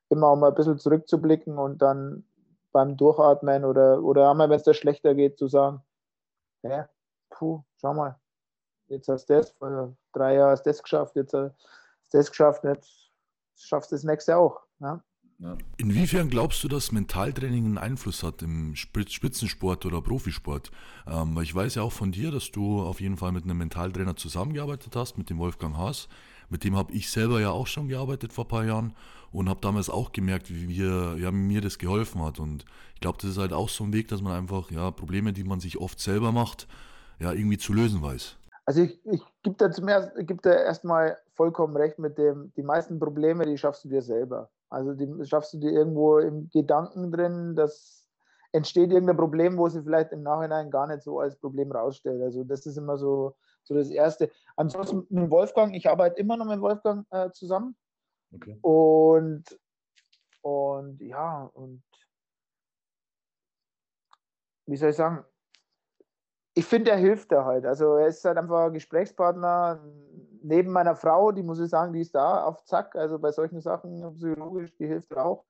immer 0.09 0.27
auch 0.27 0.37
mal 0.37 0.49
ein 0.49 0.55
bisschen 0.55 0.79
zurückzublicken 0.79 1.57
und 1.57 1.81
dann 1.81 2.25
beim 2.71 2.95
Durchatmen 2.95 3.65
oder, 3.65 4.01
oder 4.01 4.31
einmal, 4.31 4.49
wenn 4.49 4.57
es 4.57 4.63
da 4.63 4.73
schlechter 4.73 5.13
geht, 5.13 5.37
zu 5.37 5.47
sagen, 5.47 5.83
ja, 6.63 6.89
puh, 7.29 7.63
schau 7.75 7.93
mal, 7.93 8.17
jetzt 8.87 9.07
hast 9.07 9.29
du 9.29 9.33
das, 9.33 9.51
vor 9.51 9.95
drei 10.13 10.35
Jahren 10.35 10.51
hast 10.51 10.65
du 10.65 10.69
das 10.69 10.81
geschafft, 10.81 11.15
jetzt 11.15 11.33
hast 11.33 11.55
du 12.11 12.17
das 12.17 12.29
geschafft, 12.29 12.63
jetzt 12.63 13.11
schaffst 13.55 13.91
du 13.91 13.95
das 13.95 14.03
nächste 14.03 14.37
auch. 14.37 14.61
Ja? 14.79 15.03
Ja. 15.39 15.57
Inwiefern 15.77 16.29
glaubst 16.29 16.63
du, 16.63 16.69
dass 16.69 16.91
Mentaltraining 16.91 17.65
einen 17.65 17.77
Einfluss 17.77 18.23
hat 18.23 18.41
im 18.41 18.75
Spitzensport 18.75 19.85
oder 19.85 20.01
Profisport? 20.01 20.71
Ähm, 21.05 21.37
ich 21.41 21.53
weiß 21.53 21.75
ja 21.75 21.81
auch 21.81 21.91
von 21.91 22.11
dir, 22.11 22.31
dass 22.31 22.51
du 22.51 22.81
auf 22.81 23.01
jeden 23.01 23.17
Fall 23.17 23.31
mit 23.31 23.43
einem 23.43 23.57
Mentaltrainer 23.57 24.15
zusammengearbeitet 24.15 24.95
hast, 24.95 25.17
mit 25.17 25.29
dem 25.29 25.39
Wolfgang 25.39 25.75
Haas. 25.75 26.07
Mit 26.49 26.63
dem 26.63 26.77
habe 26.77 26.93
ich 26.93 27.09
selber 27.09 27.41
ja 27.41 27.49
auch 27.49 27.67
schon 27.67 27.87
gearbeitet 27.87 28.31
vor 28.31 28.45
ein 28.45 28.49
paar 28.49 28.65
Jahren 28.65 28.95
und 29.31 29.49
habe 29.49 29.59
damals 29.59 29.89
auch 29.89 30.11
gemerkt, 30.11 30.49
wie 30.49 30.69
wir, 30.69 31.17
ja, 31.17 31.31
mir 31.31 31.61
das 31.61 31.77
geholfen 31.77 32.21
hat. 32.23 32.39
Und 32.39 32.63
ich 32.93 33.01
glaube, 33.01 33.17
das 33.19 33.31
ist 33.31 33.37
halt 33.37 33.51
auch 33.51 33.69
so 33.69 33.83
ein 33.83 33.91
Weg, 33.91 34.07
dass 34.07 34.21
man 34.21 34.33
einfach 34.33 34.71
ja, 34.71 34.91
Probleme, 34.91 35.33
die 35.33 35.43
man 35.43 35.59
sich 35.59 35.77
oft 35.77 35.99
selber 35.99 36.31
macht, 36.31 36.67
ja, 37.19 37.33
irgendwie 37.33 37.57
zu 37.57 37.73
lösen 37.73 38.01
weiß. 38.01 38.37
Also 38.65 38.81
ich, 38.81 39.05
ich 39.05 39.21
gebe 39.41 39.57
da, 39.57 39.71
zum 39.71 39.87
geb 40.25 40.41
da 40.41 40.53
erstmal 40.53 41.17
vollkommen 41.33 41.75
recht 41.75 41.99
mit 41.99 42.17
dem, 42.17 42.53
die 42.55 42.63
meisten 42.63 42.99
Probleme, 42.99 43.45
die 43.45 43.57
schaffst 43.57 43.83
du 43.83 43.89
dir 43.89 44.01
selber. 44.01 44.49
Also 44.69 44.93
die 44.93 45.25
schaffst 45.25 45.53
du 45.53 45.59
dir 45.59 45.71
irgendwo 45.71 46.19
im 46.19 46.49
Gedanken 46.49 47.11
drin, 47.11 47.55
dass 47.55 48.03
entsteht 48.53 48.91
irgendein 48.91 49.17
Problem, 49.17 49.57
wo 49.57 49.67
sie 49.67 49.81
vielleicht 49.81 50.11
im 50.11 50.23
Nachhinein 50.23 50.69
gar 50.69 50.87
nicht 50.87 51.01
so 51.01 51.19
als 51.19 51.35
Problem 51.35 51.71
rausstellt. 51.71 52.21
Also 52.21 52.43
das 52.43 52.65
ist 52.65 52.77
immer 52.77 52.97
so, 52.97 53.35
so 53.63 53.73
das 53.73 53.89
Erste. 53.89 54.29
Ansonsten 54.55 55.05
mit 55.09 55.29
Wolfgang, 55.31 55.75
ich 55.75 55.89
arbeite 55.89 56.19
immer 56.19 56.37
noch 56.37 56.45
mit 56.45 56.61
Wolfgang 56.61 57.05
äh, 57.09 57.31
zusammen. 57.31 57.75
Okay. 58.31 58.57
Und, 58.61 59.43
und 60.41 61.01
ja, 61.01 61.49
und 61.53 61.83
wie 64.67 64.77
soll 64.77 64.91
ich 64.91 64.95
sagen, 64.95 65.25
ich 66.55 66.65
finde, 66.65 66.91
er 66.91 66.97
hilft 66.97 67.31
da 67.31 67.45
halt. 67.45 67.65
Also 67.65 67.95
er 67.95 68.07
ist 68.07 68.23
halt 68.25 68.37
einfach 68.37 68.71
Gesprächspartner 68.71 69.83
neben 70.43 70.71
meiner 70.71 70.95
Frau, 70.95 71.31
die 71.31 71.43
muss 71.43 71.59
ich 71.59 71.69
sagen, 71.69 71.93
die 71.93 72.01
ist 72.01 72.13
da 72.13 72.43
auf 72.43 72.63
Zack. 72.65 72.95
Also 72.95 73.17
bei 73.17 73.31
solchen 73.31 73.61
Sachen 73.61 74.13
psychologisch, 74.15 74.75
die 74.77 74.87
hilft 74.87 75.15
auch. 75.15 75.45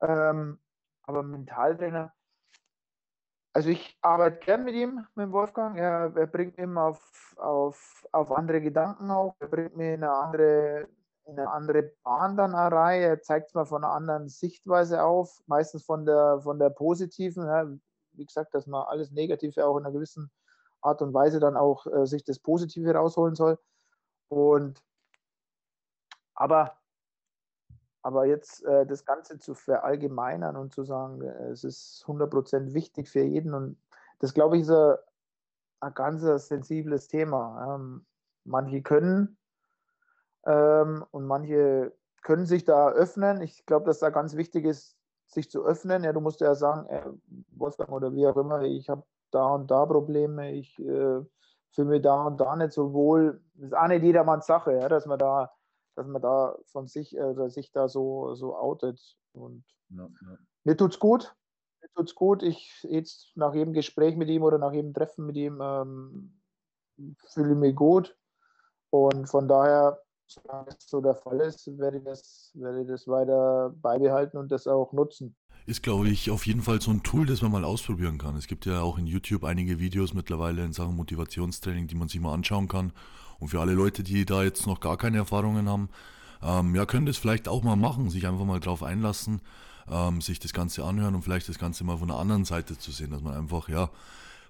Ähm, 0.00 0.58
aber 1.02 1.22
Mentaltrainer, 1.22 2.12
also 3.54 3.68
ich 3.68 3.96
arbeite 4.02 4.38
gern 4.44 4.64
mit 4.64 4.74
ihm, 4.74 5.06
mit 5.14 5.30
Wolfgang. 5.30 5.78
Er, 5.78 6.12
er 6.16 6.26
bringt 6.26 6.58
mich 6.58 6.76
auf, 6.76 7.34
auf, 7.36 8.04
auf 8.10 8.32
andere 8.32 8.60
Gedanken 8.60 9.10
auch. 9.12 9.36
Er 9.38 9.46
bringt 9.46 9.76
mich 9.76 9.94
in 9.94 10.02
eine 10.02 10.12
andere, 10.12 10.88
in 11.26 11.38
eine 11.38 11.48
andere 11.48 11.82
Bahn 12.02 12.36
dann 12.36 12.52
rein. 12.52 13.02
Er 13.02 13.22
zeigt 13.22 13.48
es 13.48 13.54
mir 13.54 13.64
von 13.64 13.84
einer 13.84 13.92
anderen 13.92 14.28
Sichtweise 14.28 15.04
auf, 15.04 15.40
meistens 15.46 15.84
von 15.84 16.04
der, 16.04 16.40
von 16.42 16.58
der 16.58 16.70
positiven. 16.70 17.44
Ja, 17.44 17.64
wie 18.16 18.26
gesagt, 18.26 18.54
dass 18.54 18.66
man 18.66 18.86
alles 18.86 19.10
Negative 19.10 19.66
auch 19.66 19.76
in 19.76 19.84
einer 19.84 19.92
gewissen 19.92 20.30
Art 20.80 21.02
und 21.02 21.14
Weise 21.14 21.40
dann 21.40 21.56
auch 21.56 21.86
äh, 21.86 22.06
sich 22.06 22.24
das 22.24 22.38
Positive 22.38 22.94
rausholen 22.94 23.34
soll. 23.34 23.58
Und 24.28 24.82
aber, 26.34 26.76
aber 28.02 28.26
jetzt 28.26 28.64
äh, 28.64 28.86
das 28.86 29.04
Ganze 29.04 29.38
zu 29.38 29.54
verallgemeinern 29.54 30.56
und 30.56 30.72
zu 30.72 30.84
sagen, 30.84 31.22
äh, 31.22 31.48
es 31.48 31.64
ist 31.64 32.04
100% 32.06 32.74
wichtig 32.74 33.08
für 33.08 33.22
jeden 33.22 33.54
und 33.54 33.78
das 34.18 34.34
glaube 34.34 34.56
ich 34.56 34.62
ist 34.62 34.70
ein, 34.70 34.96
ein 35.80 35.94
ganz 35.94 36.22
sensibles 36.48 37.08
Thema. 37.08 37.76
Ähm, 37.76 38.06
manche 38.44 38.82
können 38.82 39.36
ähm, 40.44 41.04
und 41.10 41.26
manche 41.26 41.92
können 42.22 42.46
sich 42.46 42.64
da 42.64 42.90
öffnen. 42.90 43.40
Ich 43.42 43.64
glaube, 43.66 43.86
dass 43.86 43.98
da 43.98 44.10
ganz 44.10 44.36
wichtig 44.36 44.64
ist, 44.64 44.96
sich 45.26 45.50
zu 45.50 45.64
öffnen. 45.64 46.04
Ja, 46.04 46.12
du 46.12 46.20
musst 46.20 46.40
ja 46.40 46.54
sagen, 46.54 46.86
äh, 46.88 47.04
Wolfgang 47.50 47.90
oder 47.90 48.14
wie 48.14 48.26
auch 48.26 48.36
immer, 48.36 48.62
ich 48.62 48.88
habe 48.88 49.04
da 49.30 49.46
und 49.54 49.70
da 49.70 49.84
Probleme, 49.86 50.52
ich 50.52 50.78
äh, 50.78 51.20
fühle 51.72 51.88
mich 51.88 52.02
da 52.02 52.22
und 52.24 52.40
da 52.40 52.56
nicht 52.56 52.72
so 52.72 52.92
wohl. 52.92 53.42
Das 53.54 53.66
ist 53.66 53.76
auch 53.76 53.88
nicht 53.88 54.02
jedermanns 54.02 54.46
Sache, 54.46 54.72
ja, 54.72 54.88
dass 54.88 55.06
man 55.06 55.18
da, 55.18 55.52
dass 55.96 56.06
man 56.06 56.22
da 56.22 56.56
von 56.66 56.86
sich 56.86 57.16
äh, 57.16 57.48
sich 57.48 57.72
da 57.72 57.88
so, 57.88 58.34
so 58.34 58.56
outet. 58.56 59.00
Und 59.32 59.64
ja, 59.90 60.04
ja. 60.04 60.38
mir 60.64 60.76
tut's 60.76 60.98
gut. 60.98 61.34
Mir 61.80 61.88
tut's 61.94 62.14
gut. 62.14 62.42
Ich 62.42 62.82
jetzt 62.88 63.36
nach 63.36 63.54
jedem 63.54 63.72
Gespräch 63.72 64.16
mit 64.16 64.28
ihm 64.28 64.42
oder 64.42 64.58
nach 64.58 64.72
jedem 64.72 64.94
Treffen 64.94 65.26
mit 65.26 65.36
ihm 65.36 65.60
ähm, 65.60 66.40
fühle 67.26 67.54
mich 67.56 67.74
gut. 67.74 68.16
Und 68.90 69.28
von 69.28 69.48
daher 69.48 70.03
solange 70.26 70.68
es 70.68 70.86
so 70.86 71.00
der 71.00 71.14
Fall 71.14 71.40
ist, 71.40 71.66
werde 71.78 71.98
ich, 71.98 72.04
das, 72.04 72.50
werde 72.54 72.82
ich 72.82 72.88
das 72.88 73.06
weiter 73.06 73.74
beibehalten 73.80 74.38
und 74.38 74.50
das 74.50 74.66
auch 74.66 74.92
nutzen. 74.92 75.34
Ist, 75.66 75.82
glaube 75.82 76.08
ich, 76.08 76.30
auf 76.30 76.46
jeden 76.46 76.60
Fall 76.60 76.80
so 76.80 76.90
ein 76.90 77.02
Tool, 77.02 77.26
das 77.26 77.40
man 77.40 77.50
mal 77.50 77.64
ausprobieren 77.64 78.18
kann. 78.18 78.36
Es 78.36 78.46
gibt 78.46 78.66
ja 78.66 78.82
auch 78.82 78.98
in 78.98 79.06
YouTube 79.06 79.44
einige 79.44 79.78
Videos 79.78 80.12
mittlerweile 80.12 80.62
in 80.62 80.72
Sachen 80.72 80.96
Motivationstraining, 80.96 81.86
die 81.86 81.94
man 81.94 82.08
sich 82.08 82.20
mal 82.20 82.34
anschauen 82.34 82.68
kann. 82.68 82.92
Und 83.38 83.48
für 83.48 83.60
alle 83.60 83.72
Leute, 83.72 84.02
die 84.02 84.26
da 84.26 84.42
jetzt 84.42 84.66
noch 84.66 84.80
gar 84.80 84.98
keine 84.98 85.18
Erfahrungen 85.18 85.68
haben, 85.68 85.88
ähm, 86.42 86.74
ja, 86.74 86.84
können 86.84 87.06
das 87.06 87.16
vielleicht 87.16 87.48
auch 87.48 87.62
mal 87.62 87.76
machen, 87.76 88.10
sich 88.10 88.26
einfach 88.26 88.44
mal 88.44 88.60
drauf 88.60 88.82
einlassen, 88.82 89.40
ähm, 89.90 90.20
sich 90.20 90.38
das 90.38 90.52
Ganze 90.52 90.84
anhören 90.84 91.14
und 91.14 91.22
vielleicht 91.22 91.48
das 91.48 91.58
Ganze 91.58 91.84
mal 91.84 91.96
von 91.96 92.08
der 92.08 92.18
anderen 92.18 92.44
Seite 92.44 92.76
zu 92.76 92.92
sehen, 92.92 93.10
dass 93.10 93.22
man 93.22 93.34
einfach, 93.34 93.68
ja, 93.68 93.90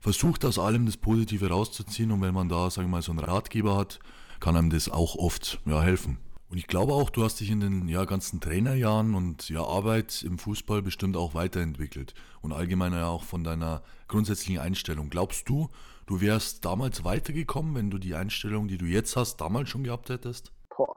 versucht 0.00 0.44
aus 0.44 0.58
allem 0.58 0.84
das 0.86 0.96
Positive 0.96 1.48
rauszuziehen 1.48 2.10
und 2.10 2.20
wenn 2.20 2.34
man 2.34 2.48
da, 2.48 2.68
sagen 2.70 2.88
wir 2.88 2.96
mal, 2.96 3.02
so 3.02 3.12
einen 3.12 3.20
Ratgeber 3.20 3.76
hat, 3.76 4.00
kann 4.40 4.56
einem 4.56 4.70
das 4.70 4.88
auch 4.88 5.16
oft 5.16 5.60
ja, 5.66 5.82
helfen. 5.82 6.18
Und 6.50 6.58
ich 6.58 6.66
glaube 6.66 6.92
auch, 6.92 7.10
du 7.10 7.24
hast 7.24 7.40
dich 7.40 7.50
in 7.50 7.60
den 7.60 7.88
ja, 7.88 8.04
ganzen 8.04 8.40
Trainerjahren 8.40 9.14
und 9.14 9.48
ja, 9.48 9.64
Arbeit 9.64 10.22
im 10.22 10.38
Fußball 10.38 10.82
bestimmt 10.82 11.16
auch 11.16 11.34
weiterentwickelt. 11.34 12.14
Und 12.42 12.52
allgemein 12.52 12.92
ja 12.92 13.08
auch 13.08 13.24
von 13.24 13.42
deiner 13.42 13.82
grundsätzlichen 14.06 14.60
Einstellung. 14.60 15.10
Glaubst 15.10 15.48
du, 15.48 15.68
du 16.06 16.20
wärst 16.20 16.64
damals 16.64 17.04
weitergekommen, 17.04 17.74
wenn 17.74 17.90
du 17.90 17.98
die 17.98 18.14
Einstellung, 18.14 18.68
die 18.68 18.78
du 18.78 18.84
jetzt 18.84 19.16
hast, 19.16 19.38
damals 19.38 19.68
schon 19.68 19.82
gehabt 19.82 20.10
hättest? 20.10 20.52
Boah. 20.76 20.94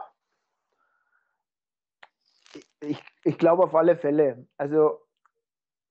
Ich, 2.82 3.02
ich 3.24 3.38
glaube 3.38 3.64
auf 3.64 3.74
alle 3.74 3.98
Fälle. 3.98 4.48
Also, 4.58 5.00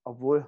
obwohl, 0.05 0.47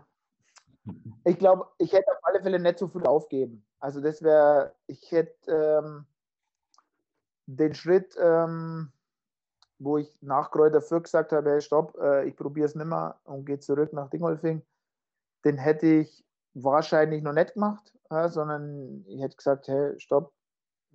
ich 1.25 1.39
glaube, 1.39 1.67
ich 1.79 1.93
hätte 1.93 2.11
auf 2.13 2.25
alle 2.25 2.43
Fälle 2.43 2.59
nicht 2.59 2.79
so 2.79 2.89
viel 2.89 3.05
aufgeben. 3.05 3.65
Also 3.81 4.01
das 4.01 4.23
wäre, 4.23 4.75
ich 4.87 5.11
hätte, 5.11 5.83
ähm, 5.85 6.07
den 7.49 7.75
Schritt, 7.75 8.15
ähm, 8.21 8.93
wo 9.79 9.97
ich 9.97 10.17
nach 10.21 10.51
Kräuter 10.51 10.83
Fürth 10.83 11.05
gesagt 11.05 11.33
habe, 11.33 11.51
hey, 11.51 11.61
stopp, 11.61 11.97
äh, 11.99 12.29
ich 12.29 12.37
probiere 12.37 12.67
es 12.67 12.75
nicht 12.75 12.87
mehr 12.87 13.19
und 13.25 13.47
gehe 13.47 13.59
zurück 13.59 13.93
nach 13.93 14.11
Dingolfing, 14.11 14.63
den 15.45 15.57
hätte 15.57 15.87
ich 15.87 16.25
wahrscheinlich 16.55 17.23
noch 17.23 17.33
nicht 17.33 17.55
gemacht, 17.55 17.95
äh, 18.11 18.29
sondern 18.29 19.05
ich 19.07 19.23
hätte 19.23 19.37
gesagt, 19.37 19.67
hey, 19.69 19.99
stopp, 19.99 20.33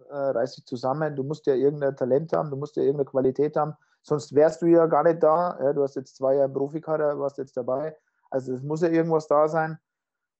äh, 0.09 0.15
reiß 0.15 0.55
dich 0.55 0.65
zusammen, 0.65 1.15
du 1.15 1.23
musst 1.23 1.47
ja 1.47 1.55
irgendein 1.55 1.95
Talent 1.95 2.33
haben, 2.33 2.51
du 2.51 2.55
musst 2.55 2.75
ja 2.75 2.83
irgendeine 2.83 3.09
Qualität 3.09 3.55
haben, 3.55 3.75
sonst 4.03 4.35
wärst 4.35 4.61
du 4.61 4.67
ja 4.67 4.85
gar 4.85 5.03
nicht 5.03 5.23
da. 5.23 5.57
Ja, 5.59 5.73
du 5.73 5.81
hast 5.81 5.95
jetzt 5.95 6.15
zwei 6.15 6.35
Jahre 6.35 6.49
Profikader, 6.49 7.17
warst 7.19 7.39
jetzt 7.39 7.57
dabei, 7.57 7.97
also 8.29 8.53
es 8.53 8.61
muss 8.61 8.81
ja 8.81 8.89
irgendwas 8.89 9.27
da 9.27 9.47
sein. 9.47 9.79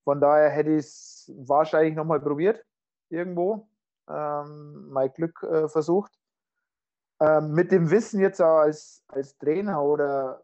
Von 0.04 0.20
daher 0.22 0.50
hätte 0.50 0.72
ich 0.72 0.86
es 0.86 1.32
wahrscheinlich 1.38 1.96
nochmal 1.96 2.20
probiert, 2.20 2.64
irgendwo 3.10 3.68
ähm, 4.10 4.90
mein 4.90 5.12
Glück 5.14 5.44
äh, 5.44 5.68
versucht. 5.68 6.12
Ähm, 7.20 7.52
mit 7.52 7.72
dem 7.72 7.92
Wissen 7.92 8.20
jetzt 8.20 8.42
auch 8.42 8.60
als, 8.60 9.04
als 9.08 9.38
Trainer 9.38 9.84
oder 9.84 10.44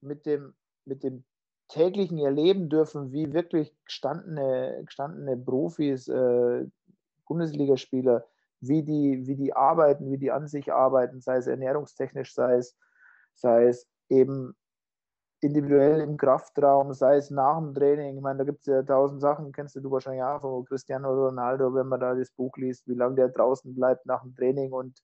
mit 0.00 0.26
dem, 0.26 0.54
mit 0.84 1.02
dem 1.02 1.24
täglichen 1.68 2.18
Erleben 2.18 2.68
dürfen, 2.68 3.12
wie 3.12 3.32
wirklich 3.32 3.74
gestandene, 3.84 4.82
gestandene 4.84 5.36
Profis, 5.36 6.08
äh, 6.08 6.66
Bundesligaspieler, 7.26 8.24
wie 8.60 8.82
die, 8.82 9.26
wie 9.26 9.36
die 9.36 9.54
arbeiten, 9.54 10.10
wie 10.10 10.18
die 10.18 10.30
an 10.30 10.46
sich 10.46 10.72
arbeiten, 10.72 11.20
sei 11.20 11.36
es 11.36 11.46
ernährungstechnisch, 11.46 12.34
sei 12.34 12.56
es, 12.56 12.76
sei 13.34 13.66
es 13.66 13.88
eben 14.08 14.54
individuell 15.44 16.00
im 16.00 16.16
Kraftraum, 16.16 16.94
sei 16.94 17.16
es 17.16 17.30
nach 17.30 17.58
dem 17.58 17.74
Training. 17.74 18.16
Ich 18.16 18.22
meine, 18.22 18.38
da 18.38 18.44
gibt 18.44 18.60
es 18.60 18.66
ja 18.66 18.82
tausend 18.82 19.20
Sachen, 19.20 19.52
kennst 19.52 19.76
du 19.76 19.90
wahrscheinlich 19.90 20.22
auch 20.22 20.40
von 20.40 20.64
Cristiano 20.64 21.12
Ronaldo, 21.12 21.74
wenn 21.74 21.88
man 21.88 22.00
da 22.00 22.14
das 22.14 22.30
Buch 22.30 22.56
liest, 22.56 22.88
wie 22.88 22.94
lange 22.94 23.16
der 23.16 23.28
draußen 23.28 23.74
bleibt 23.74 24.06
nach 24.06 24.22
dem 24.22 24.34
Training 24.34 24.72
und 24.72 25.02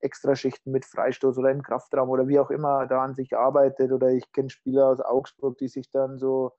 Extraschichten 0.00 0.72
mit 0.72 0.84
Freistoß 0.84 1.38
oder 1.38 1.50
im 1.50 1.62
Kraftraum 1.62 2.10
oder 2.10 2.28
wie 2.28 2.38
auch 2.38 2.50
immer 2.50 2.86
da 2.86 3.02
an 3.02 3.14
sich 3.14 3.34
arbeitet. 3.36 3.92
Oder 3.92 4.10
ich 4.10 4.30
kenne 4.32 4.50
Spieler 4.50 4.88
aus 4.88 5.00
Augsburg, 5.00 5.56
die 5.58 5.68
sich 5.68 5.90
dann 5.90 6.18
so, 6.18 6.52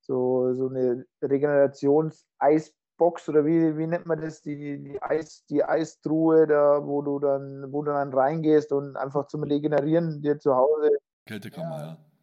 so, 0.00 0.54
so 0.54 0.68
eine 0.68 1.04
Regenerations-Eisbox 1.22 3.28
oder 3.28 3.44
wie, 3.44 3.76
wie 3.76 3.86
nennt 3.86 4.06
man 4.06 4.20
das, 4.20 4.40
die, 4.40 4.82
die, 4.82 5.02
Eis, 5.02 5.44
die 5.46 5.64
Eistruhe, 5.64 6.46
da, 6.46 6.86
wo 6.86 7.02
du 7.02 7.18
dann, 7.18 7.72
wo 7.72 7.82
du 7.82 7.90
dann 7.90 8.14
reingehst 8.14 8.72
und 8.72 8.96
einfach 8.96 9.26
zum 9.26 9.42
Regenerieren 9.42 10.22
dir 10.22 10.38
zu 10.38 10.54
Hause. 10.54 10.96
Kältekammer, 11.26 11.78
ja. 11.78 12.13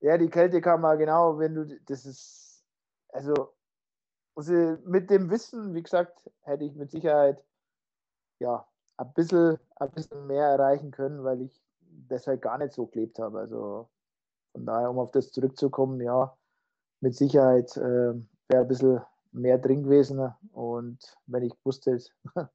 Ja, 0.00 0.18
die 0.18 0.30
Kältekammer, 0.30 0.96
genau, 0.96 1.38
wenn 1.38 1.54
du, 1.54 1.80
das 1.86 2.06
ist, 2.06 2.64
also, 3.08 3.54
also 4.34 4.52
mit 4.84 5.10
dem 5.10 5.30
Wissen, 5.30 5.74
wie 5.74 5.82
gesagt, 5.82 6.30
hätte 6.42 6.64
ich 6.64 6.74
mit 6.74 6.90
Sicherheit, 6.90 7.42
ja, 8.38 8.66
ein 8.96 9.12
bisschen, 9.14 9.58
ein 9.76 9.90
bisschen 9.90 10.26
mehr 10.26 10.46
erreichen 10.46 10.90
können, 10.90 11.24
weil 11.24 11.42
ich 11.42 11.62
das 12.08 12.26
halt 12.26 12.42
gar 12.42 12.58
nicht 12.58 12.72
so 12.72 12.86
gelebt 12.86 13.18
habe. 13.18 13.38
Also 13.38 13.88
von 14.52 14.66
daher, 14.66 14.90
um 14.90 14.98
auf 14.98 15.10
das 15.10 15.32
zurückzukommen, 15.32 16.00
ja, 16.00 16.36
mit 17.00 17.14
Sicherheit 17.14 17.76
äh, 17.76 18.14
wäre 18.48 18.62
ein 18.62 18.68
bisschen, 18.68 19.02
mehr 19.32 19.58
drin 19.58 19.84
gewesen. 19.84 20.32
Und 20.52 20.98
wenn 21.26 21.44
ich 21.44 21.54
wusste, 21.64 21.98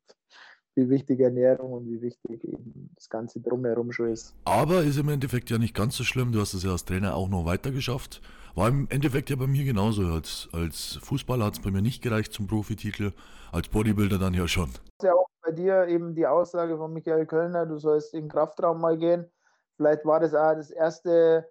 wie 0.75 0.89
wichtig 0.89 1.21
Ernährung 1.21 1.71
und 1.71 1.87
wie 1.87 2.01
wichtig 2.01 2.43
eben 2.43 2.89
das 2.95 3.09
Ganze 3.09 3.39
drumherum 3.39 3.91
schon 3.91 4.09
ist. 4.09 4.35
Aber 4.43 4.83
ist 4.83 4.97
im 4.97 5.09
Endeffekt 5.09 5.49
ja 5.49 5.57
nicht 5.57 5.73
ganz 5.73 5.95
so 5.95 6.03
schlimm. 6.03 6.31
Du 6.31 6.39
hast 6.39 6.53
es 6.53 6.63
ja 6.63 6.71
als 6.71 6.85
Trainer 6.85 7.15
auch 7.15 7.29
noch 7.29 7.45
weiter 7.45 7.71
geschafft. 7.71 8.21
War 8.55 8.69
im 8.69 8.87
Endeffekt 8.89 9.29
ja 9.29 9.35
bei 9.35 9.47
mir 9.47 9.63
genauso. 9.63 10.03
Als, 10.03 10.49
als 10.53 10.99
Fußballer 11.01 11.45
hat 11.45 11.53
es 11.55 11.61
bei 11.61 11.71
mir 11.71 11.81
nicht 11.81 12.01
gereicht 12.01 12.33
zum 12.33 12.47
Profititel, 12.47 13.13
als 13.51 13.69
Bodybuilder 13.69 14.19
dann 14.19 14.33
ja 14.33 14.47
schon. 14.47 14.69
Ja, 15.01 15.13
auch 15.13 15.27
bei 15.41 15.51
dir 15.51 15.87
eben 15.87 16.15
die 16.15 16.27
Aussage 16.27 16.77
von 16.77 16.91
Michael 16.93 17.25
Kölner, 17.25 17.65
du 17.65 17.77
sollst 17.77 18.13
in 18.13 18.21
den 18.23 18.29
Kraftraum 18.29 18.79
mal 18.81 18.97
gehen. 18.97 19.29
Vielleicht 19.77 20.05
war 20.05 20.19
das 20.19 20.33
auch 20.33 20.53
das 20.55 20.71
erste, 20.71 21.47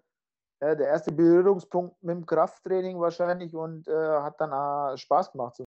ja, 0.62 0.75
der 0.75 0.89
erste 0.89 1.12
Berührungspunkt 1.12 2.03
mit 2.03 2.16
dem 2.16 2.27
Krafttraining 2.27 2.99
wahrscheinlich 2.99 3.55
und 3.55 3.87
äh, 3.87 3.93
hat 3.93 4.41
dann 4.41 4.53
auch 4.53 4.97
Spaß 4.97 5.33
gemacht. 5.33 5.62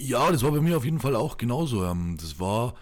Ja, 0.00 0.30
das 0.30 0.44
war 0.44 0.52
bei 0.52 0.60
mir 0.60 0.76
auf 0.76 0.84
jeden 0.84 1.00
Fall 1.00 1.16
auch 1.16 1.38
genauso. 1.38 1.84
Ähm, 1.84 2.16
das 2.20 2.38
war, 2.38 2.74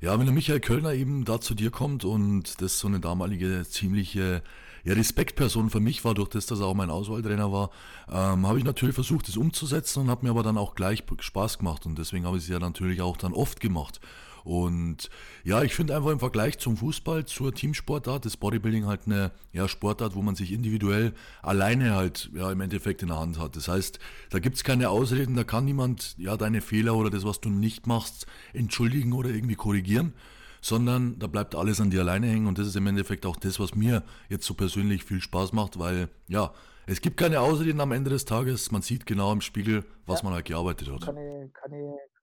ja, 0.00 0.18
wenn 0.18 0.26
der 0.26 0.34
Michael 0.34 0.58
Kölner 0.58 0.92
eben 0.92 1.24
da 1.24 1.40
zu 1.40 1.54
dir 1.54 1.70
kommt 1.70 2.04
und 2.04 2.60
das 2.60 2.80
so 2.80 2.88
eine 2.88 2.98
damalige 2.98 3.64
ziemliche 3.64 4.42
ja, 4.82 4.94
Respektperson 4.94 5.70
für 5.70 5.78
mich 5.78 6.04
war, 6.04 6.14
durch 6.14 6.30
das, 6.30 6.46
dass 6.46 6.58
er 6.58 6.66
auch 6.66 6.74
mein 6.74 6.90
Auswahltrainer 6.90 7.52
war, 7.52 7.70
ähm, 8.08 8.44
habe 8.48 8.58
ich 8.58 8.64
natürlich 8.64 8.96
versucht, 8.96 9.28
das 9.28 9.36
umzusetzen 9.36 10.00
und 10.00 10.10
habe 10.10 10.26
mir 10.26 10.30
aber 10.30 10.42
dann 10.42 10.58
auch 10.58 10.74
gleich 10.74 11.04
Spaß 11.20 11.58
gemacht 11.58 11.86
und 11.86 11.96
deswegen 11.96 12.26
habe 12.26 12.38
ich 12.38 12.42
es 12.42 12.48
ja 12.48 12.58
natürlich 12.58 13.02
auch 13.02 13.16
dann 13.16 13.34
oft 13.34 13.60
gemacht. 13.60 14.00
Und 14.44 15.08
ja, 15.42 15.62
ich 15.62 15.74
finde 15.74 15.96
einfach 15.96 16.10
im 16.10 16.18
Vergleich 16.18 16.58
zum 16.58 16.76
Fußball, 16.76 17.24
zur 17.24 17.54
Teamsportart, 17.54 18.26
das 18.26 18.36
Bodybuilding 18.36 18.86
halt 18.86 19.06
eine 19.06 19.32
ja, 19.52 19.66
Sportart, 19.66 20.14
wo 20.14 20.22
man 20.22 20.36
sich 20.36 20.52
individuell 20.52 21.14
alleine 21.42 21.94
halt 21.94 22.30
ja, 22.34 22.52
im 22.52 22.60
Endeffekt 22.60 23.02
in 23.02 23.08
der 23.08 23.18
Hand 23.18 23.38
hat. 23.38 23.56
Das 23.56 23.68
heißt, 23.68 23.98
da 24.30 24.38
gibt 24.38 24.56
es 24.56 24.64
keine 24.64 24.90
Ausreden, 24.90 25.34
da 25.34 25.44
kann 25.44 25.64
niemand 25.64 26.14
ja 26.18 26.36
deine 26.36 26.60
Fehler 26.60 26.94
oder 26.94 27.08
das, 27.08 27.24
was 27.24 27.40
du 27.40 27.48
nicht 27.48 27.86
machst, 27.86 28.26
entschuldigen 28.52 29.14
oder 29.14 29.30
irgendwie 29.30 29.56
korrigieren 29.56 30.12
sondern 30.60 31.18
da 31.18 31.26
bleibt 31.26 31.54
alles 31.54 31.78
an 31.78 31.90
dir 31.90 32.00
alleine 32.00 32.26
hängen 32.26 32.46
und 32.46 32.56
das 32.56 32.66
ist 32.66 32.76
im 32.76 32.86
Endeffekt 32.86 33.26
auch 33.26 33.36
das, 33.36 33.60
was 33.60 33.74
mir 33.74 34.02
jetzt 34.30 34.46
so 34.46 34.54
persönlich 34.54 35.04
viel 35.04 35.20
Spaß 35.20 35.52
macht, 35.52 35.78
weil 35.78 36.08
ja, 36.26 36.54
es 36.86 37.02
gibt 37.02 37.18
keine 37.18 37.40
Ausreden 37.40 37.82
am 37.82 37.92
Ende 37.92 38.08
des 38.08 38.24
Tages, 38.24 38.70
man 38.70 38.80
sieht 38.80 39.04
genau 39.04 39.30
im 39.30 39.42
Spiegel, 39.42 39.84
was 40.06 40.20
ja. 40.20 40.24
man 40.24 40.32
halt 40.32 40.46
gearbeitet 40.46 40.90
hat. 40.90 41.02
Kann 41.02 41.18
ich, 41.18 41.52
kann 41.52 41.70
ich 41.70 42.13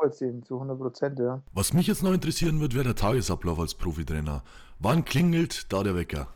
nachvollziehen, 0.00 0.42
zu 0.42 0.54
100 0.54 0.78
Prozent, 0.78 1.18
ja. 1.18 1.42
Was 1.52 1.72
mich 1.72 1.86
jetzt 1.86 2.02
noch 2.02 2.12
interessieren 2.12 2.60
wird, 2.60 2.74
wäre 2.74 2.84
der 2.84 2.94
Tagesablauf 2.94 3.58
als 3.58 3.74
Profitrainer. 3.74 4.42
Wann 4.78 5.04
klingelt 5.04 5.72
da 5.72 5.82
der 5.82 5.94
Wecker? 5.94 6.28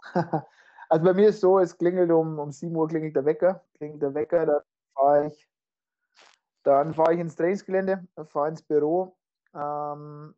also 0.88 1.04
bei 1.04 1.14
mir 1.14 1.28
ist 1.28 1.40
so, 1.40 1.58
es 1.58 1.76
klingelt 1.76 2.10
um, 2.10 2.38
um 2.38 2.52
7 2.52 2.74
Uhr 2.74 2.88
klingelt 2.88 3.16
der 3.16 3.24
Wecker, 3.24 3.64
klingelt 3.74 4.02
der 4.02 4.14
Wecker, 4.14 4.46
dann 4.46 4.62
fahre 4.94 5.26
ich, 5.28 5.48
dann 6.62 6.94
fahre 6.94 7.14
ich 7.14 7.20
ins 7.20 7.36
Trainingsgelände, 7.36 8.06
fahre 8.28 8.48
ins 8.50 8.62
Büro, 8.62 9.16
ähm, 9.54 10.34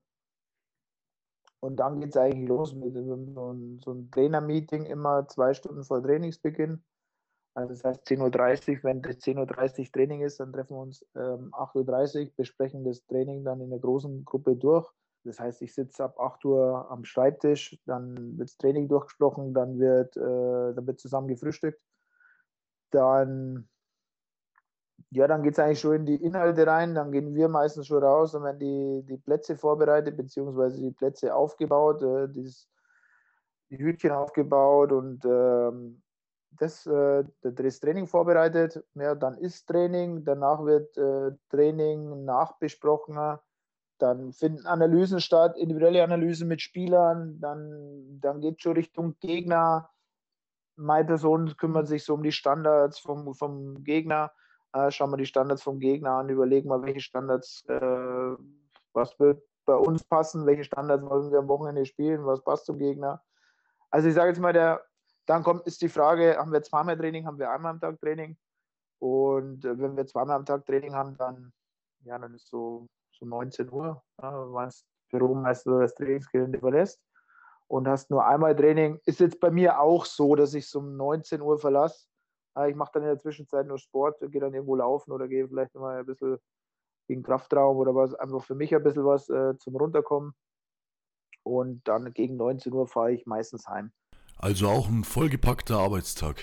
und 1.61 1.77
dann 1.77 2.01
geht 2.01 2.11
es 2.11 2.17
eigentlich 2.17 2.49
los 2.49 2.73
mit 2.73 2.95
so, 2.95 3.03
so 3.81 3.91
einem 3.91 4.11
Trainer-Meeting 4.13 4.87
immer 4.87 5.27
zwei 5.27 5.55
Stunden 5.55 5.83
vor 5.83 6.01
Trainingsbeginn. 6.01 6.85
Also 7.55 7.75
das 7.75 7.85
heißt 7.85 8.07
10.30 8.07 8.77
Uhr, 8.77 8.85
wenn 8.85 9.03
das 9.03 9.17
10.30 9.17 9.81
Uhr 9.81 9.93
Training 9.93 10.23
ist, 10.23 10.41
dann 10.41 10.53
treffen 10.53 10.77
wir 10.77 10.81
uns 10.83 11.05
ähm, 11.17 11.53
8.30 11.53 12.27
Uhr, 12.27 12.33
besprechen 12.37 12.85
das 12.85 13.05
Training 13.07 13.45
dann 13.45 13.61
in 13.61 13.71
der 13.71 13.81
großen 13.81 14.25
Gruppe 14.25 14.57
durch. 14.57 14.89
Das 15.25 15.41
heißt, 15.41 15.63
ich 15.63 15.75
sitze 15.75 16.05
ab 16.05 16.19
8 16.19 16.45
Uhr 16.45 16.91
am 16.91 17.05
Schreibtisch, 17.05 17.79
dann 17.85 18.39
wird 18.39 18.49
das 18.49 18.57
Training 18.57 18.89
durchgesprochen, 18.89 19.53
dann 19.53 19.79
wird, 19.79 20.17
äh, 20.17 20.75
dann 20.75 20.87
wird 20.87 21.01
zusammen 21.01 21.29
gefrühstückt. 21.29 21.81
Dann 22.91 23.69
ja, 25.11 25.27
dann 25.27 25.43
geht 25.43 25.55
es 25.55 25.59
eigentlich 25.59 25.81
schon 25.81 25.95
in 25.95 26.07
die 26.07 26.23
Inhalte 26.23 26.67
rein. 26.67 26.95
Dann 26.95 27.13
gehen 27.13 27.35
wir 27.35 27.49
meistens 27.49 27.87
schon 27.87 28.03
raus 28.03 28.35
und 28.35 28.45
werden 28.45 28.59
die, 28.59 29.07
die 29.07 29.17
Plätze 29.17 29.57
vorbereitet, 29.57 30.17
beziehungsweise 30.17 30.81
die 30.83 30.91
Plätze 30.91 31.35
aufgebaut, 31.35 32.03
äh, 32.03 32.29
dieses, 32.29 32.69
die 33.71 33.79
Hütchen 33.79 34.13
aufgebaut 34.13 34.93
und 34.93 35.25
ähm, 35.25 36.03
das, 36.51 36.87
äh, 36.87 37.25
das 37.43 37.81
Training 37.81 38.07
vorbereitet. 38.07 38.83
Ja, 38.95 39.15
dann 39.15 39.37
ist 39.39 39.67
Training, 39.67 40.25
danach 40.25 40.65
wird 40.65 40.97
äh, 40.97 41.33
Training 41.51 42.25
nachbesprochen. 42.25 43.39
Dann 43.99 44.33
finden 44.33 44.67
Analysen 44.67 45.21
statt, 45.21 45.57
individuelle 45.57 46.05
Analysen 46.05 46.49
mit 46.49 46.61
Spielern. 46.61 47.41
Dann, 47.41 48.19
dann 48.21 48.41
geht 48.41 48.57
es 48.57 48.63
schon 48.63 48.75
Richtung 48.75 49.17
Gegner. 49.21 49.91
Meine 50.77 51.07
Person 51.07 51.57
kümmert 51.57 51.89
sich 51.89 52.05
so 52.05 52.15
um 52.15 52.23
die 52.23 52.33
Standards 52.33 52.99
vom, 53.01 53.35
vom 53.35 53.83
Gegner 53.83 54.31
äh, 54.73 54.91
schauen 54.91 55.11
wir 55.11 55.17
die 55.17 55.27
Standards 55.27 55.63
vom 55.63 55.79
Gegner 55.81 56.13
an, 56.13 56.29
überlegen 56.29 56.69
mal, 56.69 56.83
welche 56.83 57.01
Standards, 57.01 57.65
äh, 57.69 58.37
was 58.93 59.19
wird 59.19 59.43
bei 59.65 59.75
uns 59.75 60.05
passen, 60.05 60.47
welche 60.47 60.65
Standards 60.65 61.05
wollen 61.05 61.31
wir 61.31 61.39
am 61.39 61.49
Wochenende 61.49 61.85
spielen, 61.85 62.25
was 62.27 62.43
passt 62.43 62.67
zum 62.67 62.79
Gegner. 62.79 63.23
Also 63.91 64.09
ich 64.09 64.15
sage 64.15 64.29
jetzt 64.29 64.41
mal, 64.41 64.53
der, 64.53 64.83
dann 65.29 65.43
kommt, 65.43 65.67
ist 65.67 65.83
die 65.83 65.89
Frage, 65.89 66.37
haben 66.39 66.53
wir 66.53 66.63
zweimal 66.63 66.97
Training, 66.97 67.27
haben 67.27 67.39
wir 67.39 67.51
einmal 67.51 67.73
am 67.73 67.81
Tag 67.81 68.01
Training? 68.01 68.37
Und 69.01 69.65
äh, 69.65 69.79
wenn 69.79 69.97
wir 69.97 70.07
zweimal 70.07 70.37
am 70.37 70.47
Tag 70.47 70.65
Training 70.67 70.95
haben, 70.95 71.17
dann, 71.17 71.53
ja, 72.05 72.19
dann 72.19 72.35
ist 72.35 72.49
so, 72.49 72.87
so 73.13 73.27
19 73.27 73.71
Uhr, 73.73 74.03
ja, 74.23 74.53
wann 74.53 74.67
das 74.67 74.85
Büro 75.11 75.35
meistens 75.35 75.79
das 75.81 75.95
Trainingsgelände 75.95 76.59
verlässt 76.59 77.01
und 77.69 77.89
hast 77.89 78.11
nur 78.11 78.27
einmal 78.27 78.57
Training. 78.57 79.01
Ist 79.05 79.21
jetzt 79.21 79.41
bei 79.41 79.51
mir 79.51 79.81
auch 79.81 80.05
so, 80.05 80.35
dass 80.35 80.55
ich 80.55 80.65
es 80.65 80.75
um 80.75 80.97
19 80.97 81.41
Uhr 81.41 81.59
verlasse 81.59 82.09
ich 82.67 82.75
mache 82.75 82.91
dann 82.95 83.03
in 83.03 83.09
der 83.09 83.19
Zwischenzeit 83.19 83.67
nur 83.67 83.79
Sport, 83.79 84.21
gehe 84.21 84.41
dann 84.41 84.55
irgendwo 84.55 84.75
laufen 84.75 85.13
oder 85.13 85.29
gehe 85.29 85.47
vielleicht 85.47 85.75
mal 85.75 86.01
ein 86.01 86.07
bisschen 86.07 86.39
gegen 87.07 87.23
Kraftraum 87.23 87.77
oder 87.77 87.95
was, 87.95 88.15
einfach 88.15 88.43
für 88.43 88.55
mich 88.55 88.75
ein 88.75 88.83
bisschen 88.83 89.05
was 89.05 89.29
äh, 89.29 89.57
zum 89.59 89.77
Runterkommen. 89.77 90.35
Und 91.45 91.87
dann 91.87 92.13
gegen 92.13 92.37
19 92.37 92.73
Uhr 92.73 92.87
fahre 92.87 93.13
ich 93.13 93.27
meistens 93.27 93.69
heim. 93.69 93.93
Also 94.39 94.69
auch 94.69 94.89
ein 94.89 95.03
vollgepackter 95.03 95.79
Arbeitstag. 95.79 96.37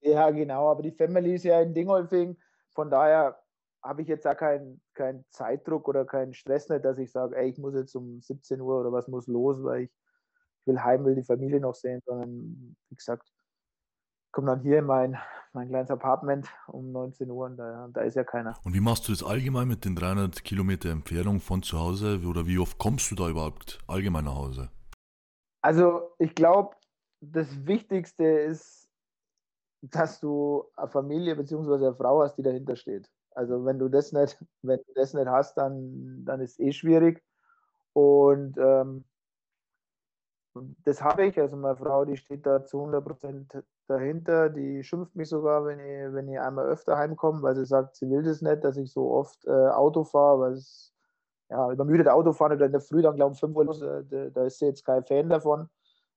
Ja, 0.00 0.30
genau, 0.30 0.70
aber 0.70 0.82
die 0.82 0.92
Family 0.92 1.34
ist 1.34 1.44
ja 1.44 1.60
in 1.60 1.74
Dingolfing, 1.74 2.36
von 2.72 2.90
daher 2.90 3.36
habe 3.82 4.02
ich 4.02 4.08
jetzt 4.08 4.26
auch 4.26 4.36
keinen 4.36 4.80
kein 4.94 5.24
Zeitdruck 5.30 5.88
oder 5.88 6.04
keinen 6.04 6.34
Stress 6.34 6.68
nicht, 6.68 6.84
dass 6.84 6.98
ich 6.98 7.10
sage, 7.10 7.36
ey, 7.36 7.50
ich 7.50 7.58
muss 7.58 7.74
jetzt 7.74 7.94
um 7.96 8.20
17 8.20 8.60
Uhr 8.60 8.80
oder 8.80 8.92
was 8.92 9.08
muss 9.08 9.26
los, 9.26 9.62
weil 9.62 9.82
ich, 9.82 9.90
ich 9.90 10.66
will 10.66 10.82
heim, 10.82 11.04
will 11.04 11.16
die 11.16 11.24
Familie 11.24 11.60
noch 11.60 11.74
sehen, 11.74 12.00
sondern 12.06 12.76
wie 12.88 12.94
gesagt, 12.94 13.28
komme 14.30 14.48
dann 14.48 14.60
hier 14.60 14.78
in 14.78 14.86
mein, 14.86 15.16
mein 15.52 15.68
kleines 15.68 15.90
Apartment 15.90 16.48
um 16.68 16.92
19 16.92 17.30
Uhr 17.30 17.46
und 17.46 17.56
da, 17.56 17.88
da 17.92 18.02
ist 18.02 18.14
ja 18.14 18.24
keiner. 18.24 18.54
Und 18.64 18.74
wie 18.74 18.80
machst 18.80 19.08
du 19.08 19.12
das 19.12 19.24
allgemein 19.24 19.66
mit 19.66 19.84
den 19.84 19.96
300 19.96 20.44
Kilometer 20.44 20.90
Entfernung 20.90 21.40
von 21.40 21.62
zu 21.62 21.80
Hause 21.80 22.20
oder 22.28 22.46
wie 22.46 22.58
oft 22.58 22.78
kommst 22.78 23.10
du 23.10 23.14
da 23.14 23.28
überhaupt 23.28 23.80
allgemein 23.88 24.26
nach 24.26 24.36
Hause? 24.36 24.70
Also 25.62 26.10
ich 26.18 26.34
glaube, 26.34 26.76
das 27.20 27.66
Wichtigste 27.66 28.24
ist, 28.24 28.88
dass 29.82 30.20
du 30.20 30.64
eine 30.76 30.88
Familie 30.88 31.36
bzw. 31.36 31.74
eine 31.74 31.94
Frau 31.94 32.22
hast, 32.22 32.36
die 32.36 32.42
dahinter 32.42 32.76
steht. 32.76 33.10
Also 33.30 33.64
wenn 33.64 33.78
du 33.78 33.88
das 33.88 34.12
nicht, 34.12 34.42
wenn 34.62 34.78
du 34.78 34.94
das 34.94 35.14
nicht 35.14 35.26
hast, 35.28 35.56
dann, 35.56 36.24
dann 36.24 36.40
ist 36.40 36.52
es 36.52 36.58
eh 36.58 36.72
schwierig. 36.72 37.22
Und 37.92 38.56
ähm, 38.58 39.04
das 40.84 41.02
habe 41.02 41.26
ich. 41.26 41.38
Also 41.38 41.56
meine 41.56 41.76
Frau, 41.76 42.04
die 42.04 42.16
steht 42.16 42.46
da 42.46 42.64
zu 42.64 42.80
100 42.80 43.04
Prozent 43.04 43.62
dahinter. 43.86 44.48
Die 44.48 44.82
schimpft 44.82 45.14
mich 45.14 45.28
sogar, 45.28 45.64
wenn 45.66 45.80
ich, 45.80 46.14
wenn 46.14 46.28
ich 46.28 46.40
einmal 46.40 46.66
öfter 46.66 46.96
heimkomme, 46.96 47.42
weil 47.42 47.56
sie 47.56 47.66
sagt, 47.66 47.96
sie 47.96 48.08
will 48.08 48.22
das 48.22 48.42
nicht, 48.42 48.64
dass 48.64 48.76
ich 48.76 48.90
so 48.92 49.10
oft 49.12 49.44
äh, 49.46 49.50
Auto 49.50 50.04
fahre, 50.04 50.40
weil 50.40 50.52
es 50.54 50.94
ja, 51.50 51.70
übermüdet 51.70 52.08
Autofahren 52.08 52.56
oder 52.56 52.66
in 52.66 52.72
der 52.72 52.80
Früh 52.80 53.02
dann 53.02 53.16
glaube 53.16 53.34
ich 53.34 53.40
5 53.40 53.56
Uhr 53.56 53.64
los, 53.64 53.80
äh, 53.82 54.04
da, 54.04 54.30
da 54.30 54.44
ist 54.44 54.58
sie 54.58 54.66
jetzt 54.66 54.84
kein 54.84 55.04
Fan 55.04 55.28
davon, 55.28 55.68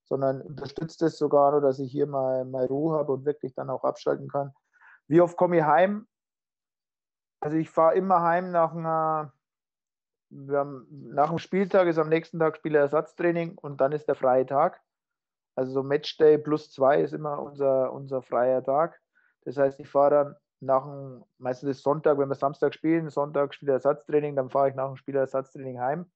sondern 0.09 0.41
unterstützt 0.41 1.01
es 1.01 1.17
sogar 1.17 1.51
nur, 1.51 1.61
dass 1.61 1.79
ich 1.79 1.91
hier 1.91 2.07
mal, 2.07 2.43
mal 2.45 2.65
Ruhe 2.65 2.97
habe 2.97 3.13
und 3.13 3.25
wirklich 3.25 3.53
dann 3.53 3.69
auch 3.69 3.83
abschalten 3.83 4.27
kann. 4.27 4.53
Wie 5.07 5.21
oft 5.21 5.37
komme 5.37 5.57
ich 5.57 5.63
heim? 5.63 6.07
Also 7.39 7.55
ich 7.57 7.69
fahre 7.69 7.95
immer 7.95 8.21
heim 8.21 8.51
nach 8.51 8.75
einer 8.75 9.31
haben, 10.51 10.87
nach 11.11 11.29
dem 11.29 11.39
Spieltag 11.39 11.87
ist 11.87 11.97
am 11.97 12.09
nächsten 12.09 12.39
Tag 12.39 12.57
Spielerersatztraining 12.57 13.57
und 13.57 13.81
dann 13.81 13.91
ist 13.91 14.07
der 14.07 14.15
freie 14.15 14.45
Tag. 14.45 14.81
Also 15.55 15.71
so 15.71 15.83
Matchday 15.83 16.37
plus 16.37 16.71
zwei 16.71 17.01
ist 17.01 17.13
immer 17.13 17.41
unser, 17.41 17.91
unser 17.91 18.21
freier 18.21 18.63
Tag. 18.63 18.99
Das 19.45 19.57
heißt, 19.57 19.79
ich 19.79 19.89
fahre 19.89 20.11
dann 20.11 20.35
nach 20.61 20.83
dem, 20.83 21.23
meistens 21.37 21.69
ist 21.69 21.83
Sonntag, 21.83 22.17
wenn 22.17 22.29
wir 22.29 22.35
Samstag 22.35 22.73
spielen, 22.73 23.09
Sonntag 23.09 23.53
Spielerersatztraining, 23.53 24.35
dann 24.35 24.49
fahre 24.49 24.69
ich 24.69 24.75
nach 24.75 24.87
dem 24.87 24.97
Spielerersatztraining 24.97 25.79
heim. 25.79 26.11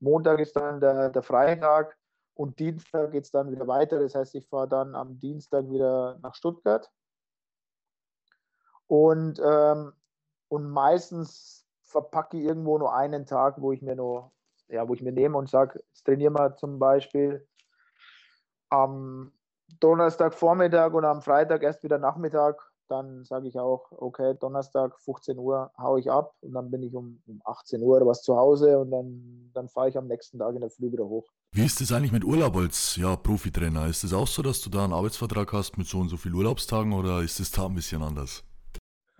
Montag 0.00 0.40
ist 0.40 0.56
dann 0.56 0.80
der, 0.80 1.10
der 1.10 1.22
freie 1.22 1.58
Tag 1.58 1.96
und 2.34 2.58
Dienstag 2.58 3.12
geht 3.12 3.24
es 3.24 3.30
dann 3.30 3.50
wieder 3.50 3.66
weiter. 3.66 3.98
Das 4.00 4.14
heißt, 4.14 4.34
ich 4.34 4.48
fahre 4.48 4.68
dann 4.68 4.94
am 4.94 5.18
Dienstag 5.18 5.68
wieder 5.70 6.18
nach 6.22 6.34
Stuttgart. 6.34 6.90
Und, 8.86 9.40
ähm, 9.44 9.92
und 10.48 10.68
meistens 10.68 11.66
verpacke 11.82 12.38
ich 12.38 12.44
irgendwo 12.44 12.78
nur 12.78 12.94
einen 12.94 13.26
Tag, 13.26 13.60
wo 13.60 13.72
ich 13.72 13.82
mir 13.82 13.96
nur, 13.96 14.32
ja, 14.68 14.88
wo 14.88 14.94
ich 14.94 15.02
mir 15.02 15.12
nehme 15.12 15.36
und 15.36 15.48
sage, 15.48 15.82
jetzt 15.88 16.04
trainieren 16.04 16.34
wir 16.34 16.56
zum 16.56 16.78
Beispiel 16.78 17.46
am 18.70 19.32
Donnerstagvormittag 19.80 20.92
und 20.92 21.04
am 21.04 21.22
Freitag 21.22 21.62
erst 21.62 21.82
wieder 21.82 21.98
Nachmittag. 21.98 22.71
Dann 22.92 23.24
sage 23.24 23.48
ich 23.48 23.58
auch, 23.58 23.90
okay, 23.90 24.34
Donnerstag 24.38 25.00
15 25.00 25.38
Uhr 25.38 25.72
haue 25.78 25.98
ich 25.98 26.10
ab 26.10 26.34
und 26.42 26.52
dann 26.52 26.70
bin 26.70 26.82
ich 26.82 26.94
um, 26.94 27.22
um 27.26 27.40
18 27.44 27.82
Uhr 27.82 27.96
oder 27.96 28.06
was 28.06 28.22
zu 28.22 28.36
Hause 28.36 28.78
und 28.78 28.90
dann, 28.90 29.50
dann 29.54 29.68
fahre 29.68 29.88
ich 29.88 29.96
am 29.96 30.06
nächsten 30.06 30.38
Tag 30.38 30.54
in 30.54 30.60
der 30.60 30.70
Früh 30.70 30.92
wieder 30.92 31.04
hoch. 31.04 31.26
Wie 31.52 31.64
ist 31.64 31.80
das 31.80 31.90
eigentlich 31.90 32.12
mit 32.12 32.24
Urlaub 32.24 32.56
als 32.56 32.96
ja, 32.96 33.16
Profitrainer? 33.16 33.86
Ist 33.86 34.04
es 34.04 34.12
auch 34.12 34.26
so, 34.26 34.42
dass 34.42 34.60
du 34.60 34.70
da 34.70 34.84
einen 34.84 34.92
Arbeitsvertrag 34.92 35.52
hast 35.52 35.78
mit 35.78 35.86
so 35.86 35.98
und 35.98 36.08
so 36.08 36.16
vielen 36.16 36.34
Urlaubstagen 36.34 36.92
oder 36.92 37.22
ist 37.22 37.40
es 37.40 37.50
da 37.50 37.66
ein 37.66 37.74
bisschen 37.74 38.02
anders? 38.02 38.44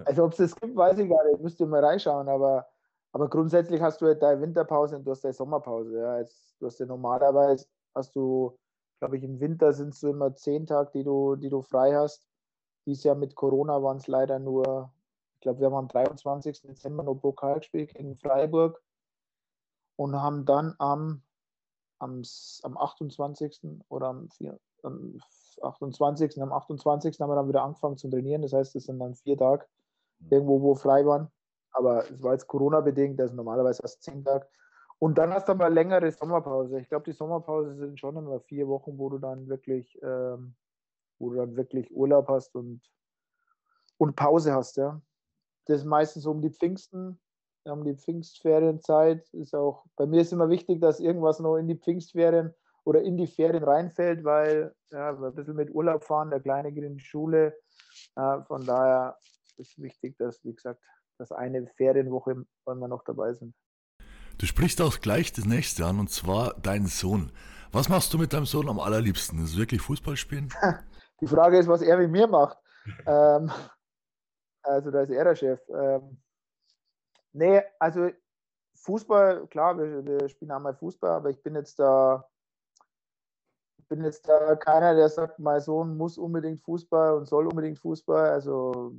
Also 0.04 0.24
ob 0.24 0.32
es 0.32 0.38
das 0.38 0.54
gibt, 0.54 0.76
weiß 0.76 0.98
ich 0.98 1.08
gar 1.08 1.24
nicht. 1.28 1.40
Müsste 1.40 1.66
mal 1.66 1.84
reinschauen, 1.84 2.28
aber, 2.28 2.66
aber 3.12 3.28
grundsätzlich 3.28 3.80
hast 3.80 4.00
du 4.00 4.06
halt 4.06 4.22
deine 4.22 4.40
Winterpause 4.40 4.96
und 4.96 5.04
du 5.04 5.10
hast 5.10 5.24
deine 5.24 5.34
Sommerpause. 5.34 5.98
Ja. 5.98 6.18
Jetzt, 6.18 6.54
du 6.60 6.66
hast 6.66 6.78
ja 6.78 6.86
normalerweise 6.86 7.66
hast 7.94 8.14
du, 8.16 8.58
glaube 8.98 9.16
ich, 9.16 9.24
im 9.24 9.40
Winter 9.40 9.72
sind 9.72 9.94
es 9.94 10.00
so 10.00 10.08
immer 10.08 10.34
zehn 10.34 10.66
Tage, 10.66 10.90
die 10.94 11.04
du, 11.04 11.36
die 11.36 11.48
du 11.48 11.62
frei 11.62 11.94
hast. 11.94 12.26
Dieses 12.86 13.04
Jahr 13.04 13.14
mit 13.14 13.34
Corona 13.34 13.82
waren 13.82 13.98
es 13.98 14.06
leider 14.06 14.38
nur, 14.38 14.92
ich 15.34 15.40
glaube, 15.40 15.60
wir 15.60 15.66
haben 15.66 15.74
am 15.74 15.88
23. 15.88 16.62
Dezember 16.62 17.02
noch 17.02 17.14
Pokal 17.14 17.58
gespielt 17.58 17.94
gegen 17.94 18.16
Freiburg 18.16 18.82
und 19.96 20.20
haben 20.20 20.44
dann 20.44 20.74
am, 20.78 21.22
am, 21.98 22.22
am 22.62 22.76
28. 22.76 23.60
oder 23.88 24.08
am, 24.08 24.28
4, 24.30 24.58
am 24.82 25.18
28. 25.62 26.40
Am 26.42 26.52
28. 26.52 27.20
haben 27.20 27.30
wir 27.30 27.36
dann 27.36 27.48
wieder 27.48 27.62
angefangen 27.62 27.96
zu 27.96 28.08
trainieren. 28.08 28.42
Das 28.42 28.52
heißt, 28.52 28.74
es 28.76 28.84
sind 28.84 28.98
dann 28.98 29.14
vier 29.14 29.36
Tage 29.36 29.66
irgendwo, 30.30 30.60
wo 30.60 30.74
frei 30.74 31.04
waren. 31.06 31.30
Aber 31.72 32.10
es 32.10 32.22
war 32.22 32.32
jetzt 32.32 32.46
Corona-bedingt, 32.46 33.20
also 33.20 33.34
normalerweise 33.34 33.82
erst 33.82 34.02
zehn 34.02 34.24
Tage. 34.24 34.46
Und 34.98 35.18
dann 35.18 35.32
hast 35.32 35.48
du 35.48 35.54
mal 35.54 35.72
längere 35.72 36.12
Sommerpause. 36.12 36.78
Ich 36.80 36.88
glaube, 36.88 37.04
die 37.04 37.16
Sommerpause 37.16 37.74
sind 37.74 37.98
schon 37.98 38.16
immer 38.16 38.40
vier 38.40 38.68
Wochen, 38.68 38.98
wo 38.98 39.08
du 39.08 39.18
dann 39.18 39.48
wirklich, 39.48 39.98
ähm, 40.02 40.54
wo 41.22 41.30
du 41.30 41.36
dann 41.36 41.56
wirklich 41.56 41.90
Urlaub 41.92 42.28
hast 42.28 42.54
und, 42.54 42.82
und 43.96 44.16
Pause 44.16 44.52
hast, 44.52 44.76
ja. 44.76 45.00
Das 45.66 45.78
ist 45.78 45.86
meistens 45.86 46.26
um 46.26 46.42
die 46.42 46.50
Pfingsten, 46.50 47.20
um 47.64 47.84
die 47.84 47.94
Pfingstferienzeit. 47.94 49.32
Ist 49.32 49.54
auch, 49.54 49.84
bei 49.96 50.06
mir 50.06 50.22
ist 50.22 50.32
immer 50.32 50.50
wichtig, 50.50 50.80
dass 50.80 50.98
irgendwas 50.98 51.38
noch 51.38 51.56
in 51.56 51.68
die 51.68 51.76
Pfingstferien 51.76 52.52
oder 52.84 53.00
in 53.02 53.16
die 53.16 53.28
Ferien 53.28 53.62
reinfällt, 53.62 54.24
weil 54.24 54.74
ja, 54.90 55.10
ein 55.10 55.34
bisschen 55.34 55.54
mit 55.54 55.72
Urlaub 55.72 56.02
fahren, 56.02 56.30
der 56.30 56.40
Kleine 56.40 56.72
geht 56.72 56.82
in 56.82 56.96
die 56.96 57.04
Schule. 57.04 57.56
Äh, 58.16 58.42
von 58.42 58.66
daher 58.66 59.16
ist 59.56 59.80
wichtig, 59.80 60.18
dass, 60.18 60.44
wie 60.44 60.52
gesagt, 60.52 60.82
dass 61.18 61.30
eine 61.30 61.68
Ferienwoche 61.76 62.44
immer 62.66 62.88
noch 62.88 63.04
dabei 63.04 63.34
sind. 63.34 63.54
Du 64.38 64.46
sprichst 64.46 64.80
auch 64.80 64.98
gleich 64.98 65.32
das 65.32 65.44
nächste 65.44 65.86
an, 65.86 66.00
und 66.00 66.10
zwar 66.10 66.54
deinen 66.54 66.86
Sohn. 66.86 67.30
Was 67.70 67.88
machst 67.88 68.12
du 68.12 68.18
mit 68.18 68.32
deinem 68.32 68.46
Sohn 68.46 68.68
am 68.68 68.80
allerliebsten? 68.80 69.38
Ist 69.38 69.52
es 69.52 69.56
wirklich 69.56 69.80
Fußball 69.80 70.16
spielen? 70.16 70.48
Die 71.22 71.26
Frage 71.26 71.58
ist, 71.58 71.68
was 71.68 71.80
er 71.80 71.96
mit 71.96 72.10
mir 72.10 72.26
macht. 72.26 72.58
ähm, 73.06 73.50
also 74.62 74.90
da 74.90 75.00
ist 75.00 75.10
er 75.10 75.24
der 75.24 75.34
Chef. 75.34 75.60
Ähm, 75.70 76.18
nee, 77.32 77.62
also 77.78 78.10
Fußball, 78.74 79.46
klar, 79.46 79.78
wir, 79.78 80.04
wir 80.04 80.28
spielen 80.28 80.50
einmal 80.50 80.74
Fußball, 80.74 81.12
aber 81.12 81.30
ich 81.30 81.42
bin 81.42 81.54
jetzt 81.54 81.78
da 81.78 82.28
bin 83.88 84.04
jetzt 84.04 84.26
da 84.26 84.56
keiner, 84.56 84.94
der 84.94 85.08
sagt, 85.10 85.38
mein 85.38 85.60
Sohn 85.60 85.98
muss 85.98 86.16
unbedingt 86.16 86.62
Fußball 86.62 87.14
und 87.14 87.26
soll 87.26 87.46
unbedingt 87.46 87.78
Fußball. 87.78 88.30
Also 88.30 88.94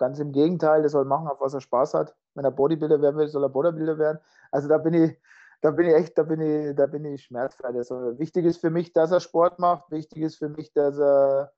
Ganz 0.00 0.18
im 0.18 0.32
Gegenteil, 0.32 0.80
der 0.80 0.88
soll 0.88 1.04
machen, 1.04 1.28
auf 1.28 1.42
was 1.42 1.52
er 1.52 1.60
Spaß 1.60 1.92
hat. 1.92 2.16
Wenn 2.34 2.46
er 2.46 2.50
Bodybuilder 2.50 3.02
werden 3.02 3.18
will, 3.18 3.28
soll 3.28 3.44
er 3.44 3.50
Bodybuilder 3.50 3.98
werden. 3.98 4.18
Also 4.50 4.66
da 4.66 4.78
bin 4.78 4.94
ich, 4.94 5.14
da 5.60 5.70
bin 5.70 5.86
ich 5.86 5.94
echt, 5.94 6.16
da 6.16 6.22
bin 6.22 6.40
ich, 6.40 6.74
da 6.74 6.86
bin 6.86 7.04
ich 7.04 7.24
schmerzfrei. 7.24 7.68
Also 7.68 8.18
wichtig 8.18 8.46
ist 8.46 8.58
für 8.58 8.70
mich, 8.70 8.92
dass 8.92 9.12
er 9.12 9.20
Sport 9.20 9.58
macht. 9.58 9.90
Wichtig 9.90 10.22
ist 10.22 10.36
für 10.36 10.48
mich, 10.48 10.72
dass 10.72 10.98
er, 10.98 11.52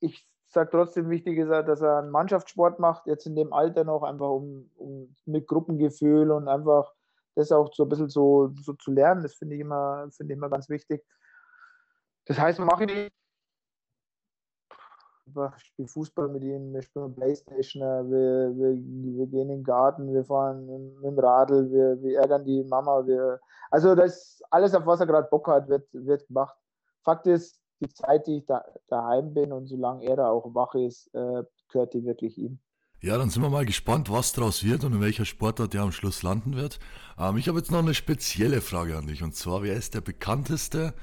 ich 0.00 0.26
sage 0.48 0.70
trotzdem, 0.70 1.10
wichtig 1.10 1.38
ist, 1.38 1.48
dass 1.48 1.80
er 1.80 1.98
einen 1.98 2.10
Mannschaftssport 2.10 2.78
macht, 2.78 3.06
jetzt 3.06 3.26
in 3.26 3.34
dem 3.34 3.52
Alter 3.52 3.84
noch, 3.84 4.02
einfach 4.02 4.28
um, 4.28 4.70
um 4.76 5.16
mit 5.24 5.48
Gruppengefühl 5.48 6.30
und 6.30 6.48
einfach 6.48 6.92
das 7.34 7.50
auch 7.50 7.72
so 7.72 7.84
ein 7.84 7.88
bisschen 7.88 8.10
so, 8.10 8.52
so 8.60 8.74
zu 8.74 8.92
lernen. 8.92 9.22
Das 9.22 9.34
finde 9.34 9.56
ich 9.56 9.60
immer, 9.62 10.08
finde 10.10 10.34
ich 10.34 10.36
immer 10.36 10.50
ganz 10.50 10.68
wichtig. 10.68 11.04
Das 12.26 12.38
heißt, 12.38 12.60
was 12.60 12.66
mache 12.66 12.84
ich 12.84 13.12
einfach, 15.26 15.56
ich 15.56 15.64
spiele 15.64 15.88
Fußball 15.88 16.28
mit 16.28 16.42
ihm, 16.42 16.72
wir 16.72 16.82
spielen 16.82 17.14
Playstation, 17.14 17.82
äh, 17.82 18.10
wir, 18.10 18.52
wir, 18.56 18.76
wir 19.18 19.26
gehen 19.26 19.50
in 19.50 19.58
den 19.58 19.64
Garten, 19.64 20.12
wir 20.12 20.24
fahren 20.24 20.66
mit 20.66 21.04
dem 21.04 21.18
Radl, 21.18 21.70
wir, 21.70 22.02
wir 22.02 22.20
ärgern 22.20 22.44
die 22.44 22.64
Mama. 22.64 23.06
Wir, 23.06 23.40
also 23.70 23.94
das 23.94 24.40
alles, 24.50 24.74
auf 24.74 24.86
was 24.86 25.00
er 25.00 25.06
gerade 25.06 25.28
Bock 25.30 25.48
hat, 25.48 25.68
wird, 25.68 25.86
wird 25.92 26.26
gemacht. 26.26 26.56
Fakt 27.04 27.26
ist, 27.26 27.60
die 27.80 27.88
Zeit, 27.88 28.26
die 28.26 28.38
ich 28.38 28.46
da, 28.46 28.64
daheim 28.88 29.34
bin 29.34 29.52
und 29.52 29.66
solange 29.66 30.04
er 30.04 30.16
da 30.16 30.30
auch 30.30 30.54
wach 30.54 30.74
ist, 30.74 31.12
äh, 31.14 31.42
gehört 31.68 31.94
die 31.94 32.04
wirklich 32.04 32.38
ihm. 32.38 32.60
Ja, 33.00 33.18
dann 33.18 33.30
sind 33.30 33.42
wir 33.42 33.50
mal 33.50 33.66
gespannt, 33.66 34.12
was 34.12 34.32
daraus 34.32 34.62
wird 34.62 34.84
und 34.84 34.92
in 34.92 35.00
welcher 35.00 35.24
Sportart 35.24 35.74
der 35.74 35.82
am 35.82 35.90
Schluss 35.90 36.22
landen 36.22 36.54
wird. 36.54 36.78
Ähm, 37.18 37.36
ich 37.36 37.48
habe 37.48 37.58
jetzt 37.58 37.72
noch 37.72 37.80
eine 37.80 37.94
spezielle 37.94 38.60
Frage 38.60 38.96
an 38.96 39.08
dich 39.08 39.24
und 39.24 39.34
zwar, 39.34 39.62
wer 39.64 39.74
ist 39.74 39.94
der 39.94 40.00
bekannteste 40.00 40.94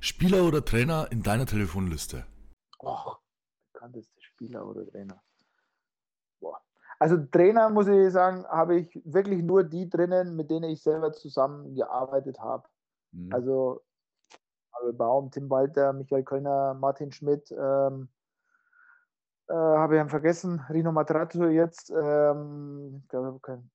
Spieler 0.00 0.44
oder 0.44 0.62
Trainer 0.62 1.08
in 1.10 1.22
deiner 1.22 1.46
Telefonliste? 1.46 2.26
Och, 2.78 3.18
bekannteste 3.86 4.22
Spieler 4.22 4.66
oder 4.66 4.86
Trainer? 4.86 5.22
Boah. 6.40 6.60
Also 6.98 7.18
Trainer, 7.26 7.68
muss 7.70 7.86
ich 7.88 8.12
sagen, 8.12 8.44
habe 8.46 8.76
ich 8.76 9.00
wirklich 9.04 9.42
nur 9.42 9.64
die 9.64 9.88
drinnen, 9.88 10.36
mit 10.36 10.50
denen 10.50 10.70
ich 10.70 10.82
selber 10.82 11.12
zusammengearbeitet 11.12 12.38
habe. 12.40 12.68
Mhm. 13.12 13.32
Also 13.32 13.82
Manuel 14.72 14.94
Baum, 14.94 15.30
Tim 15.30 15.48
Walter, 15.48 15.92
Michael 15.92 16.24
Kölner, 16.24 16.74
Martin 16.74 17.12
Schmidt, 17.12 17.52
ähm, 17.52 18.08
äh, 19.48 19.54
habe 19.54 19.96
ich 19.96 20.02
ihn 20.02 20.08
vergessen, 20.08 20.58
Rino 20.68 20.90
Matrato 20.90 21.46
jetzt, 21.46 21.90
ähm, 21.90 23.04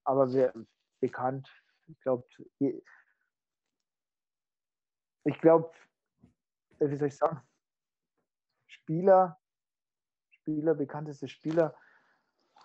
aber 0.03 0.33
wer, 0.33 0.53
bekannt, 0.99 1.49
ich 1.87 1.97
glaube, 2.01 2.25
ich 2.59 2.83
glaube, 5.39 5.71
wie 6.79 6.97
soll 6.97 7.07
ich 7.07 7.17
sagen, 7.17 7.41
Spieler, 8.67 9.40
Spieler, 10.51 10.75
bekannteste 10.75 11.27
Spieler. 11.27 11.75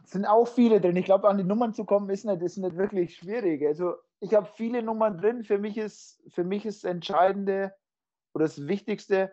Es 0.05 0.11
sind 0.11 0.27
auch 0.27 0.47
viele 0.47 0.81
drin. 0.81 0.97
Ich 0.97 1.05
glaube, 1.05 1.29
an 1.29 1.39
die 1.39 1.45
Nummern 1.45 1.73
zu 1.73 1.85
kommen, 1.85 2.11
ist 2.11 2.25
nicht, 2.25 2.43
ist 2.43 2.59
nicht 2.59 2.77
wirklich 2.77 3.17
schwierig. 3.17 3.65
Also 3.67 3.95
ich 4.21 4.35
habe 4.35 4.49
viele 4.55 4.83
Nummern 4.83 5.19
drin. 5.19 5.45
Für 5.45 5.59
mich 5.59 5.79
ist, 5.79 6.23
für 6.29 6.45
mich 6.45 6.67
ist 6.67 6.85
das 6.85 6.91
Entscheidende 6.91 7.73
oder 8.35 8.45
das 8.45 8.67
Wichtigste, 8.67 9.33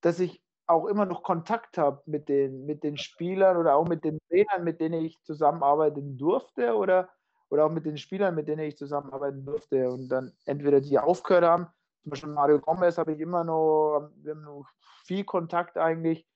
dass 0.00 0.20
ich 0.20 0.42
auch 0.66 0.86
immer 0.86 1.04
noch 1.04 1.22
Kontakt 1.22 1.78
habe 1.78 2.02
mit 2.06 2.28
den, 2.28 2.64
mit 2.64 2.84
den 2.84 2.96
Spielern 2.96 3.56
oder 3.56 3.74
auch 3.74 3.88
mit 3.88 4.04
den 4.04 4.18
Trainern, 4.28 4.62
mit 4.62 4.80
denen 4.80 5.04
ich 5.04 5.20
zusammenarbeiten 5.22 6.16
durfte 6.16 6.76
oder, 6.76 7.10
oder 7.48 7.66
auch 7.66 7.72
mit 7.72 7.86
den 7.86 7.98
Spielern, 7.98 8.36
mit 8.36 8.46
denen 8.46 8.62
ich 8.62 8.76
zusammenarbeiten 8.76 9.44
durfte 9.44 9.90
und 9.90 10.08
dann 10.08 10.32
entweder 10.44 10.80
die 10.80 10.98
aufgehört 10.98 11.44
haben, 11.44 11.66
zum 12.02 12.10
Beispiel 12.10 12.30
Mario 12.30 12.60
Gomez 12.60 12.98
habe 12.98 13.12
ich 13.12 13.20
immer 13.20 13.44
noch, 13.44 14.10
wir 14.16 14.32
haben 14.32 14.42
noch 14.42 14.66
viel 15.04 15.24
Kontakt 15.24 15.76
eigentlich 15.76 16.26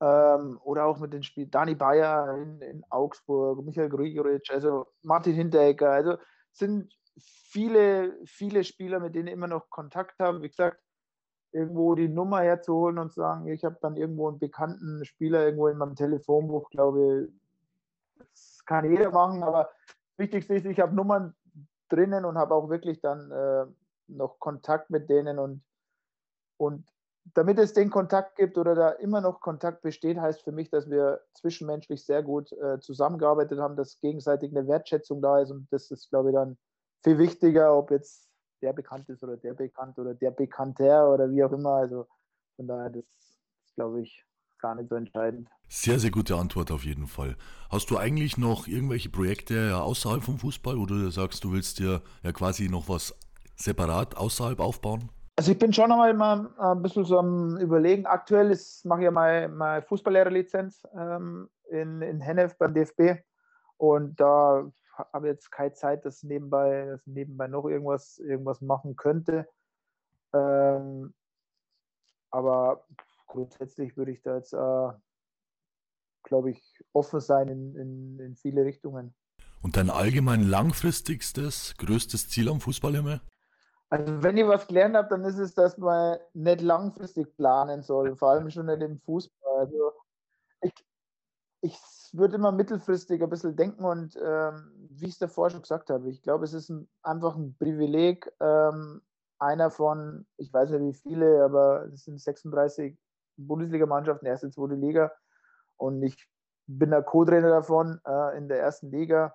ähm, 0.00 0.58
oder 0.64 0.86
auch 0.86 0.98
mit 0.98 1.12
den 1.12 1.22
Spielen 1.22 1.50
Dani 1.50 1.74
Bayer 1.74 2.36
in, 2.36 2.60
in 2.60 2.84
Augsburg, 2.90 3.64
Michael 3.64 3.88
Grigoric, 3.88 4.50
also 4.50 4.86
Martin 5.02 5.34
Hinteregger. 5.34 5.90
Also 5.90 6.16
sind 6.52 6.92
viele, 7.18 8.18
viele 8.24 8.64
Spieler, 8.64 9.00
mit 9.00 9.14
denen 9.14 9.28
ich 9.28 9.34
immer 9.34 9.46
noch 9.46 9.70
Kontakt 9.70 10.18
habe. 10.20 10.42
Wie 10.42 10.48
gesagt, 10.48 10.80
irgendwo 11.52 11.94
die 11.94 12.08
Nummer 12.08 12.40
herzuholen 12.40 12.98
und 12.98 13.12
zu 13.12 13.20
sagen, 13.20 13.46
ich 13.46 13.64
habe 13.64 13.78
dann 13.80 13.96
irgendwo 13.96 14.28
einen 14.28 14.40
bekannten 14.40 15.04
Spieler 15.04 15.44
irgendwo 15.44 15.68
in 15.68 15.78
meinem 15.78 15.94
Telefonbuch, 15.94 16.68
glaube 16.70 17.28
ich, 17.28 17.44
das 18.18 18.64
kann 18.66 18.90
jeder 18.90 19.10
machen, 19.10 19.42
aber 19.42 19.70
wichtig 20.16 20.48
ist, 20.50 20.66
ich 20.66 20.80
habe 20.80 20.94
Nummern 20.94 21.34
drinnen 21.88 22.24
und 22.24 22.38
habe 22.38 22.54
auch 22.54 22.68
wirklich 22.68 23.00
dann 23.00 23.30
äh, 23.30 23.66
noch 24.08 24.40
Kontakt 24.40 24.90
mit 24.90 25.08
denen 25.08 25.38
und, 25.38 25.62
und 26.56 26.88
damit 27.32 27.58
es 27.58 27.72
den 27.72 27.90
Kontakt 27.90 28.36
gibt 28.36 28.58
oder 28.58 28.74
da 28.74 28.90
immer 28.90 29.20
noch 29.20 29.40
Kontakt 29.40 29.82
besteht, 29.82 30.18
heißt 30.18 30.42
für 30.42 30.52
mich, 30.52 30.68
dass 30.70 30.90
wir 30.90 31.20
zwischenmenschlich 31.32 32.04
sehr 32.04 32.22
gut 32.22 32.52
äh, 32.52 32.78
zusammengearbeitet 32.80 33.58
haben, 33.58 33.76
dass 33.76 33.98
gegenseitig 34.00 34.50
eine 34.50 34.68
Wertschätzung 34.68 35.22
da 35.22 35.40
ist 35.40 35.50
und 35.50 35.66
das 35.70 35.90
ist, 35.90 36.10
glaube 36.10 36.30
ich, 36.30 36.34
dann 36.34 36.58
viel 37.02 37.18
wichtiger, 37.18 37.76
ob 37.76 37.90
jetzt 37.90 38.28
der 38.62 38.72
bekannt 38.72 39.08
ist 39.08 39.22
oder 39.22 39.36
der 39.36 39.54
bekannt 39.54 39.98
oder 39.98 40.14
der 40.14 40.30
Bekannter 40.30 41.12
oder 41.12 41.30
wie 41.30 41.42
auch 41.44 41.52
immer. 41.52 41.74
Also 41.74 42.06
von 42.56 42.66
daher, 42.66 42.90
das 42.90 43.04
ist, 43.04 43.74
glaube 43.74 44.02
ich, 44.02 44.24
gar 44.58 44.74
nicht 44.74 44.88
so 44.88 44.94
entscheidend. 44.94 45.48
Sehr, 45.68 45.98
sehr 45.98 46.10
gute 46.10 46.36
Antwort 46.36 46.70
auf 46.70 46.84
jeden 46.84 47.06
Fall. 47.06 47.36
Hast 47.70 47.90
du 47.90 47.98
eigentlich 47.98 48.38
noch 48.38 48.66
irgendwelche 48.66 49.10
Projekte 49.10 49.76
außerhalb 49.76 50.22
vom 50.22 50.38
Fußball, 50.38 50.78
wo 50.78 50.86
du 50.86 51.10
sagst, 51.10 51.44
du 51.44 51.52
willst 51.52 51.78
dir 51.78 52.02
ja 52.22 52.32
quasi 52.32 52.68
noch 52.68 52.88
was 52.88 53.14
separat 53.56 54.16
außerhalb 54.16 54.60
aufbauen? 54.60 55.10
Also 55.36 55.52
ich 55.52 55.58
bin 55.58 55.72
schon 55.72 55.88
noch 55.88 55.96
mal 55.96 56.48
ein 56.58 56.82
bisschen 56.82 57.04
so 57.04 57.18
am 57.18 57.56
überlegen. 57.58 58.06
Aktuell 58.06 58.50
ist, 58.50 58.84
mache 58.84 59.00
ich 59.00 59.04
ja 59.04 59.10
meine, 59.10 59.48
meine 59.48 59.82
Fußballlehrerlizenz 59.82 60.86
ähm, 60.96 61.50
in, 61.70 62.02
in 62.02 62.20
Hennef 62.20 62.56
beim 62.56 62.72
DFB. 62.72 63.22
Und 63.76 64.20
da 64.20 64.70
habe 65.12 65.26
ich 65.26 65.32
jetzt 65.32 65.50
keine 65.50 65.72
Zeit, 65.72 66.04
dass 66.04 66.22
nebenbei, 66.22 66.86
dass 66.86 67.06
nebenbei 67.06 67.48
noch 67.48 67.66
irgendwas, 67.66 68.18
irgendwas 68.18 68.60
machen 68.60 68.94
könnte. 68.94 69.48
Ähm, 70.32 71.12
aber 72.30 72.84
grundsätzlich 73.26 73.96
würde 73.96 74.12
ich 74.12 74.22
da 74.22 74.36
jetzt 74.36 74.52
äh, 74.52 74.92
glaube 76.24 76.50
ich, 76.50 76.82
offen 76.92 77.20
sein 77.20 77.48
in, 77.48 77.76
in, 77.76 78.18
in 78.18 78.36
viele 78.36 78.64
Richtungen. 78.64 79.14
Und 79.62 79.76
dein 79.76 79.90
allgemein 79.90 80.42
langfristigstes, 80.42 81.74
größtes 81.78 82.28
Ziel 82.28 82.48
am 82.48 82.60
Fußballhimmel? 82.60 83.20
Also 83.90 84.22
wenn 84.22 84.36
ich 84.36 84.46
was 84.46 84.66
gelernt 84.66 84.96
habe, 84.96 85.08
dann 85.08 85.24
ist 85.24 85.38
es, 85.38 85.54
dass 85.54 85.78
man 85.78 86.18
nicht 86.32 86.60
langfristig 86.60 87.36
planen 87.36 87.82
soll, 87.82 88.16
vor 88.16 88.30
allem 88.30 88.50
schon 88.50 88.66
nicht 88.66 88.82
im 88.82 88.98
Fußball. 89.00 89.58
Also 89.58 89.92
ich, 90.62 90.72
ich 91.60 91.78
würde 92.12 92.36
immer 92.36 92.52
mittelfristig 92.52 93.22
ein 93.22 93.30
bisschen 93.30 93.56
denken 93.56 93.84
und 93.84 94.18
ähm, 94.22 94.72
wie 94.90 95.06
ich 95.06 95.12
es 95.12 95.18
davor 95.18 95.50
schon 95.50 95.62
gesagt 95.62 95.90
habe, 95.90 96.08
ich 96.08 96.22
glaube, 96.22 96.44
es 96.44 96.54
ist 96.54 96.70
ein, 96.70 96.88
einfach 97.02 97.36
ein 97.36 97.56
Privileg, 97.58 98.32
ähm, 98.40 99.02
einer 99.38 99.70
von, 99.70 100.26
ich 100.36 100.52
weiß 100.52 100.70
nicht 100.70 100.80
wie 100.80 101.08
viele, 101.08 101.44
aber 101.44 101.86
es 101.92 102.04
sind 102.04 102.20
36 102.20 102.96
Bundesligamannschaften, 103.36 104.26
erste, 104.26 104.50
zweite 104.50 104.74
Liga 104.74 105.12
und 105.76 106.02
ich 106.02 106.28
bin 106.66 106.90
der 106.90 107.02
Co-Trainer 107.02 107.50
davon 107.50 108.00
äh, 108.06 108.38
in 108.38 108.48
der 108.48 108.60
ersten 108.60 108.90
Liga. 108.90 109.34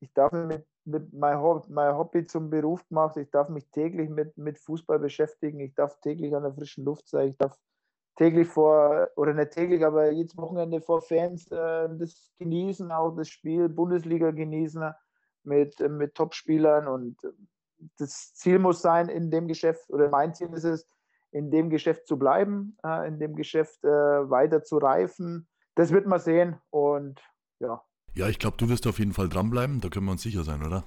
Ich 0.00 0.12
darf 0.12 0.32
mit, 0.32 0.66
mit 0.88 1.12
mein, 1.12 1.38
Hobby, 1.38 2.26
zum 2.26 2.50
Beruf 2.50 2.86
gemacht. 2.88 3.16
Ich 3.16 3.30
darf 3.30 3.48
mich 3.48 3.70
täglich 3.70 4.08
mit, 4.08 4.36
mit 4.36 4.58
Fußball 4.58 4.98
beschäftigen. 4.98 5.60
Ich 5.60 5.74
darf 5.74 6.00
täglich 6.00 6.34
an 6.34 6.42
der 6.42 6.54
frischen 6.54 6.84
Luft 6.84 7.08
sein. 7.08 7.30
Ich 7.30 7.36
darf 7.36 7.56
täglich 8.16 8.48
vor, 8.48 9.08
oder 9.16 9.34
nicht 9.34 9.52
täglich, 9.52 9.84
aber 9.84 10.10
jedes 10.10 10.36
Wochenende 10.36 10.80
vor 10.80 11.00
Fans 11.02 11.50
äh, 11.52 11.88
das 11.96 12.32
genießen, 12.38 12.90
auch 12.90 13.14
das 13.14 13.28
Spiel 13.28 13.68
Bundesliga 13.68 14.30
genießen 14.30 14.92
mit, 15.44 15.78
mit 15.80 16.14
Topspielern. 16.14 16.88
Und 16.88 17.16
das 17.98 18.34
Ziel 18.34 18.58
muss 18.58 18.82
sein, 18.82 19.08
in 19.08 19.30
dem 19.30 19.46
Geschäft, 19.46 19.88
oder 19.90 20.08
mein 20.08 20.34
Ziel 20.34 20.52
ist 20.52 20.64
es, 20.64 20.88
in 21.30 21.50
dem 21.50 21.70
Geschäft 21.70 22.06
zu 22.06 22.18
bleiben, 22.18 22.76
äh, 22.84 23.06
in 23.06 23.18
dem 23.18 23.36
Geschäft 23.36 23.84
äh, 23.84 23.88
weiter 23.88 24.62
zu 24.62 24.78
reifen 24.78 25.46
das 25.78 25.92
wird 25.92 26.06
man 26.06 26.18
sehen 26.18 26.60
und 26.70 27.22
ja. 27.60 27.80
Ja, 28.14 28.28
ich 28.28 28.38
glaube, 28.38 28.56
du 28.56 28.68
wirst 28.68 28.86
auf 28.86 28.98
jeden 28.98 29.12
Fall 29.12 29.28
dranbleiben, 29.28 29.80
da 29.80 29.88
können 29.88 30.06
wir 30.06 30.12
uns 30.12 30.22
sicher 30.22 30.44
sein, 30.44 30.62
oder? 30.62 30.84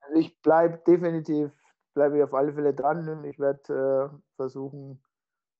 Also 0.00 0.20
ich 0.20 0.40
bleibe 0.42 0.80
definitiv, 0.86 1.50
bleibe 1.94 2.18
ich 2.18 2.22
auf 2.22 2.34
alle 2.34 2.52
Fälle 2.52 2.74
dran 2.74 3.08
und 3.08 3.24
ich 3.24 3.38
werde 3.38 4.10
äh, 4.12 4.16
versuchen, 4.36 5.02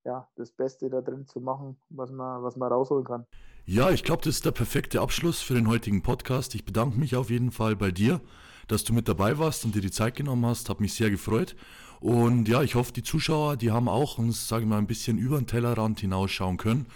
ja, 0.05 0.29
das 0.37 0.53
Beste 0.53 0.89
da 0.89 1.01
drin 1.01 1.27
zu 1.27 1.41
machen, 1.41 1.77
was 1.91 2.11
man, 2.11 2.43
was 2.43 2.57
man 2.57 2.73
rausholen 2.73 3.05
kann. 3.05 3.27
Ja, 3.67 3.91
ich 3.91 4.05
glaube, 4.05 4.23
das 4.23 4.37
ist 4.37 4.47
der 4.47 4.53
perfekte 4.53 5.01
Abschluss 5.01 5.43
für 5.43 5.55
den 5.55 5.69
heutigen 5.69 6.03
Podcast. 6.03 6.55
Ich 6.55 6.65
bedanke 6.65 6.99
mich 6.99 7.17
auf 7.17 7.29
jeden 7.29 7.51
Fall 7.51 7.77
bei 7.77 7.91
dir, 7.91 8.21
dass 8.67 8.85
du 8.85 8.95
mit 8.95 9.09
dabei 9.09 9.39
warst 9.39 9.65
und 9.65 9.75
dir 9.75 9.83
die 9.83 9.91
Zeit 9.91 10.15
genommen 10.15 10.47
hast. 10.47 10.71
Hat 10.71 10.81
mich 10.81 10.95
sehr 10.95 11.11
gefreut. 11.11 11.55
Und 12.01 12.49
ja, 12.49 12.63
ich 12.63 12.77
hoffe, 12.77 12.93
die 12.93 13.03
Zuschauer, 13.03 13.57
die 13.57 13.71
haben 13.71 13.89
auch 13.89 14.19
uns, 14.19 14.49
sage 14.49 14.63
ich 14.63 14.69
mal, 14.69 14.79
ein 14.79 14.87
bisschen 14.87 15.19
über 15.19 15.37
den 15.37 15.47
Tellerrand 15.47 16.01
hinausschauen 16.01 16.57
können 16.57 16.87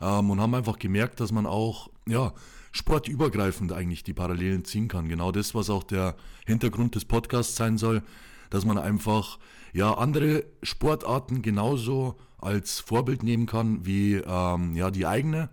ähm, 0.00 0.30
und 0.30 0.40
haben 0.40 0.54
einfach 0.54 0.78
gemerkt, 0.78 1.20
dass 1.20 1.32
man 1.32 1.46
auch, 1.46 1.90
ja, 2.06 2.32
sportübergreifend 2.72 3.72
eigentlich 3.72 4.02
die 4.02 4.14
Parallelen 4.14 4.64
ziehen 4.64 4.88
kann. 4.88 5.08
Genau 5.08 5.30
das, 5.32 5.54
was 5.54 5.70
auch 5.70 5.84
der 5.84 6.16
Hintergrund 6.46 6.94
des 6.94 7.04
Podcasts 7.04 7.56
sein 7.56 7.78
soll, 7.78 8.02
dass 8.50 8.64
man 8.64 8.78
einfach, 8.78 9.38
ja, 9.72 9.94
andere 9.94 10.44
Sportarten 10.62 11.42
genauso 11.42 12.16
als 12.38 12.80
Vorbild 12.80 13.22
nehmen 13.22 13.46
kann 13.46 13.86
wie, 13.86 14.14
ähm, 14.16 14.74
ja, 14.74 14.90
die 14.90 15.06
eigene 15.06 15.48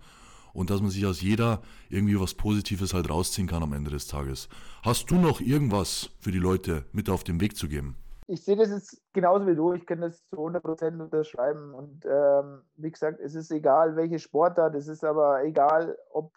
und 0.54 0.70
dass 0.70 0.82
man 0.82 0.90
sich 0.90 1.06
aus 1.06 1.22
jeder 1.22 1.62
irgendwie 1.90 2.20
was 2.20 2.34
Positives 2.34 2.94
halt 2.94 3.10
rausziehen 3.10 3.48
kann 3.48 3.64
am 3.64 3.74
Ende 3.74 3.92
des 3.92 4.08
Tages. 4.08 4.50
Hast 4.84 5.12
du 5.12 5.16
noch 5.16 5.40
irgendwas 5.40 6.10
für 6.20 6.32
die 6.32 6.40
Leute 6.40 6.86
mit 6.92 7.10
auf 7.10 7.24
den 7.24 7.40
Weg 7.40 7.56
zu 7.56 7.68
geben? 7.68 7.96
ich 8.30 8.44
sehe 8.44 8.56
das 8.56 8.70
jetzt 8.70 9.02
genauso 9.12 9.48
wie 9.48 9.56
du. 9.56 9.74
Ich 9.74 9.88
kann 9.88 10.02
das 10.02 10.24
zu 10.30 10.36
100% 10.38 11.02
unterschreiben. 11.02 11.74
Und 11.74 12.06
ähm, 12.06 12.62
wie 12.76 12.92
gesagt, 12.92 13.20
es 13.20 13.34
ist 13.34 13.52
egal, 13.52 13.96
welche 13.96 14.20
Sportart, 14.20 14.76
es 14.76 14.88
ist 14.88 15.04
aber 15.04 15.44
egal, 15.44 15.98
ob, 16.12 16.32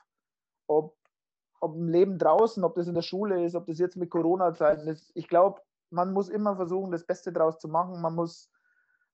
ob, 0.72 0.96
ob 1.60 1.74
im 1.74 1.88
Leben 1.88 2.18
draußen, 2.18 2.62
ob 2.64 2.74
das 2.74 2.88
in 2.88 2.94
der 2.94 3.02
Schule 3.02 3.44
ist, 3.44 3.54
ob 3.54 3.66
das 3.66 3.78
jetzt 3.78 3.96
mit 3.96 4.10
Corona-Zeiten 4.10 4.88
ist. 4.88 5.10
Ich 5.14 5.28
glaube, 5.28 5.60
man 5.90 6.12
muss 6.12 6.28
immer 6.28 6.56
versuchen, 6.56 6.90
das 6.90 7.04
Beste 7.04 7.32
draus 7.32 7.58
zu 7.58 7.68
machen. 7.68 8.00
Man 8.00 8.14
muss, 8.14 8.50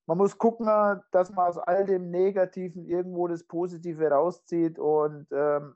man 0.07 0.19
muss 0.19 0.39
gucken, 0.39 0.67
dass 1.13 1.31
man 1.33 1.49
aus 1.49 1.59
all 1.59 1.85
dem 1.85 2.11
Negativen 2.11 2.87
irgendwo 2.87 3.29
das 3.29 3.45
Positive 3.45 4.11
rauszieht. 4.11 4.79
Und 4.79 5.27
ähm, 5.33 5.75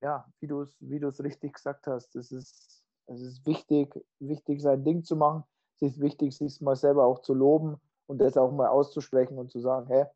ja, 0.00 0.26
wie 0.40 0.46
du 0.46 0.62
es 0.62 0.76
wie 0.80 0.98
richtig 1.22 1.54
gesagt 1.54 1.86
hast, 1.86 2.16
es 2.16 2.32
ist, 2.32 2.84
es 3.06 3.20
ist 3.22 3.46
wichtig, 3.46 4.04
wichtig, 4.18 4.60
sein 4.60 4.84
Ding 4.84 5.04
zu 5.04 5.16
machen 5.16 5.44
es 5.80 5.92
ist 5.92 6.00
wichtig, 6.00 6.36
sich 6.36 6.60
mal 6.60 6.76
selber 6.76 7.04
auch 7.04 7.20
zu 7.20 7.34
loben 7.34 7.80
und 8.06 8.18
das 8.18 8.36
auch 8.36 8.52
mal 8.52 8.68
auszusprechen 8.68 9.38
und 9.38 9.50
zu 9.50 9.60
sagen, 9.60 9.86
hä, 9.86 10.06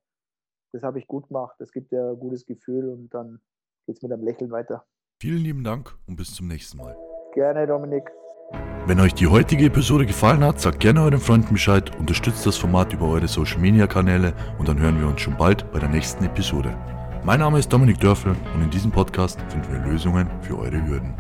das 0.72 0.82
habe 0.82 0.98
ich 0.98 1.06
gut 1.06 1.28
gemacht, 1.28 1.54
das 1.58 1.72
gibt 1.72 1.92
ja 1.92 2.10
ein 2.10 2.18
gutes 2.18 2.46
Gefühl 2.46 2.88
und 2.88 3.10
dann 3.10 3.40
geht 3.86 3.96
es 3.96 4.02
mit 4.02 4.12
einem 4.12 4.24
Lächeln 4.24 4.50
weiter. 4.50 4.84
Vielen 5.20 5.38
lieben 5.38 5.64
Dank 5.64 5.96
und 6.06 6.16
bis 6.16 6.34
zum 6.34 6.48
nächsten 6.48 6.78
Mal. 6.78 6.96
Gerne, 7.34 7.66
Dominik. 7.66 8.10
Wenn 8.86 9.00
euch 9.00 9.14
die 9.14 9.28
heutige 9.28 9.66
Episode 9.66 10.06
gefallen 10.06 10.44
hat, 10.44 10.60
sagt 10.60 10.80
gerne 10.80 11.02
euren 11.02 11.20
Freunden 11.20 11.52
Bescheid, 11.52 11.96
unterstützt 11.98 12.44
das 12.44 12.56
Format 12.56 12.92
über 12.92 13.08
eure 13.08 13.28
Social 13.28 13.60
Media 13.60 13.86
Kanäle 13.86 14.34
und 14.58 14.68
dann 14.68 14.80
hören 14.80 14.98
wir 15.00 15.06
uns 15.06 15.20
schon 15.20 15.36
bald 15.36 15.70
bei 15.72 15.78
der 15.78 15.88
nächsten 15.88 16.24
Episode. 16.24 16.76
Mein 17.24 17.38
Name 17.38 17.60
ist 17.60 17.72
Dominik 17.72 18.00
Dörfel 18.00 18.34
und 18.54 18.62
in 18.62 18.70
diesem 18.70 18.90
Podcast 18.90 19.40
finden 19.42 19.72
wir 19.72 19.92
Lösungen 19.92 20.28
für 20.42 20.58
eure 20.58 20.84
Hürden. 20.84 21.14